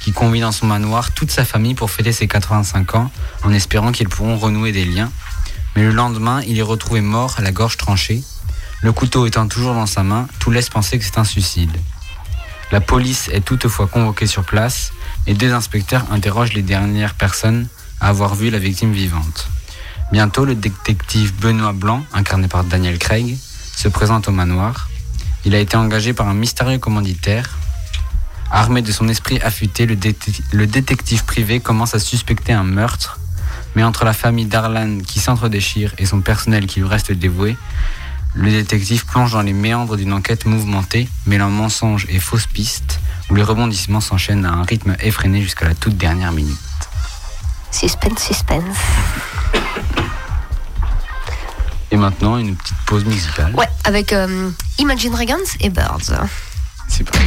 qui 0.00 0.12
convie 0.12 0.40
dans 0.40 0.52
son 0.52 0.66
manoir 0.66 1.12
toute 1.12 1.30
sa 1.30 1.44
famille 1.44 1.74
pour 1.74 1.90
fêter 1.90 2.12
ses 2.12 2.26
85 2.26 2.94
ans 2.94 3.10
en 3.44 3.52
espérant 3.52 3.92
qu'ils 3.92 4.08
pourront 4.08 4.38
renouer 4.38 4.72
des 4.72 4.86
liens. 4.86 5.10
Mais 5.78 5.84
le 5.84 5.92
lendemain, 5.92 6.42
il 6.44 6.58
est 6.58 6.62
retrouvé 6.62 7.00
mort 7.00 7.36
à 7.38 7.40
la 7.40 7.52
gorge 7.52 7.76
tranchée. 7.76 8.24
Le 8.82 8.90
couteau 8.90 9.26
étant 9.26 9.46
toujours 9.46 9.74
dans 9.74 9.86
sa 9.86 10.02
main, 10.02 10.26
tout 10.40 10.50
laisse 10.50 10.70
penser 10.70 10.98
que 10.98 11.04
c'est 11.04 11.18
un 11.18 11.24
suicide. 11.24 11.70
La 12.72 12.80
police 12.80 13.28
est 13.28 13.44
toutefois 13.44 13.86
convoquée 13.86 14.26
sur 14.26 14.42
place 14.42 14.90
et 15.28 15.34
deux 15.34 15.52
inspecteurs 15.52 16.04
interrogent 16.10 16.52
les 16.52 16.62
dernières 16.62 17.14
personnes 17.14 17.68
à 18.00 18.08
avoir 18.08 18.34
vu 18.34 18.50
la 18.50 18.58
victime 18.58 18.90
vivante. 18.90 19.46
Bientôt, 20.10 20.44
le 20.44 20.56
détective 20.56 21.32
Benoît 21.36 21.72
Blanc, 21.72 22.04
incarné 22.12 22.48
par 22.48 22.64
Daniel 22.64 22.98
Craig, 22.98 23.38
se 23.76 23.86
présente 23.86 24.26
au 24.26 24.32
manoir. 24.32 24.88
Il 25.44 25.54
a 25.54 25.60
été 25.60 25.76
engagé 25.76 26.12
par 26.12 26.26
un 26.26 26.34
mystérieux 26.34 26.80
commanditaire. 26.80 27.56
Armé 28.50 28.82
de 28.82 28.90
son 28.90 29.06
esprit 29.06 29.38
affûté, 29.42 29.86
le, 29.86 29.96
le 30.50 30.66
détective 30.66 31.24
privé 31.24 31.60
commence 31.60 31.94
à 31.94 32.00
suspecter 32.00 32.52
un 32.52 32.64
meurtre. 32.64 33.17
Mais 33.78 33.84
entre 33.84 34.04
la 34.04 34.12
famille 34.12 34.46
d'Arlan 34.46 34.98
qui 35.06 35.20
s'entre-déchire 35.20 35.94
et 35.98 36.04
son 36.04 36.20
personnel 36.20 36.66
qui 36.66 36.80
lui 36.80 36.88
reste 36.88 37.12
dévoué, 37.12 37.56
le 38.34 38.50
détective 38.50 39.06
plonge 39.06 39.30
dans 39.30 39.42
les 39.42 39.52
méandres 39.52 39.96
d'une 39.96 40.12
enquête 40.12 40.46
mouvementée, 40.46 41.08
mêlant 41.26 41.48
mensonges 41.48 42.04
et 42.08 42.18
fausses 42.18 42.48
pistes, 42.48 42.98
où 43.30 43.36
les 43.36 43.44
rebondissements 43.44 44.00
s'enchaînent 44.00 44.44
à 44.44 44.50
un 44.50 44.64
rythme 44.64 44.96
effréné 44.98 45.42
jusqu'à 45.42 45.68
la 45.68 45.76
toute 45.76 45.96
dernière 45.96 46.32
minute. 46.32 46.58
Suspense, 47.70 48.20
suspense. 48.20 48.64
Et 51.92 51.96
maintenant, 51.96 52.36
une 52.36 52.56
petite 52.56 52.78
pause 52.84 53.04
musicale. 53.04 53.54
Ouais, 53.54 53.68
avec 53.84 54.12
euh, 54.12 54.50
Imagine 54.80 55.12
Dragons 55.12 55.36
et 55.60 55.70
Birds. 55.70 56.26
C'est 56.88 57.04
parti. 57.04 57.26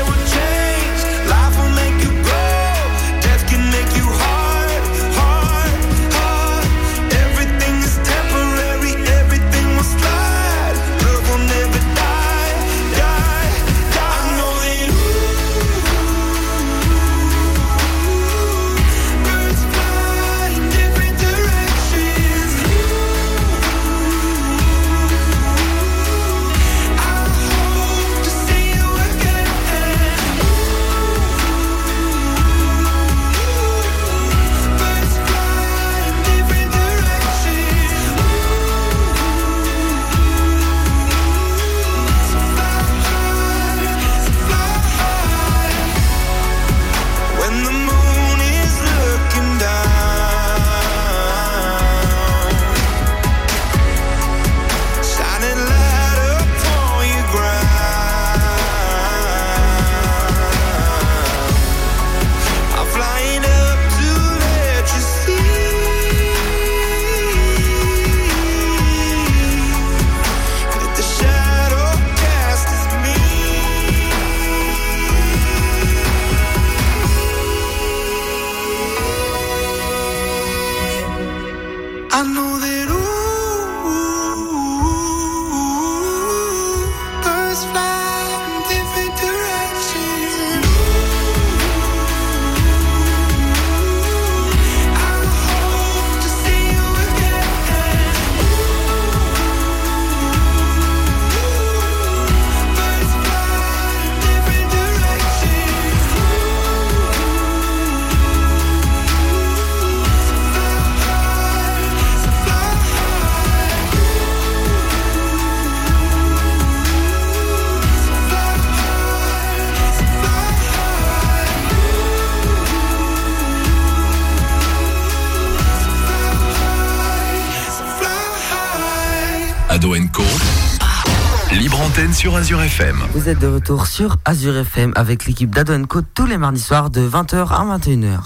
sur 132.21 132.35
Azure 132.35 132.61
FM. 132.61 133.01
Vous 133.15 133.29
êtes 133.29 133.39
de 133.39 133.47
retour 133.47 133.87
sur 133.87 134.17
Azure 134.25 134.55
FM 134.57 134.93
avec 134.95 135.25
l'équipe 135.25 135.49
d'Adoenco 135.49 136.03
tous 136.03 136.27
les 136.27 136.37
mardis 136.37 136.61
soirs 136.61 136.91
de 136.91 137.01
20h 137.01 137.47
à 137.47 137.79
21h. 137.79 138.19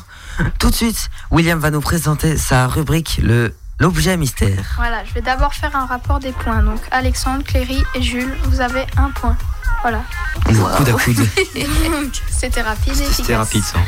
Tout 0.59 0.69
de 0.69 0.75
suite, 0.75 1.09
William 1.31 1.57
va 1.57 1.71
nous 1.71 1.79
présenter 1.79 2.35
sa 2.35 2.67
rubrique 2.67 3.21
le 3.23 3.53
l'objet 3.79 4.17
mystère. 4.17 4.65
Voilà, 4.75 5.05
je 5.05 5.13
vais 5.13 5.21
d'abord 5.21 5.53
faire 5.53 5.73
un 5.77 5.85
rapport 5.85 6.19
des 6.19 6.33
points. 6.33 6.61
Donc 6.61 6.81
Alexandre, 6.91 7.45
Cléry 7.45 7.81
et 7.95 8.01
Jules, 8.01 8.35
vous 8.49 8.59
avez 8.59 8.85
un 8.97 9.11
point. 9.11 9.37
Voilà. 9.81 10.01
Est 10.49 10.55
coude 10.55 10.89
à 10.89 10.91
coude. 10.91 11.15
C'était 12.29 12.63
rapide 12.63 12.97
et 12.97 12.99
efficace. 12.99 13.15
C'était 13.15 13.37
rapide 13.37 13.63
ça. 13.63 13.79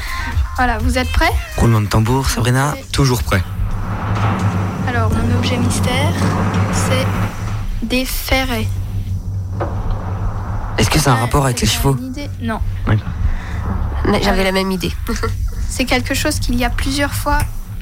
Voilà, 0.55 0.77
vous 0.77 0.97
êtes 0.97 1.11
prêts? 1.11 1.33
Roulement 1.57 1.81
de 1.81 1.87
tambour, 1.87 2.29
Sabrina. 2.29 2.75
Toujours 2.93 3.23
prêt. 3.23 3.43
Alors, 4.87 5.11
mon 5.11 5.37
objet 5.37 5.57
mystère, 5.57 6.13
c'est 6.71 7.85
des 7.85 8.05
ferrets. 8.05 8.67
Est-ce 10.97 11.03
que 11.05 11.11
c'est 11.11 11.15
un 11.15 11.21
rapport 11.21 11.45
avec 11.45 11.61
les 11.61 11.67
chevaux 11.67 11.95
Une 11.99 12.07
idée 12.07 12.27
Non. 12.41 12.59
Mais 14.07 14.21
J'avais 14.23 14.43
la 14.43 14.51
même 14.51 14.71
idée. 14.71 14.91
C'est 15.69 15.85
quelque 15.85 16.13
chose 16.15 16.39
qu'il 16.39 16.55
y 16.55 16.65
a 16.65 16.69
plusieurs 16.71 17.13
fois 17.13 17.37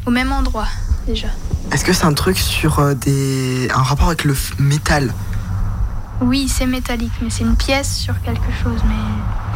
au 0.06 0.12
même 0.12 0.32
endroit, 0.34 0.68
déjà. 1.08 1.28
Est-ce 1.72 1.86
que 1.86 1.94
c'est 1.94 2.06
un 2.06 2.14
truc 2.14 2.38
sur 2.38 2.80
euh, 2.80 2.94
des. 2.96 3.70
un 3.74 3.84
rapport 3.84 4.08
avec 4.08 4.24
le 4.26 4.34
f- 4.34 4.52
métal? 4.60 5.14
Oui, 6.22 6.48
c'est 6.50 6.66
métallique, 6.66 7.12
mais 7.22 7.30
c'est 7.30 7.44
une 7.44 7.56
pièce 7.56 7.96
sur 7.96 8.20
quelque 8.22 8.52
chose, 8.64 8.82
mais 8.88 8.96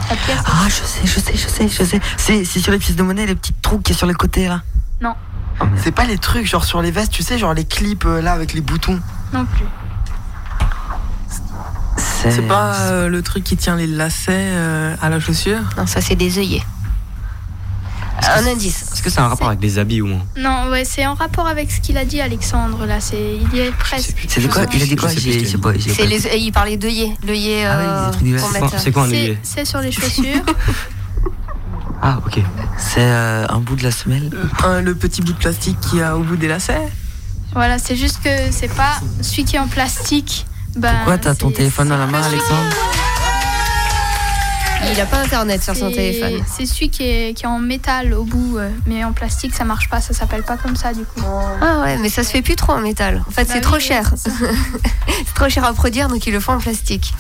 la 0.09 0.15
pièce. 0.15 0.37
Ah, 0.45 0.67
je 0.69 0.73
sais, 0.73 1.01
je 1.05 1.19
sais, 1.19 1.33
je 1.35 1.47
sais, 1.47 1.67
je 1.67 1.83
sais. 1.83 1.99
C'est 2.17 2.45
c'est 2.45 2.59
sur 2.59 2.71
les 2.71 2.77
pièces 2.79 2.95
de 2.95 3.03
monnaie, 3.03 3.25
les 3.25 3.35
petits 3.35 3.53
trous 3.61 3.79
qui 3.79 3.91
est 3.91 3.95
sur 3.95 4.07
les 4.07 4.13
côtés 4.13 4.47
là. 4.47 4.61
Non, 5.01 5.15
C'est 5.77 5.91
pas 5.91 6.05
les 6.05 6.17
trucs 6.17 6.45
genre 6.47 6.63
sur 6.65 6.81
les 6.81 6.91
vestes, 6.91 7.11
tu 7.11 7.23
sais, 7.23 7.37
genre 7.39 7.53
les 7.55 7.65
clips 7.65 8.05
euh, 8.05 8.21
là 8.21 8.31
avec 8.33 8.53
les 8.53 8.61
boutons? 8.61 8.99
non 9.33 9.45
plus. 9.45 9.65
C'est 12.29 12.41
pas 12.47 12.75
euh, 12.75 13.07
le 13.07 13.21
truc 13.21 13.43
qui 13.43 13.55
tient 13.57 13.75
les 13.75 13.87
lacets 13.87 14.31
euh, 14.33 14.95
à 15.01 15.09
la 15.09 15.19
chaussure? 15.19 15.59
Non, 15.77 15.87
ça 15.87 16.01
c'est 16.01 16.15
des 16.15 16.37
œillets. 16.37 16.63
Un 18.21 18.45
indice. 18.47 18.91
Est-ce 18.93 19.01
que 19.01 19.09
c'est 19.09 19.21
un 19.21 19.29
rapport 19.29 19.47
avec 19.47 19.61
les 19.61 19.79
habits 19.79 20.01
ou 20.01 20.07
moins? 20.07 20.21
Non, 20.37 20.69
ouais, 20.69 20.83
c'est 20.83 21.07
en 21.07 21.13
rapport 21.13 21.47
avec 21.47 21.71
ce 21.71 21.79
qu'il 21.79 21.97
a 21.97 22.03
dit, 22.03 22.19
Alexandre. 22.19 22.85
Là, 22.85 22.99
c'est, 22.99 23.37
il 23.41 23.57
y 23.57 23.61
est 23.61 23.71
presque. 23.71 24.13
C'était 24.27 24.47
quoi 24.49 24.63
Il 24.73 24.83
a 24.83 24.85
dit 24.85 24.95
quoi 24.97 25.09
C'est 25.09 25.57
pas- 25.57 25.71
les, 25.71 26.37
il 26.37 26.51
parlait 26.51 26.75
d'œillets. 26.77 27.13
L'œillet 27.25 27.63
euh, 27.65 28.11
lait. 28.21 28.31
mettre- 28.31 28.77
C'est 28.77 28.91
quoi 28.91 29.03
un 29.03 29.09
C'est, 29.09 29.15
œillet? 29.15 29.37
c'est 29.41 29.65
sur 29.65 29.79
les 29.79 29.91
chaussures. 29.91 30.23
Ah, 32.01 32.19
ok. 32.25 32.39
C'est 32.77 33.01
euh, 33.01 33.45
un 33.49 33.59
bout 33.59 33.75
de 33.75 33.83
la 33.83 33.91
semelle? 33.91 34.29
Un- 34.63 34.79
Le 34.81 34.95
petit 34.95 35.21
bout 35.21 35.33
de 35.33 35.37
plastique 35.37 35.77
qui 35.81 36.01
a 36.01 36.15
au 36.15 36.21
bout 36.21 36.37
des 36.37 36.47
lacets? 36.47 36.87
Voilà, 37.53 37.77
c'est 37.77 37.97
juste 37.97 38.21
que 38.23 38.29
c'est 38.51 38.73
pas 38.73 39.01
celui 39.21 39.43
qui 39.43 39.57
est 39.57 39.59
en 39.59 39.67
plastique. 39.67 40.45
Ben, 40.75 40.93
Pourquoi 40.97 41.17
t'as 41.17 41.35
ton 41.35 41.51
téléphone 41.51 41.89
dans 41.89 41.97
la 41.97 42.05
main, 42.05 42.21
Alexandre 42.21 42.69
Il 44.93 44.99
a 44.99 45.05
pas 45.05 45.17
internet 45.21 45.61
sur 45.63 45.75
son 45.75 45.91
téléphone. 45.91 46.41
C'est 46.47 46.65
celui 46.65 46.89
qui 46.89 47.03
est, 47.03 47.33
qui 47.33 47.43
est 47.43 47.47
en 47.47 47.59
métal 47.59 48.13
au 48.13 48.23
bout, 48.23 48.57
euh, 48.57 48.69
mais 48.85 49.03
en 49.03 49.11
plastique 49.11 49.53
ça 49.55 49.65
marche 49.65 49.89
pas, 49.89 49.99
ça 49.99 50.13
s'appelle 50.13 50.43
pas 50.43 50.57
comme 50.57 50.75
ça 50.75 50.93
du 50.93 51.03
coup. 51.03 51.21
Ah 51.61 51.81
ouais, 51.81 51.97
mais 51.97 52.09
ça 52.09 52.23
se 52.23 52.31
fait 52.31 52.41
plus 52.41 52.55
trop 52.55 52.73
en 52.73 52.79
métal. 52.79 53.23
En 53.27 53.31
fait, 53.31 53.43
Bah 53.43 53.49
c'est 53.49 53.55
oui, 53.55 53.61
trop 53.61 53.79
cher. 53.79 54.13
c'est 54.15 55.33
trop 55.35 55.49
cher 55.49 55.65
à 55.65 55.73
produire, 55.73 56.07
donc 56.07 56.25
ils 56.27 56.33
le 56.33 56.39
font 56.39 56.53
en 56.53 56.59
plastique. 56.59 57.13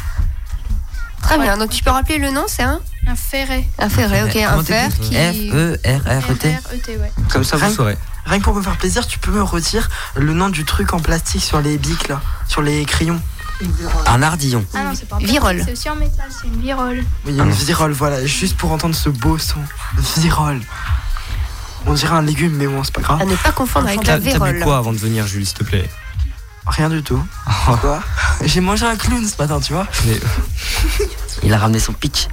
Très 1.21 1.37
bien. 1.37 1.57
Donc 1.57 1.69
tu 1.71 1.83
peux 1.83 1.91
rappeler 1.91 2.17
le 2.17 2.29
nom, 2.31 2.45
c'est 2.47 2.63
un 2.63 2.79
Un 3.07 3.15
ferret. 3.15 3.67
Un 3.77 3.89
ferret, 3.89 4.23
ok, 4.23 4.35
un 4.37 4.63
fer 4.63 4.89
qui. 5.01 5.15
F-E-R-R-E-T. 5.15 6.49
R-E-T, 6.49 6.97
ouais. 6.97 7.11
Comme 7.31 7.43
ça, 7.43 7.57
vous 7.57 7.65
Rien- 7.65 7.75
saurez. 7.75 7.97
Rien 8.25 8.39
que 8.39 8.43
pour 8.43 8.55
me 8.55 8.61
faire 8.61 8.77
plaisir, 8.77 9.05
tu 9.07 9.19
peux 9.19 9.31
me 9.31 9.41
redire 9.43 9.89
le 10.15 10.33
nom 10.33 10.49
du 10.49 10.63
truc 10.63 10.93
en 10.93 10.99
plastique 10.99 11.43
sur 11.43 11.61
les 11.61 11.77
bics 11.77 12.07
là, 12.07 12.21
sur 12.47 12.61
les 12.61 12.85
crayons. 12.85 13.19
Un 14.07 14.21
ardillon. 14.23 14.65
Ah 14.73 14.83
non, 14.85 14.91
c'est 14.95 15.07
pas 15.07 15.17
en 15.17 15.19
Virole. 15.19 15.61
C'est 15.65 15.71
aussi 15.73 15.89
en 15.89 15.95
métal, 15.95 16.25
c'est 16.29 16.47
une 16.47 16.61
virole. 16.61 17.03
Oui, 17.25 17.37
une 17.37 17.51
virole, 17.51 17.91
voilà, 17.91 18.25
juste 18.25 18.55
pour 18.57 18.71
entendre 18.71 18.95
ce 18.95 19.09
beau 19.09 19.37
son. 19.37 19.59
Virole. 20.17 20.61
On 21.85 21.93
dirait 21.93 22.15
un 22.15 22.21
légume, 22.21 22.53
mais 22.55 22.67
bon, 22.67 22.83
c'est 22.83 22.93
pas 22.93 23.01
grave. 23.01 23.21
À 23.21 23.25
ne 23.25 23.35
pas 23.35 23.51
confondre 23.51 23.87
avec 23.87 24.01
T'as 24.03 24.13
la 24.13 24.17
t'as 24.19 24.23
bu 24.25 24.31
vérole. 24.31 24.59
quoi 24.61 24.77
avant 24.77 24.91
de 24.93 24.97
venir, 24.97 25.27
Jules, 25.27 25.45
s'il 25.45 25.57
te 25.57 25.63
plaît? 25.63 25.89
Rien 26.67 26.89
du 26.89 27.01
tout. 27.03 27.21
Quoi? 27.81 27.99
J'ai 28.45 28.61
mangé 28.61 28.85
un 28.85 28.95
clown 28.95 29.25
ce 29.25 29.41
matin, 29.41 29.59
tu 29.59 29.73
vois. 29.73 29.87
Mais- 30.05 30.19
Il 31.43 31.53
a 31.53 31.57
ramené 31.57 31.79
son 31.79 31.93
pic. 31.93 32.29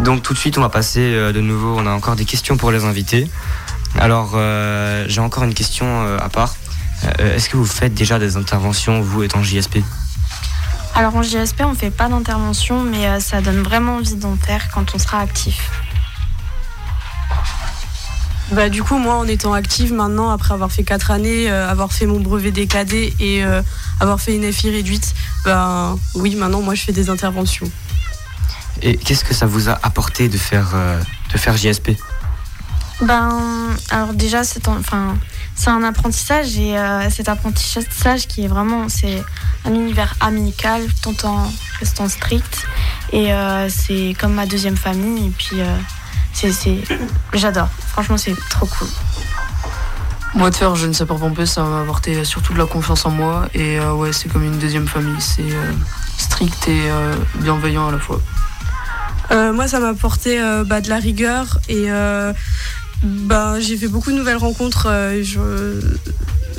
Donc 0.00 0.22
tout 0.22 0.34
de 0.34 0.38
suite, 0.38 0.58
on 0.58 0.60
va 0.60 0.68
passer 0.68 1.00
euh, 1.00 1.32
de 1.32 1.40
nouveau. 1.40 1.76
On 1.78 1.86
a 1.86 1.90
encore 1.90 2.14
des 2.16 2.24
questions 2.24 2.56
pour 2.56 2.70
les 2.70 2.84
invités. 2.84 3.30
Alors, 3.98 4.32
euh, 4.34 5.06
j'ai 5.08 5.20
encore 5.20 5.44
une 5.44 5.54
question 5.54 5.86
euh, 6.04 6.18
à 6.18 6.28
part. 6.28 6.54
Euh, 7.04 7.36
Est-ce 7.36 7.48
que 7.48 7.56
vous 7.56 7.66
faites 7.66 7.94
déjà 7.94 8.18
des 8.18 8.36
interventions, 8.36 9.00
vous 9.00 9.22
étant 9.22 9.42
JSP 9.42 9.78
Alors 10.94 11.16
en 11.16 11.22
JSP, 11.22 11.62
on 11.64 11.74
fait 11.74 11.90
pas 11.90 12.08
d'intervention, 12.08 12.82
mais 12.82 13.06
euh, 13.06 13.20
ça 13.20 13.40
donne 13.40 13.62
vraiment 13.62 13.96
envie 13.96 14.16
d'en 14.16 14.36
faire 14.36 14.68
quand 14.72 14.94
on 14.94 14.98
sera 14.98 15.20
actif. 15.20 15.70
Bah, 18.52 18.68
du 18.68 18.82
coup, 18.82 18.96
moi, 18.96 19.16
en 19.16 19.26
étant 19.26 19.54
active 19.54 19.92
maintenant, 19.92 20.30
après 20.30 20.54
avoir 20.54 20.70
fait 20.70 20.84
4 20.84 21.10
années, 21.10 21.50
euh, 21.50 21.68
avoir 21.68 21.92
fait 21.92 22.06
mon 22.06 22.20
brevet 22.20 22.52
DKD 22.52 23.14
et 23.18 23.44
euh, 23.44 23.60
avoir 23.98 24.20
fait 24.20 24.36
une 24.36 24.52
FI 24.52 24.70
réduite, 24.70 25.14
ben 25.44 25.98
oui, 26.14 26.36
maintenant, 26.36 26.62
moi, 26.62 26.74
je 26.74 26.82
fais 26.82 26.92
des 26.92 27.10
interventions. 27.10 27.68
Et 28.82 28.96
qu'est-ce 28.96 29.24
que 29.24 29.34
ça 29.34 29.46
vous 29.46 29.68
a 29.68 29.78
apporté 29.82 30.28
de 30.28 30.38
faire, 30.38 30.70
euh, 30.74 31.00
de 31.32 31.38
faire 31.38 31.56
JSP 31.56 31.90
Ben, 33.00 33.36
alors 33.90 34.14
déjà, 34.14 34.44
c'est 34.44 34.68
enfin, 34.68 35.16
c'est 35.56 35.70
un 35.70 35.82
apprentissage 35.82 36.58
et 36.58 36.78
euh, 36.78 37.10
cet 37.10 37.28
apprentissage 37.28 38.28
qui 38.28 38.44
est 38.44 38.48
vraiment, 38.48 38.88
c'est 38.88 39.22
un 39.64 39.74
univers 39.74 40.14
amical 40.20 40.82
tout 41.02 41.26
en 41.26 41.50
restant 41.80 42.08
strict 42.08 42.66
et 43.12 43.32
euh, 43.32 43.68
c'est 43.68 44.14
comme 44.20 44.34
ma 44.34 44.46
deuxième 44.46 44.76
famille 44.76 45.26
et 45.26 45.30
puis 45.30 45.60
euh, 45.60 45.76
c'est, 46.32 46.52
c'est, 46.52 46.78
j'adore. 47.32 47.68
Franchement, 47.88 48.18
c'est 48.18 48.36
trop 48.50 48.66
cool. 48.66 48.88
Moi, 50.34 50.50
de 50.50 50.54
faire 50.54 50.76
jeune 50.76 50.92
sapeur-pompier, 50.92 51.46
ça 51.46 51.64
m'a 51.64 51.80
apporté 51.80 52.22
surtout 52.26 52.52
de 52.52 52.58
la 52.58 52.66
confiance 52.66 53.06
en 53.06 53.10
moi. 53.10 53.48
Et 53.54 53.80
euh, 53.80 53.94
ouais, 53.94 54.12
c'est 54.12 54.28
comme 54.28 54.44
une 54.44 54.58
deuxième 54.58 54.86
famille. 54.86 55.18
C'est 55.18 55.40
euh, 55.40 55.72
strict 56.18 56.68
et 56.68 56.90
euh, 56.90 57.14
bienveillant 57.36 57.88
à 57.88 57.92
la 57.92 57.98
fois. 57.98 58.20
Euh, 59.30 59.54
moi, 59.54 59.66
ça 59.66 59.80
m'a 59.80 59.88
apporté 59.88 60.38
euh, 60.38 60.62
bah, 60.62 60.82
de 60.82 60.90
la 60.90 60.98
rigueur 60.98 61.58
et 61.70 61.90
euh, 61.90 62.34
bah, 63.02 63.60
j'ai 63.60 63.76
fait 63.76 63.88
beaucoup 63.88 64.10
de 64.10 64.16
nouvelles 64.16 64.36
rencontres. 64.36 64.86
euh, 64.88 65.22
je- 65.22 65.96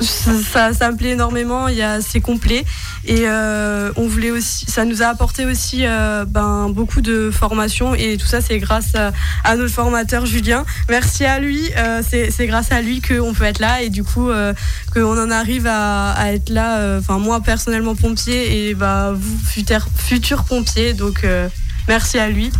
ça, 0.00 0.72
ça 0.72 0.92
me 0.92 0.96
plaît 0.96 1.10
énormément. 1.10 1.66
Il 1.66 1.76
y 1.76 1.82
a, 1.82 2.00
c'est 2.00 2.20
complet 2.20 2.64
et 3.04 3.22
euh, 3.26 3.90
on 3.96 4.06
voulait 4.06 4.30
aussi, 4.30 4.64
ça 4.68 4.84
nous 4.84 5.02
a 5.02 5.06
apporté 5.06 5.44
aussi 5.44 5.84
euh, 5.84 6.24
ben, 6.24 6.68
beaucoup 6.70 7.00
de 7.00 7.30
formations 7.32 7.96
et 7.96 8.16
tout 8.16 8.26
ça, 8.26 8.40
c'est 8.40 8.58
grâce 8.58 8.94
à, 8.94 9.10
à 9.42 9.56
notre 9.56 9.72
formateur 9.74 10.24
Julien. 10.24 10.64
Merci 10.88 11.24
à 11.24 11.40
lui. 11.40 11.60
euh, 11.76 12.00
c'est, 12.08 12.46
grâce 12.46 12.70
à 12.70 12.80
lui 12.80 13.00
qu'on 13.00 13.34
peut 13.34 13.44
être 13.44 13.58
là 13.58 13.82
et 13.82 13.90
du 13.90 14.04
coup 14.04 14.30
euh, 14.30 14.52
qu'on 14.94 15.18
en 15.20 15.30
arrive 15.32 15.66
à, 15.66 16.12
à 16.12 16.32
être 16.32 16.50
là. 16.50 16.78
euh, 16.78 17.00
Enfin, 17.00 17.18
moi 17.18 17.40
personnellement 17.40 17.96
pompier 17.96 18.68
et 18.68 18.74
bah 18.74 19.12
vous 19.16 19.38
futurs 19.44 19.88
futurs 19.96 20.44
pompiers. 20.44 20.92
Donc 20.94 21.24
euh, 21.24 21.48
merci 21.88 22.18
à 22.20 22.28
lui. 22.28 22.52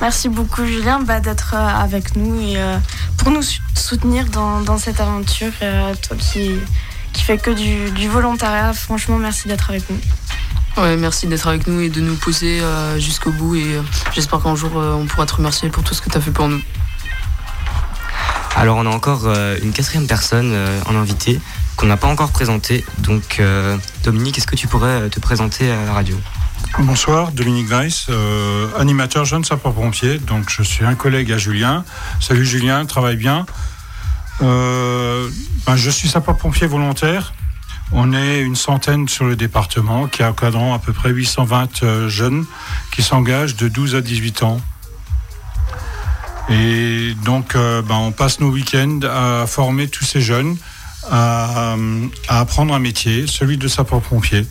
Merci 0.00 0.28
beaucoup 0.28 0.64
Julien 0.64 1.00
bah, 1.00 1.20
d'être 1.20 1.54
euh, 1.54 1.66
avec 1.66 2.16
nous 2.16 2.40
et 2.40 2.56
euh, 2.56 2.78
pour 3.18 3.30
nous 3.30 3.42
sou- 3.42 3.60
soutenir 3.74 4.26
dans, 4.26 4.60
dans 4.60 4.78
cette 4.78 5.00
aventure. 5.00 5.52
euh, 5.62 5.94
toi 6.06 6.16
qui, 6.16 6.52
qui 7.12 7.22
fais 7.22 7.38
que 7.38 7.50
du, 7.50 7.90
du 7.90 8.08
volontariat, 8.08 8.72
franchement 8.72 9.18
merci 9.18 9.48
d'être 9.48 9.70
avec 9.70 9.88
nous. 9.90 10.00
Ouais, 10.76 10.96
merci 10.96 11.26
d'être 11.26 11.48
avec 11.48 11.66
nous 11.66 11.80
et 11.80 11.88
de 11.88 12.00
nous 12.00 12.14
pousser 12.14 12.60
euh, 12.60 12.98
jusqu'au 12.98 13.32
bout. 13.32 13.56
Et 13.56 13.64
euh, 13.74 13.82
j'espère 14.12 14.40
qu'un 14.42 14.54
jour, 14.54 14.70
euh, 14.76 14.94
on 14.94 15.04
pourra 15.06 15.26
te 15.26 15.34
remercier 15.34 15.68
pour 15.68 15.82
tout 15.82 15.94
ce 15.94 16.00
que 16.00 16.08
tu 16.08 16.16
as 16.16 16.20
fait 16.20 16.30
pour 16.30 16.48
nous. 16.48 16.60
Alors, 18.56 18.76
on 18.78 18.86
a 18.86 18.90
encore 18.90 19.22
euh, 19.26 19.56
une 19.62 19.72
quatrième 19.72 20.06
personne 20.06 20.50
euh, 20.52 20.80
en 20.86 20.94
invité 20.94 21.40
qu'on 21.76 21.86
n'a 21.86 21.96
pas 21.96 22.08
encore 22.08 22.30
présentée. 22.30 22.84
Donc, 22.98 23.38
euh, 23.40 23.76
Dominique, 24.04 24.38
est-ce 24.38 24.46
que 24.46 24.56
tu 24.56 24.68
pourrais 24.68 25.08
te 25.08 25.18
présenter 25.18 25.70
à 25.70 25.84
la 25.86 25.92
radio? 25.92 26.16
Bonsoir, 26.78 27.32
Dominique 27.32 27.68
Weiss, 27.68 28.06
euh, 28.08 28.68
animateur 28.78 29.24
jeune 29.24 29.44
sapeur-pompier. 29.44 30.18
Donc, 30.18 30.48
je 30.48 30.62
suis 30.62 30.84
un 30.84 30.94
collègue 30.94 31.30
à 31.32 31.38
Julien. 31.38 31.84
Salut 32.20 32.46
Julien, 32.46 32.86
travaille 32.86 33.16
bien. 33.16 33.46
Euh, 34.42 35.28
ben, 35.66 35.76
je 35.76 35.90
suis 35.90 36.08
sapeur-pompier 36.08 36.66
volontaire. 36.66 37.34
On 37.92 38.12
est 38.12 38.40
une 38.40 38.56
centaine 38.56 39.08
sur 39.08 39.24
le 39.24 39.36
département 39.36 40.06
qui 40.06 40.24
encadrant 40.24 40.74
à 40.74 40.78
peu 40.78 40.92
près 40.92 41.10
820 41.10 41.82
euh, 41.82 42.08
jeunes 42.08 42.46
qui 42.92 43.02
s'engagent 43.02 43.56
de 43.56 43.68
12 43.68 43.96
à 43.96 44.00
18 44.00 44.42
ans. 44.44 44.60
Et 46.48 47.14
donc, 47.24 47.56
euh, 47.56 47.82
ben, 47.82 47.96
on 47.96 48.12
passe 48.12 48.40
nos 48.40 48.50
week-ends 48.50 49.00
à 49.02 49.46
former 49.46 49.88
tous 49.88 50.04
ces 50.04 50.20
jeunes 50.20 50.56
à, 51.10 51.74
à 52.28 52.40
apprendre 52.40 52.74
un 52.74 52.78
métier, 52.78 53.26
celui 53.26 53.56
de 53.56 53.68
sapeur-pompier. 53.68 54.46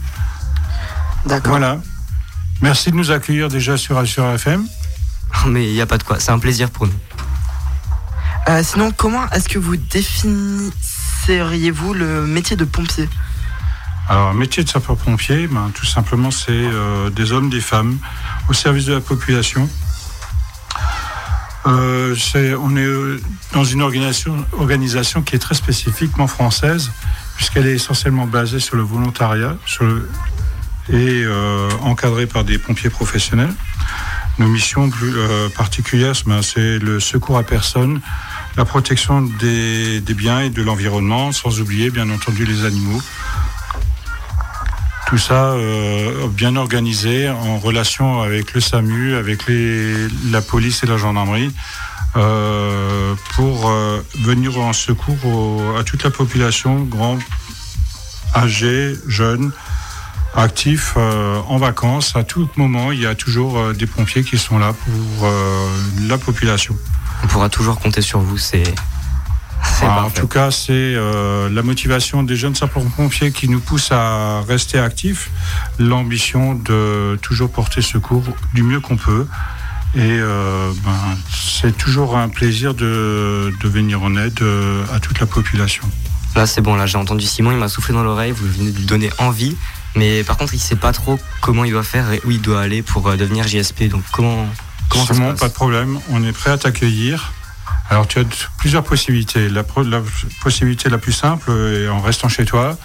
D'accord. 1.25 1.51
Voilà. 1.51 1.79
Merci 2.61 2.91
de 2.91 2.95
nous 2.95 3.11
accueillir 3.11 3.49
déjà 3.49 3.75
sur 3.77 3.97
Azure 3.97 4.29
FM. 4.31 4.65
Mais 5.47 5.67
il 5.67 5.73
n'y 5.73 5.81
a 5.81 5.85
pas 5.85 5.97
de 5.97 6.03
quoi, 6.03 6.19
c'est 6.19 6.31
un 6.31 6.39
plaisir 6.39 6.69
pour 6.71 6.87
nous. 6.87 6.93
Euh, 8.47 8.63
sinon, 8.63 8.91
comment 8.91 9.29
est-ce 9.29 9.47
que 9.47 9.59
vous 9.59 9.75
définisseriez-vous 9.77 11.93
le 11.93 12.25
métier 12.25 12.55
de 12.55 12.65
pompier? 12.65 13.07
Alors, 14.07 14.33
métier 14.33 14.63
de 14.63 14.69
sapeur-pompier, 14.69 15.45
ben, 15.47 15.69
tout 15.73 15.85
simplement, 15.85 16.31
c'est 16.31 16.47
euh, 16.49 17.11
des 17.11 17.31
hommes, 17.31 17.49
des 17.51 17.61
femmes 17.61 17.99
au 18.49 18.53
service 18.53 18.85
de 18.85 18.93
la 18.93 19.01
population. 19.01 19.69
Euh, 21.67 22.15
c'est- 22.15 22.55
on 22.55 22.75
est 22.75 22.87
dans 23.53 23.63
une 23.65 23.83
organisation, 23.83 24.43
organisation 24.57 25.21
qui 25.21 25.35
est 25.35 25.39
très 25.39 25.53
spécifiquement 25.53 26.25
française, 26.25 26.89
puisqu'elle 27.35 27.67
est 27.67 27.75
essentiellement 27.75 28.25
basée 28.25 28.59
sur 28.59 28.77
le 28.77 28.81
volontariat 28.81 29.55
sur 29.65 29.83
le- 29.83 30.09
et 30.91 31.23
euh, 31.23 31.69
encadrée 31.81 32.25
par 32.25 32.43
des 32.43 32.57
pompiers 32.57 32.89
professionnels. 32.89 33.53
Nos 34.39 34.47
missions 34.47 34.89
plus 34.89 35.13
euh, 35.15 35.49
particulières, 35.49 36.13
ben, 36.25 36.41
c'est 36.41 36.79
le 36.79 36.99
secours 36.99 37.37
à 37.37 37.43
personne, 37.43 38.01
la 38.57 38.65
protection 38.65 39.21
des, 39.21 40.01
biens 40.15 40.41
et 40.41 40.49
de 40.49 40.63
l'environnement, 40.63 41.31
sans 41.31 41.59
oublier 41.61 41.89
bien 41.89 42.09
entendu 42.09 42.45
les 42.45 42.65
animaux. 42.65 43.01
Tout 45.07 45.17
ça 45.17 45.51
euh, 45.51 46.27
bien 46.29 46.55
organisé 46.55 47.29
en 47.29 47.57
relation 47.57 48.21
avec 48.21 48.53
le 48.53 48.61
SAMU, 48.61 49.15
avec 49.15 49.43
la 50.31 50.41
police 50.41 50.83
et 50.83 50.87
la 50.87 50.97
gendarmerie, 50.97 51.51
pour 53.35 53.71
venir 54.23 54.57
en 54.59 54.73
secours 54.73 55.77
à 55.77 55.83
toute 55.83 56.03
la 56.03 56.09
population, 56.09 56.83
grands, 56.83 57.19
âgés, 58.35 58.95
jeunes, 59.07 59.51
actifs, 60.35 60.93
euh, 60.97 61.39
en 61.47 61.57
vacances. 61.57 62.15
À 62.15 62.23
tout 62.23 62.49
moment, 62.55 62.91
il 62.91 63.01
y 63.01 63.05
a 63.05 63.15
toujours 63.15 63.57
euh, 63.57 63.73
des 63.73 63.87
pompiers 63.87 64.23
qui 64.23 64.37
sont 64.37 64.59
là 64.59 64.73
pour 64.73 65.25
euh, 65.25 65.67
la 66.07 66.17
population. 66.17 66.75
On 67.23 67.27
pourra 67.27 67.49
toujours 67.49 67.79
compter 67.79 68.01
sur 68.01 68.19
vous, 68.19 68.37
c'est. 68.37 68.63
Ah, 69.81 70.03
en 70.05 70.09
tout 70.09 70.27
cas, 70.27 70.51
c'est 70.51 70.93
la 70.93 71.61
motivation 71.63 72.23
des 72.23 72.35
jeunes 72.35 72.55
sapeurs-pompiers 72.55 73.31
qui 73.31 73.47
nous 73.47 73.59
pousse 73.61 73.91
à 73.91 74.41
rester 74.41 74.77
actifs, 74.77 75.31
l'ambition 75.79 76.53
de 76.53 77.17
toujours 77.21 77.49
porter 77.49 77.81
secours 77.81 78.23
du 78.53 78.63
mieux 78.63 78.81
qu'on 78.81 78.97
peut. 78.97 79.25
Et 79.95 80.19
ben, 80.19 81.17
c'est 81.33 81.77
toujours 81.77 82.17
un 82.17 82.27
plaisir 82.27 82.73
de, 82.73 83.53
de 83.61 83.69
venir 83.69 84.03
en 84.03 84.15
aide 84.17 84.41
à 84.93 84.99
toute 84.99 85.19
la 85.19 85.25
population. 85.25 85.83
Là, 86.35 86.45
c'est 86.45 86.61
bon, 86.61 86.75
là, 86.75 86.85
j'ai 86.85 86.97
entendu 86.97 87.25
Simon, 87.25 87.51
il 87.51 87.57
m'a 87.57 87.69
soufflé 87.69 87.93
dans 87.93 88.03
l'oreille, 88.03 88.31
vous 88.31 88.47
venez 88.47 88.71
de 88.71 88.77
lui 88.77 88.85
donner 88.85 89.09
envie. 89.17 89.55
Mais 89.95 90.23
par 90.23 90.37
contre, 90.37 90.53
il 90.53 90.59
sait 90.59 90.75
pas 90.75 90.91
trop 90.93 91.19
comment 91.41 91.63
il 91.65 91.71
doit 91.71 91.83
faire 91.83 92.11
et 92.11 92.21
où 92.25 92.31
il 92.31 92.41
doit 92.41 92.61
aller 92.61 92.81
pour 92.81 93.07
euh, 93.07 93.17
devenir 93.17 93.47
JSP. 93.47 93.83
Donc, 93.89 94.03
comment, 94.11 94.47
comment 94.89 95.03
ça 95.05 95.09
se 95.09 95.13
Simon, 95.15 95.29
passe 95.31 95.39
pas 95.39 95.47
de 95.49 95.53
problème, 95.53 95.99
on 96.09 96.23
est 96.23 96.31
prêt 96.31 96.51
à 96.51 96.57
t'accueillir. 96.57 97.33
Alors 97.89 98.07
tu 98.07 98.19
as 98.19 98.23
plusieurs 98.57 98.83
possibilités. 98.83 99.49
La, 99.49 99.63
possibilité 100.43 100.89
la 100.89 100.97
plus 100.99 101.11
simple, 101.13 101.45
euh, 101.49 101.89
en 101.89 102.01
restant 102.01 102.29
chez 102.29 102.45
toi, 102.45 102.77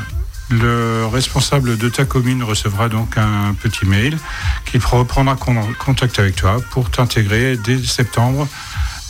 Le 0.49 1.07
responsable 1.13 1.77
de 1.77 1.89
ta 1.89 2.05
commune 2.05 2.45
recevra 2.45 2.89
donc 2.89 3.19
un 3.19 3.53
petit 3.61 3.85
mail 3.85 4.17
qui 4.65 4.79
reprendra 4.79 5.35
con- 5.35 5.67
contact 5.79 6.21
avec 6.21 6.37
toi 6.37 6.59
pour 6.71 6.89
t'intégrer 6.91 7.57
dès 7.57 7.83
septembre 7.83 8.47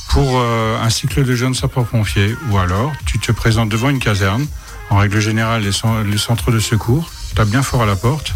pour 0.08 0.38
euh, 0.38 0.78
un 0.80 0.90
cycle 0.90 1.24
de 1.24 1.34
jeunes 1.34 1.54
sapeurs-pompiers. 1.54 2.34
Ou 2.50 2.58
alors, 2.58 2.92
tu 3.04 3.18
te 3.18 3.32
présentes 3.32 3.68
devant 3.68 3.90
une 3.90 3.98
caserne, 3.98 4.46
en 4.90 4.98
règle 4.98 5.20
générale 5.20 5.62
les, 5.62 5.72
cen- 5.72 6.02
les 6.04 6.18
centres 6.18 6.50
de 6.52 6.60
secours, 6.60 7.10
tu 7.34 7.44
bien 7.44 7.62
fort 7.62 7.82
à 7.82 7.86
la 7.86 7.96
porte, 7.96 8.34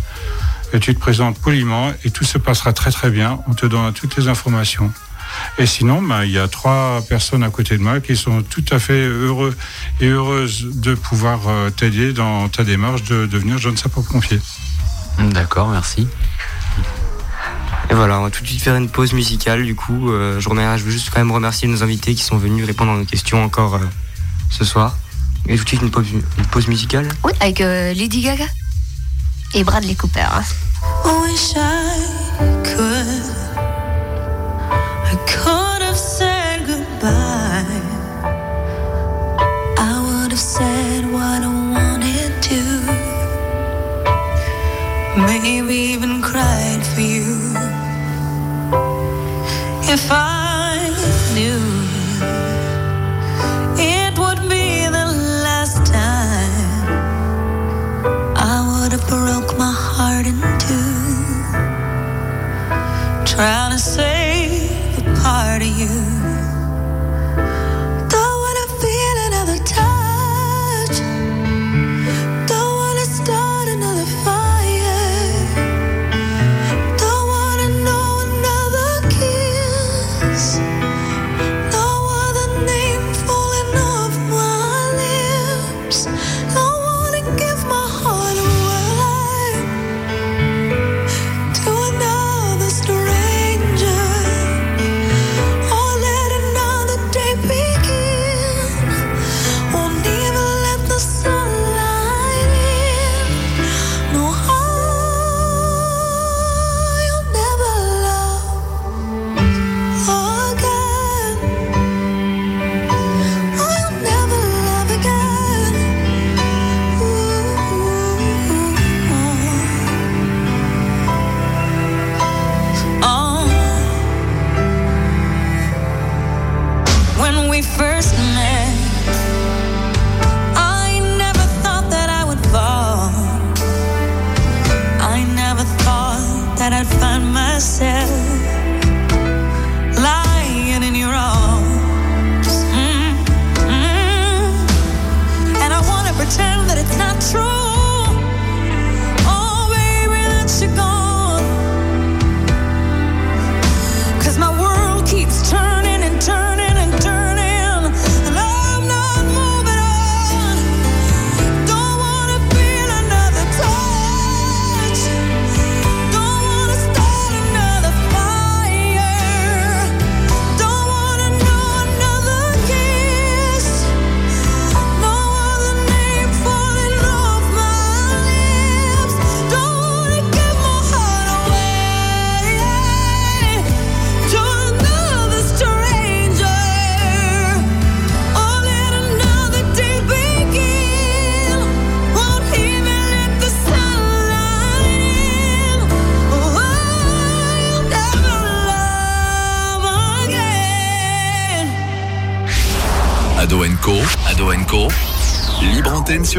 et 0.73 0.81
tu 0.81 0.95
te 0.95 1.01
présentes 1.01 1.39
poliment 1.39 1.93
et 2.05 2.11
tout 2.11 2.25
se 2.25 2.39
passera 2.39 2.73
très 2.73 2.91
très 2.91 3.11
bien. 3.11 3.41
On 3.49 3.55
te 3.55 3.67
donnera 3.67 3.93
toutes 3.93 4.17
les 4.17 4.29
informations. 4.29 4.93
Et 5.59 5.67
sinon, 5.67 6.03
bah, 6.03 6.27
il 6.27 6.33
y 6.33 6.39
a 6.39 6.49
trois 6.49 7.03
personnes 7.09 7.45
à 7.45 7.51
côté 7.51 7.79
de 7.79 7.83
moi 7.83 8.01
qui 8.01 8.17
sont 8.17 8.43
tout 8.43 8.65
à 8.71 8.79
fait 8.81 9.07
heureux 9.07 9.57
et 10.01 10.09
heureuses 10.09 10.67
de 10.75 10.95
pouvoir 10.95 11.41
euh, 11.47 11.71
t'aider 11.71 12.13
dans 12.13 12.49
ta 12.49 12.65
démarche 12.65 13.05
de 13.05 13.27
devenir 13.27 13.59
jeune 13.59 13.77
sapeur-pompier. 13.77 14.41
D'accord, 15.19 15.69
merci. 15.69 16.09
Et 17.91 17.95
voilà, 17.95 18.21
on 18.21 18.23
va 18.23 18.31
tout 18.31 18.43
de 18.43 18.47
suite 18.47 18.63
faire 18.63 18.77
une 18.77 18.89
pause 18.89 19.13
musicale. 19.13 19.65
Du 19.65 19.75
coup, 19.75 20.11
euh, 20.11 20.39
je, 20.39 20.49
remercie, 20.49 20.81
je 20.81 20.85
veux 20.85 20.93
juste 20.93 21.11
quand 21.11 21.19
même 21.19 21.33
remercier 21.33 21.67
nos 21.67 21.83
invités 21.83 22.15
qui 22.15 22.23
sont 22.23 22.37
venus 22.39 22.65
répondre 22.65 22.93
à 22.93 22.97
nos 22.97 23.05
questions 23.05 23.43
encore 23.43 23.75
euh, 23.75 23.81
ce 24.49 24.65
soir. 24.65 24.97
Et 25.49 25.57
tout 25.57 25.65
de 25.65 25.69
suite 25.69 25.83
une 25.83 25.91
pause, 25.91 26.07
une 26.13 26.47
pause 26.53 26.69
musicale. 26.69 27.09
Oui, 27.25 27.33
avec 27.41 27.61
euh, 27.61 27.93
Lady 27.95 28.21
Gaga 28.23 28.45
et 29.55 29.65
Bradley 29.65 29.97
Cooper. 29.97 30.21
hein. 30.21 30.45
Wish 31.05 31.55
I 31.57 31.99
could. 32.63 33.25
I 35.07 35.17
could 35.27 35.83
have 35.83 35.97
said 35.97 36.61
goodbye. 36.67 37.65
I 39.79 40.01
would 40.01 40.31
have 40.31 40.39
said 40.39 41.11
what 41.11 41.43
I 41.43 41.49
wanted 41.49 42.41
to. 42.43 42.61
Maybe 45.27 45.73
even 45.93 46.23
cried 46.23 46.87
for 46.95 47.01
you. 47.01 47.80
Trying 63.41 63.73
to 63.73 63.79
save 63.79 64.99
a 64.99 65.15
part 65.23 65.63
of 65.63 65.69
you. 65.79 66.20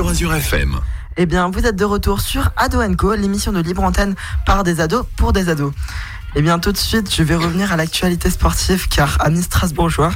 Sur 0.10 0.34
FM. 0.34 0.80
Eh 1.16 1.28
bien, 1.28 1.49
vous 1.52 1.60
êtes 1.60 1.76
de 1.76 1.86
retour 1.86 2.22
sur 2.22 2.49
Ado 2.58 2.80
Co, 2.95 3.14
l'émission 3.14 3.52
de 3.52 3.60
libre 3.60 3.84
antenne 3.84 4.16
par 4.47 4.64
des 4.64 4.82
ados 4.82 5.06
pour 5.16 5.32
des 5.32 5.47
ados. 5.47 5.74
Eh 6.36 6.41
bien, 6.41 6.58
tout 6.58 6.72
de 6.72 6.78
suite, 6.78 7.14
je 7.14 7.22
vais 7.22 7.36
revenir 7.36 7.72
à 7.72 7.78
l'actualité 7.78 8.32
sportive 8.32 8.88
car, 8.89 9.18
amis 9.22 9.43
strasbourgeois, 9.43 10.12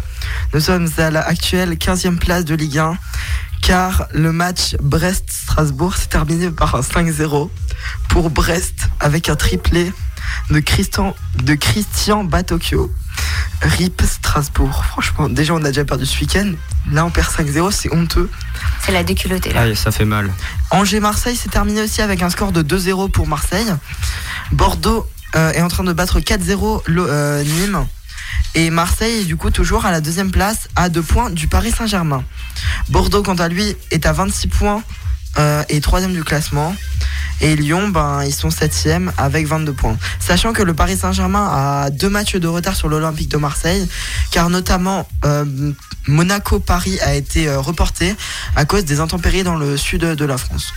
nous 0.54 0.60
sommes 0.60 0.88
à 0.98 1.12
l'actuelle 1.12 1.74
15e 1.74 2.18
place 2.18 2.46
de 2.46 2.56
Ligue 2.56 2.80
1 2.80 2.98
car 3.62 4.08
le 4.12 4.32
match 4.32 4.76
Brest-Strasbourg 4.82 5.96
s'est 5.96 6.08
terminé 6.08 6.50
par 6.50 6.76
un 6.76 6.82
5-0 6.82 7.50
pour 8.10 8.30
Brest 8.32 8.90
avec 9.00 9.30
un 9.30 9.36
triplé 9.36 9.94
de 10.50 10.60
Christian, 10.60 11.16
de 11.44 11.54
Christian 11.54 12.24
Batocchio. 12.24 12.92
RIP 13.66 14.02
Strasbourg. 14.04 14.86
Franchement, 14.86 15.28
déjà 15.30 15.54
on 15.54 15.64
a 15.64 15.70
déjà 15.70 15.84
perdu 15.86 16.06
ce 16.06 16.20
week-end. 16.22 16.52
Là 16.92 17.06
on 17.06 17.10
perd 17.10 17.28
5-0, 17.32 17.72
c'est 17.72 17.94
honteux. 17.94 18.30
C'est 18.82 18.92
la 18.92 19.04
déculottée 19.04 19.52
là. 19.54 19.62
Aïe, 19.62 19.76
ça 19.76 19.92
fait 19.92 20.06
mal. 20.06 20.32
Angers-Marseille 20.72 21.36
s'est 21.36 21.50
terminé 21.50 21.82
aussi 21.82 22.02
avec 22.02 22.22
un 22.22 22.30
score 22.30 22.52
de 22.52 22.62
2-0 22.62 23.10
pour 23.12 23.28
Marseille. 23.28 23.68
Bordeaux 24.52 25.08
euh, 25.36 25.52
est 25.54 25.62
en 25.62 25.68
train 25.68 25.84
de 25.84 25.94
battre 25.94 26.20
4-0 26.20 26.84
le- 26.86 27.06
euh, 27.10 27.44
Nîmes. 27.44 27.86
Et 28.54 28.70
Marseille 28.70 29.22
est 29.22 29.26
du 29.26 29.36
coup 29.36 29.50
toujours 29.50 29.86
à 29.86 29.92
la 29.92 30.00
deuxième 30.02 30.32
place 30.32 30.68
à 30.76 30.90
2 30.90 31.02
points 31.02 31.30
du 31.30 31.48
Paris 31.48 31.72
Saint-Germain. 31.72 32.24
Bordeaux 32.90 33.24
quant 33.24 33.36
à 33.36 33.48
lui 33.48 33.76
est 33.92 34.06
à 34.06 34.14
26 34.14 34.48
points 34.48 34.82
euh, 35.38 35.64
et 35.70 35.82
troisième 35.82 36.14
du 36.14 36.24
classement. 36.24 36.76
Et 37.42 37.56
Lyon, 37.56 37.90
ben, 37.90 38.24
ils 38.24 38.34
sont 38.34 38.50
septième 38.50 39.12
avec 39.18 39.46
22 39.48 39.74
points. 39.74 39.98
Sachant 40.20 40.54
que 40.54 40.64
le 40.64 40.74
Paris 40.74 40.98
Saint-Germain 40.98 41.50
a 41.52 41.90
deux 41.90 42.10
matchs 42.10 42.36
de 42.36 42.48
retard 42.48 42.76
sur 42.76 42.88
l'Olympique 42.88 43.30
de 43.30 43.38
Marseille, 43.38 43.88
car 44.32 44.50
notamment 44.50 45.08
euh, 45.26 45.44
Monaco-Paris 46.08 46.98
a 47.02 47.14
été 47.14 47.50
euh, 47.50 47.60
reporté 47.60 48.16
à 48.56 48.66
cause 48.66 48.86
des 48.86 49.00
intempéries 49.02 49.44
dans 49.44 49.56
le 49.56 49.76
sud 49.76 50.02
de 50.02 50.26
la 50.26 50.38
France. 50.38 50.74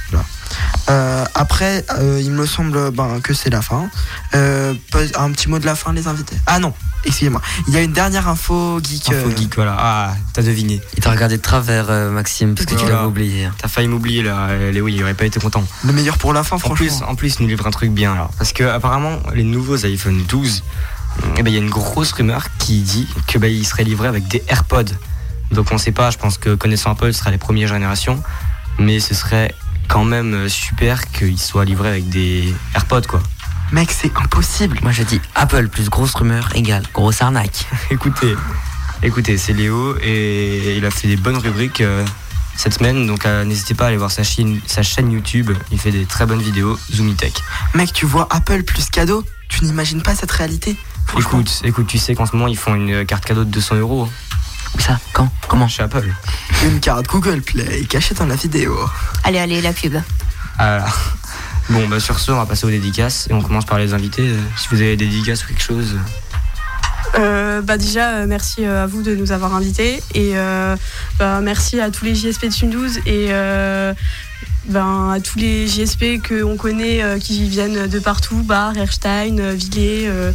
Euh, 0.91 1.25
après, 1.35 1.85
il 2.21 2.33
me 2.33 2.47
semble 2.47 2.91
ben, 2.91 3.21
que 3.23 3.35
c'est 3.35 3.51
la 3.51 3.63
fin. 3.63 3.89
Un 4.33 5.33
petit 5.33 5.49
mot 5.49 5.59
de 5.59 5.67
la 5.67 5.77
fin, 5.77 5.93
les 5.93 6.09
invités. 6.09 6.37
Ah 6.47 6.59
non, 6.59 6.75
excusez-moi. 7.09 7.41
Il 7.67 7.75
y 7.75 7.77
a 7.77 7.83
une 7.83 7.93
dernière 7.93 8.29
info 8.29 8.81
geek. 8.83 9.11
Info 9.11 9.29
euh, 9.29 9.37
geek, 9.37 9.57
voilà. 9.57 9.77
Ah, 9.79 10.15
t'as 10.33 10.43
deviné. 10.43 10.81
Il 10.97 11.03
t'a 11.03 11.11
regardé 11.11 11.37
de 11.37 11.43
travers, 11.43 11.87
euh, 11.91 12.11
Maxime, 12.11 12.55
parce 12.55 12.67
que 12.67 12.75
tu 12.75 12.87
l'avais 12.87 13.07
oublié. 13.07 13.49
T'as 13.59 13.69
failli 13.69 13.89
m'oublier 13.89 14.23
là, 14.23 14.49
euh, 14.51 14.71
Léo, 14.71 14.89
il 14.89 15.03
aurait 15.03 15.15
pas 15.15 15.25
été 15.25 15.41
content. 15.41 15.65
Le 15.85 15.93
meilleur 15.93 16.19
pour 16.19 16.33
la 16.33 16.45
fin, 16.45 16.57
En 16.57 16.59
franchement. 16.59 16.77
plus, 16.77 17.03
en 17.03 17.15
plus, 17.15 17.37
il 17.39 17.43
nous 17.43 17.49
livre 17.49 17.67
un 17.67 17.71
truc 17.71 17.91
bien 17.91 18.15
là. 18.15 18.31
Parce 18.39 18.53
que 18.53 18.65
apparemment, 18.65 19.19
les 19.35 19.43
nouveaux 19.45 19.85
iPhone 19.85 20.23
12, 20.29 20.63
eh 21.37 21.43
ben, 21.43 21.51
il 21.51 21.55
y 21.55 21.59
a 21.59 21.61
une 21.61 21.71
grosse 21.71 22.13
rumeur 22.13 22.47
qui 22.59 22.81
dit 22.81 23.09
que 23.27 23.39
ben, 23.39 23.51
ils 23.51 23.67
seraient 23.67 23.85
livrés 23.85 24.09
avec 24.09 24.29
des 24.29 24.45
AirPods. 24.49 24.95
Donc 25.51 25.69
on 25.73 25.79
sait 25.79 25.93
pas, 25.93 26.11
je 26.11 26.19
pense 26.19 26.37
que 26.37 26.55
connaissant 26.55 26.93
Apple, 26.93 27.13
ce 27.13 27.21
sera 27.21 27.31
les 27.31 27.39
premières 27.39 27.69
générations. 27.69 28.23
Mais 28.79 29.01
ce 29.01 29.15
serait 29.15 29.55
quand 29.89 30.05
même 30.05 30.49
super 30.49 31.11
qu'ils 31.11 31.41
soient 31.41 31.65
livrés 31.65 31.89
avec 31.89 32.09
des 32.11 32.55
AirPods 32.75 33.07
quoi. 33.09 33.23
Mec, 33.71 33.91
c'est 33.93 34.13
impossible. 34.17 34.79
Moi 34.83 34.93
je 34.93 35.03
dis 35.03 35.21
Apple 35.35 35.69
plus 35.69 35.91
grosse 35.91 36.15
rumeur 36.15 36.49
égale 36.55 36.85
grosse 36.95 37.21
arnaque. 37.21 37.67
écoutez, 37.91 38.35
écoutez, 39.03 39.37
c'est 39.37 39.53
Léo 39.53 39.97
et 40.03 40.77
il 40.77 40.85
a 40.87 40.91
fait 40.91 41.09
des 41.09 41.17
bonnes 41.17 41.37
rubriques 41.37 41.83
euh, 41.83 42.05
cette 42.57 42.75
semaine. 42.75 43.07
Donc 43.07 43.27
euh, 43.27 43.45
n'hésitez 43.45 43.75
pas 43.75 43.85
à 43.85 43.89
aller 43.89 43.99
voir 43.99 44.11
sa 44.11 44.23
chaîne, 44.23 44.61
sa 44.67 44.83
chaîne 44.83 45.13
YouTube. 45.13 45.51
Il 45.71 45.79
fait 45.79 45.91
des 45.91 46.07
très 46.07 46.25
bonnes 46.25 46.41
vidéos, 46.41 46.79
Zoomitech. 46.91 47.35
Mec, 47.75 47.93
tu 47.93 48.07
vois 48.07 48.27
Apple 48.31 48.63
plus 48.63 48.89
cadeau, 48.89 49.23
tu 49.51 49.65
n'imagines 49.65 50.03
pas 50.03 50.15
cette 50.15 50.33
réalité? 50.33 50.79
Écoute, 51.19 51.61
écoute, 51.65 51.87
tu 51.87 51.99
sais 51.99 52.15
qu'en 52.15 52.27
ce 52.27 52.35
moment 52.35 52.49
ils 52.49 52.57
font 52.57 52.75
une 52.75 53.05
carte 53.05 53.27
cadeau 53.27 53.45
de 53.45 53.51
200 53.51 53.77
euros. 53.77 54.09
Où 54.77 54.81
ça? 54.81 54.99
Quand? 55.13 55.31
Comment? 55.47 55.69
Chez 55.69 55.83
Apple. 55.83 56.13
Une 56.65 56.81
carte 56.81 57.07
Google 57.07 57.43
Play 57.43 57.85
cachée 57.85 58.15
dans 58.15 58.27
la 58.27 58.37
vidéo. 58.37 58.79
Allez, 59.25 59.39
allez, 59.39 59.61
la 59.61 59.73
pub. 59.73 59.97
Ah 60.59 60.79
là. 60.79 60.87
Bon, 61.71 61.87
bah 61.89 62.01
sur 62.01 62.19
ce, 62.19 62.31
on 62.33 62.37
va 62.37 62.47
passer 62.47 62.67
aux 62.67 62.71
dédicaces 62.71 63.27
et 63.31 63.35
on 63.35 63.43
commence 63.43 63.67
par 63.67 63.79
les 63.79 63.93
invités. 63.93 64.35
Si 64.57 64.69
vous 64.71 64.77
avez 64.81 64.97
des 64.97 65.07
dédicaces 65.07 65.45
ou 65.45 65.49
quelque 65.49 65.63
chose. 65.63 65.97
Euh, 67.19 67.61
bah 67.63 67.77
déjà, 67.79 68.11
euh, 68.17 68.27
merci 68.27 68.65
euh, 68.65 68.85
à 68.85 68.87
vous 68.87 69.03
de 69.03 69.15
nous 69.15 69.33
avoir 69.33 69.55
invités 69.55 70.03
et 70.15 70.33
euh, 70.37 70.77
bah, 71.19 71.41
merci 71.43 71.81
à 71.81 71.91
tous 71.91 72.05
les 72.05 72.15
JSP 72.15 72.47
de 72.47 72.51
Sud 72.51 72.71
12 72.71 72.99
et 73.07 73.29
euh, 73.31 73.93
ben, 74.67 75.13
à 75.15 75.21
tous 75.21 75.39
les 75.39 75.67
JSP 75.67 76.23
qu'on 76.27 76.57
connaît 76.57 77.03
euh, 77.03 77.19
qui 77.19 77.49
viennent 77.49 77.87
de 77.87 77.99
partout, 77.99 78.43
Bar, 78.43 78.77
Erstein, 78.77 79.53
Villiers, 79.55 80.05
euh, 80.07 80.33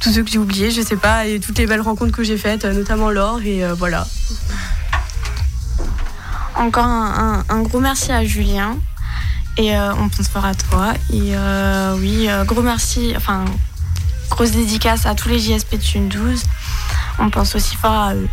tous 0.00 0.12
ceux 0.12 0.22
que 0.22 0.30
j'ai 0.30 0.38
oubliés, 0.38 0.70
je 0.70 0.80
sais 0.82 0.96
pas, 0.96 1.26
et 1.26 1.40
toutes 1.40 1.58
les 1.58 1.66
belles 1.66 1.80
rencontres 1.80 2.12
que 2.16 2.22
j'ai 2.24 2.38
faites, 2.38 2.64
notamment 2.64 3.10
Laure 3.10 3.40
et 3.44 3.64
euh, 3.64 3.74
voilà. 3.74 4.06
Encore 6.56 6.86
un, 6.86 7.44
un- 7.48 7.54
un 7.54 7.62
gros 7.62 7.80
merci 7.80 8.12
à 8.12 8.24
Julien. 8.24 8.76
Et 9.58 9.76
euh, 9.76 9.92
on 9.94 10.08
pense 10.08 10.28
fort 10.28 10.44
à 10.44 10.54
toi. 10.54 10.94
Et 11.12 11.34
euh, 11.34 11.96
oui, 11.98 12.28
euh, 12.28 12.44
gros 12.44 12.62
merci, 12.62 13.12
enfin, 13.16 13.44
grosse 14.30 14.52
dédicace 14.52 15.04
à 15.04 15.14
tous 15.14 15.28
les 15.28 15.38
JSP 15.38 15.72
de 15.72 15.82
Thune 15.82 16.08
12. 16.08 16.44
On 17.18 17.28
pense 17.28 17.54
aussi 17.56 17.76
fort 17.76 17.92
à 17.92 18.14
eux. 18.14 18.28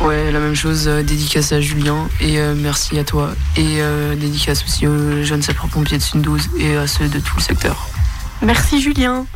Ouais, 0.00 0.32
la 0.32 0.40
même 0.40 0.54
chose, 0.54 0.88
euh, 0.88 1.02
dédicace 1.02 1.52
à 1.52 1.60
Julien 1.60 2.08
et 2.18 2.40
euh, 2.40 2.54
merci 2.56 2.98
à 2.98 3.04
toi. 3.04 3.34
Et 3.56 3.80
euh, 3.80 4.16
dédicace 4.16 4.64
aussi 4.64 4.86
aux 4.86 5.22
jeunes 5.22 5.42
sapeurs-pompiers 5.42 5.98
de 5.98 6.02
Sud 6.02 6.22
12 6.22 6.48
et 6.58 6.76
à 6.76 6.86
ceux 6.86 7.08
de 7.08 7.20
tout 7.20 7.36
le 7.36 7.42
secteur. 7.42 7.88
Merci 8.40 8.80
Julien. 8.80 9.26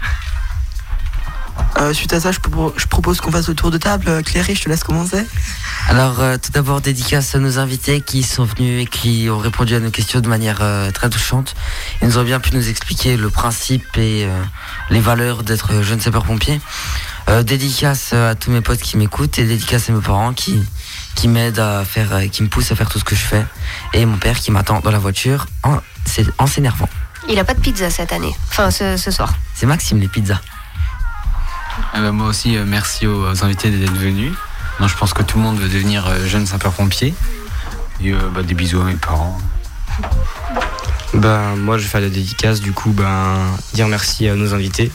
Euh, 1.79 1.93
suite 1.93 2.13
à 2.15 2.21
ça, 2.21 2.33
je, 2.33 2.39
propo- 2.39 2.73
je 2.77 2.87
propose 2.87 3.21
qu'on 3.21 3.31
fasse 3.31 3.49
le 3.49 3.55
tour 3.55 3.71
de 3.71 3.77
table. 3.79 4.05
Euh, 4.09 4.23
Cléry, 4.23 4.55
je 4.55 4.63
te 4.63 4.69
laisse 4.69 4.83
commencer. 4.83 5.27
Alors, 5.89 6.21
euh, 6.21 6.37
tout 6.43 6.51
d'abord, 6.53 6.81
dédicace 6.81 7.35
à 7.35 7.39
nos 7.39 7.59
invités 7.59 8.01
qui 8.01 8.23
sont 8.23 8.45
venus 8.45 8.83
et 8.85 8.87
qui 8.87 9.29
ont 9.31 9.39
répondu 9.39 9.75
à 9.75 9.81
nos 9.81 9.91
questions 9.91 10.21
de 10.21 10.29
manière 10.29 10.59
euh, 10.63 10.91
très 10.91 11.11
touchante. 11.11 11.55
Ils 12.01 12.09
nous 12.09 12.19
ont 12.19 12.23
bien 12.25 12.41
pu 12.41 12.55
nous 12.55 12.69
expliquer 12.69 13.17
le 13.17 13.29
principe 13.31 13.85
et 13.99 14.25
euh, 14.25 14.43
les 14.91 15.01
valeurs 15.01 15.43
d'être 15.43 15.83
jeune 15.83 16.01
sapeur-pompier. 16.01 16.61
Euh, 17.29 17.43
dédicace 17.43 18.13
à 18.13 18.35
tous 18.35 18.51
mes 18.51 18.61
potes 18.63 18.81
qui 18.81 18.97
m'écoutent 18.97 19.39
et 19.39 19.45
dédicace 19.45 19.91
à 19.91 19.93
mes 19.93 20.01
parents 20.01 20.33
qui, 20.33 20.63
qui 21.15 21.29
m'aident 21.29 21.59
à 21.59 21.85
faire, 21.85 22.21
qui 22.31 22.43
me 22.43 22.49
poussent 22.49 22.73
à 22.73 22.77
faire 22.77 22.89
tout 22.89 22.99
ce 22.99 23.05
que 23.05 23.15
je 23.17 23.25
fais. 23.25 23.45
Et 23.93 24.07
mon 24.07 24.17
père 24.17 24.39
qui 24.41 24.51
m'attend 24.51 24.81
dans 24.81 24.91
la 24.91 24.99
voiture 24.99 25.47
en, 25.63 25.79
c'est- 26.05 26.27
en 26.39 26.47
s'énervant. 26.47 26.89
Il 27.29 27.39
a 27.39 27.45
pas 27.45 27.55
de 27.55 27.61
pizza 27.61 27.91
cette 27.91 28.13
année. 28.13 28.35
Enfin, 28.51 28.71
ce, 28.71 28.97
ce 28.97 29.11
soir. 29.11 29.35
C'est 29.55 29.67
Maxime, 29.67 29.99
les 30.01 30.09
pizzas. 30.09 30.41
Eh 31.95 32.01
ben, 32.01 32.13
moi 32.13 32.29
aussi, 32.29 32.57
euh, 32.57 32.65
merci 32.67 33.07
aux, 33.07 33.31
aux 33.31 33.45
invités 33.45 33.71
d'être 33.71 33.93
venus. 33.97 34.33
Moi, 34.79 34.89
je 34.89 34.95
pense 34.95 35.13
que 35.15 35.23
tout 35.23 35.39
le 35.39 35.45
monde 35.45 35.59
veut 35.59 35.69
devenir 35.69 36.07
euh, 36.07 36.27
jeune 36.27 36.47
sapeur-pompier. 36.47 37.15
Et 38.01 38.13
euh, 38.13 38.19
bah, 38.35 38.43
des 38.43 38.55
bisous 38.55 38.81
à 38.81 38.85
mes 38.85 38.95
parents. 38.95 39.39
Ben, 41.15 41.57
moi, 41.57 41.79
je 41.79 41.85
vais 41.85 41.89
faire 41.89 42.01
des 42.01 42.11
dédicaces, 42.11 42.61
du 42.61 42.73
coup, 42.73 42.91
ben, 42.91 43.47
dire 43.73 43.89
merci 43.89 44.29
à 44.29 44.35
nos 44.35 44.55
invités. 44.55 44.91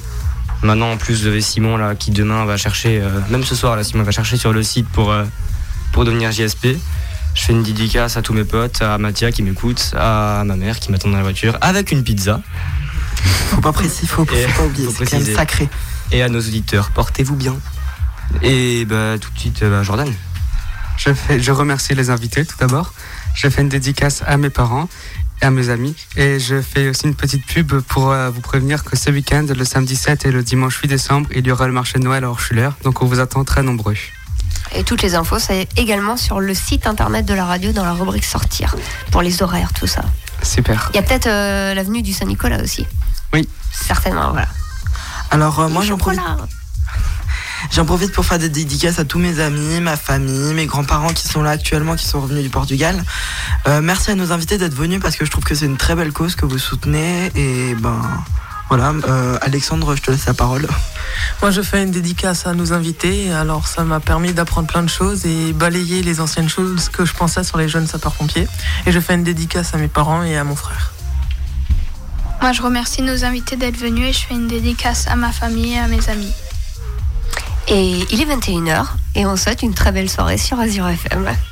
Maintenant, 0.61 0.91
en 0.91 0.97
plus, 0.97 1.23
de 1.23 1.39
Simon, 1.39 1.77
là, 1.77 1.95
qui 1.95 2.11
demain 2.11 2.45
va 2.45 2.57
chercher, 2.57 3.01
euh, 3.01 3.19
même 3.29 3.43
ce 3.43 3.55
soir, 3.55 3.75
là, 3.75 3.83
Simon 3.83 4.03
va 4.03 4.11
chercher 4.11 4.37
sur 4.37 4.53
le 4.53 4.61
site 4.61 4.87
pour, 4.89 5.11
euh, 5.11 5.23
pour 5.91 6.05
devenir 6.05 6.31
JSP. 6.31 6.77
Je 7.33 7.41
fais 7.41 7.53
une 7.53 7.63
dédicace 7.63 8.17
à 8.17 8.21
tous 8.21 8.33
mes 8.33 8.43
potes, 8.43 8.81
à 8.81 8.97
Mathia 8.99 9.31
qui 9.31 9.41
m'écoute, 9.41 9.93
à 9.97 10.43
ma 10.45 10.55
mère 10.55 10.79
qui 10.79 10.91
m'attend 10.91 11.09
dans 11.09 11.17
la 11.17 11.23
voiture, 11.23 11.57
avec 11.61 11.91
une 11.91 12.03
pizza. 12.03 12.41
Faut 13.49 13.61
pas 13.61 13.71
préciser, 13.71 14.05
faut, 14.05 14.25
faut 14.25 14.35
pas 14.57 14.65
oublier, 14.65 14.87
c'est 14.95 15.05
quand 15.05 15.19
même 15.19 15.35
sacré. 15.35 15.69
Et 16.11 16.21
à 16.21 16.29
nos 16.29 16.39
auditeurs, 16.39 16.91
portez-vous 16.91 17.35
bien. 17.35 17.55
Et 18.41 18.85
bah, 18.85 19.15
tout 19.19 19.31
de 19.31 19.39
suite, 19.39 19.63
bah, 19.63 19.83
Jordan. 19.83 20.11
Je, 20.97 21.13
fais, 21.13 21.39
je 21.39 21.51
remercie 21.51 21.95
les 21.95 22.09
invités 22.09 22.45
tout 22.45 22.57
d'abord. 22.59 22.93
Je 23.33 23.47
fais 23.49 23.61
une 23.61 23.69
dédicace 23.69 24.23
à 24.27 24.37
mes 24.37 24.49
parents 24.49 24.87
et 25.41 25.45
à 25.45 25.51
mes 25.51 25.69
amis. 25.69 25.95
Et 26.15 26.39
je 26.39 26.61
fais 26.61 26.89
aussi 26.89 27.05
une 27.07 27.15
petite 27.15 27.45
pub 27.45 27.79
pour 27.81 28.11
euh, 28.11 28.29
vous 28.29 28.41
prévenir 28.41 28.83
que 28.83 28.95
ce 28.95 29.09
week-end, 29.09 29.45
le 29.55 29.65
samedi 29.65 29.95
7 29.95 30.25
et 30.25 30.31
le 30.31 30.43
dimanche 30.43 30.77
8 30.77 30.87
décembre, 30.87 31.29
il 31.33 31.47
y 31.47 31.51
aura 31.51 31.67
le 31.67 31.73
marché 31.73 31.97
de 31.97 32.03
Noël 32.03 32.23
à 32.23 32.29
Orchuler. 32.29 32.69
Donc 32.83 33.01
on 33.01 33.05
vous 33.05 33.19
attend 33.19 33.43
très 33.43 33.63
nombreux. 33.63 33.95
Et 34.75 34.83
toutes 34.83 35.01
les 35.01 35.15
infos, 35.15 35.39
c'est 35.39 35.67
également 35.77 36.17
sur 36.17 36.39
le 36.39 36.53
site 36.53 36.87
internet 36.87 37.25
de 37.25 37.33
la 37.33 37.45
radio 37.45 37.71
dans 37.71 37.83
la 37.83 37.93
rubrique 37.93 38.25
sortir. 38.25 38.75
Pour 39.11 39.21
les 39.21 39.41
horaires, 39.41 39.73
tout 39.73 39.87
ça. 39.87 40.03
Super. 40.43 40.89
Il 40.93 40.97
y 40.97 40.99
a 40.99 41.03
peut-être 41.03 41.27
euh, 41.27 41.73
l'avenue 41.73 42.01
du 42.01 42.13
Saint-Nicolas 42.13 42.61
aussi. 42.61 42.85
Oui. 43.33 43.47
Certainement, 43.71 44.31
voilà. 44.31 44.47
Alors, 45.31 45.59
euh, 45.61 45.69
moi, 45.69 45.83
j'en 45.83 45.97
profite. 45.97 46.19
Chocolat. 46.19 46.45
J'en 47.71 47.85
profite 47.85 48.11
pour 48.11 48.25
faire 48.25 48.39
des 48.39 48.49
dédicaces 48.49 48.99
à 48.99 49.05
tous 49.05 49.19
mes 49.19 49.39
amis, 49.39 49.79
ma 49.81 49.95
famille, 49.95 50.53
mes 50.53 50.65
grands-parents 50.65 51.13
qui 51.13 51.27
sont 51.27 51.43
là 51.43 51.51
actuellement, 51.51 51.95
qui 51.95 52.05
sont 52.05 52.19
revenus 52.19 52.43
du 52.43 52.49
Portugal. 52.49 53.01
Euh, 53.67 53.81
merci 53.81 54.09
à 54.11 54.15
nos 54.15 54.31
invités 54.31 54.57
d'être 54.57 54.73
venus 54.73 54.99
parce 54.99 55.15
que 55.15 55.25
je 55.25 55.31
trouve 55.31 55.43
que 55.43 55.53
c'est 55.53 55.67
une 55.67 55.77
très 55.77 55.95
belle 55.95 56.11
cause 56.11 56.35
que 56.35 56.45
vous 56.45 56.57
soutenez. 56.57 57.31
Et 57.35 57.75
ben 57.75 58.01
voilà, 58.67 58.93
euh, 59.07 59.37
Alexandre, 59.41 59.95
je 59.95 60.01
te 60.01 60.11
laisse 60.11 60.25
la 60.25 60.33
parole. 60.33 60.67
Moi, 61.41 61.51
je 61.51 61.61
fais 61.61 61.83
une 61.83 61.91
dédicace 61.91 62.47
à 62.47 62.53
nos 62.53 62.73
invités. 62.73 63.31
Alors, 63.31 63.67
ça 63.67 63.83
m'a 63.83 63.99
permis 63.99 64.33
d'apprendre 64.33 64.67
plein 64.67 64.83
de 64.83 64.89
choses 64.89 65.25
et 65.25 65.53
balayer 65.53 66.01
les 66.01 66.19
anciennes 66.19 66.49
choses 66.49 66.89
que 66.89 67.05
je 67.05 67.13
pensais 67.13 67.43
sur 67.43 67.57
les 67.57 67.69
jeunes 67.69 67.87
sapeurs-pompiers. 67.87 68.47
Et 68.85 68.91
je 68.91 68.99
fais 68.99 69.13
une 69.13 69.23
dédicace 69.23 69.73
à 69.75 69.77
mes 69.77 69.87
parents 69.87 70.23
et 70.23 70.35
à 70.35 70.43
mon 70.43 70.55
frère. 70.55 70.93
Moi, 72.41 72.53
je 72.53 72.61
remercie 72.63 73.03
nos 73.03 73.23
invités 73.23 73.55
d'être 73.55 73.77
venus 73.77 74.09
et 74.09 74.13
je 74.13 74.25
fais 74.25 74.33
une 74.33 74.47
dédicace 74.47 75.07
à 75.07 75.15
ma 75.15 75.31
famille 75.31 75.73
et 75.73 75.77
à 75.77 75.87
mes 75.87 76.09
amis. 76.09 76.33
Et 77.67 77.99
il 78.11 78.19
est 78.19 78.25
21h 78.25 78.87
et 79.15 79.27
on 79.27 79.35
souhaite 79.37 79.61
une 79.61 79.75
très 79.75 79.91
belle 79.91 80.09
soirée 80.09 80.39
sur 80.39 80.59
Azure 80.59 80.87
FM. 80.87 81.35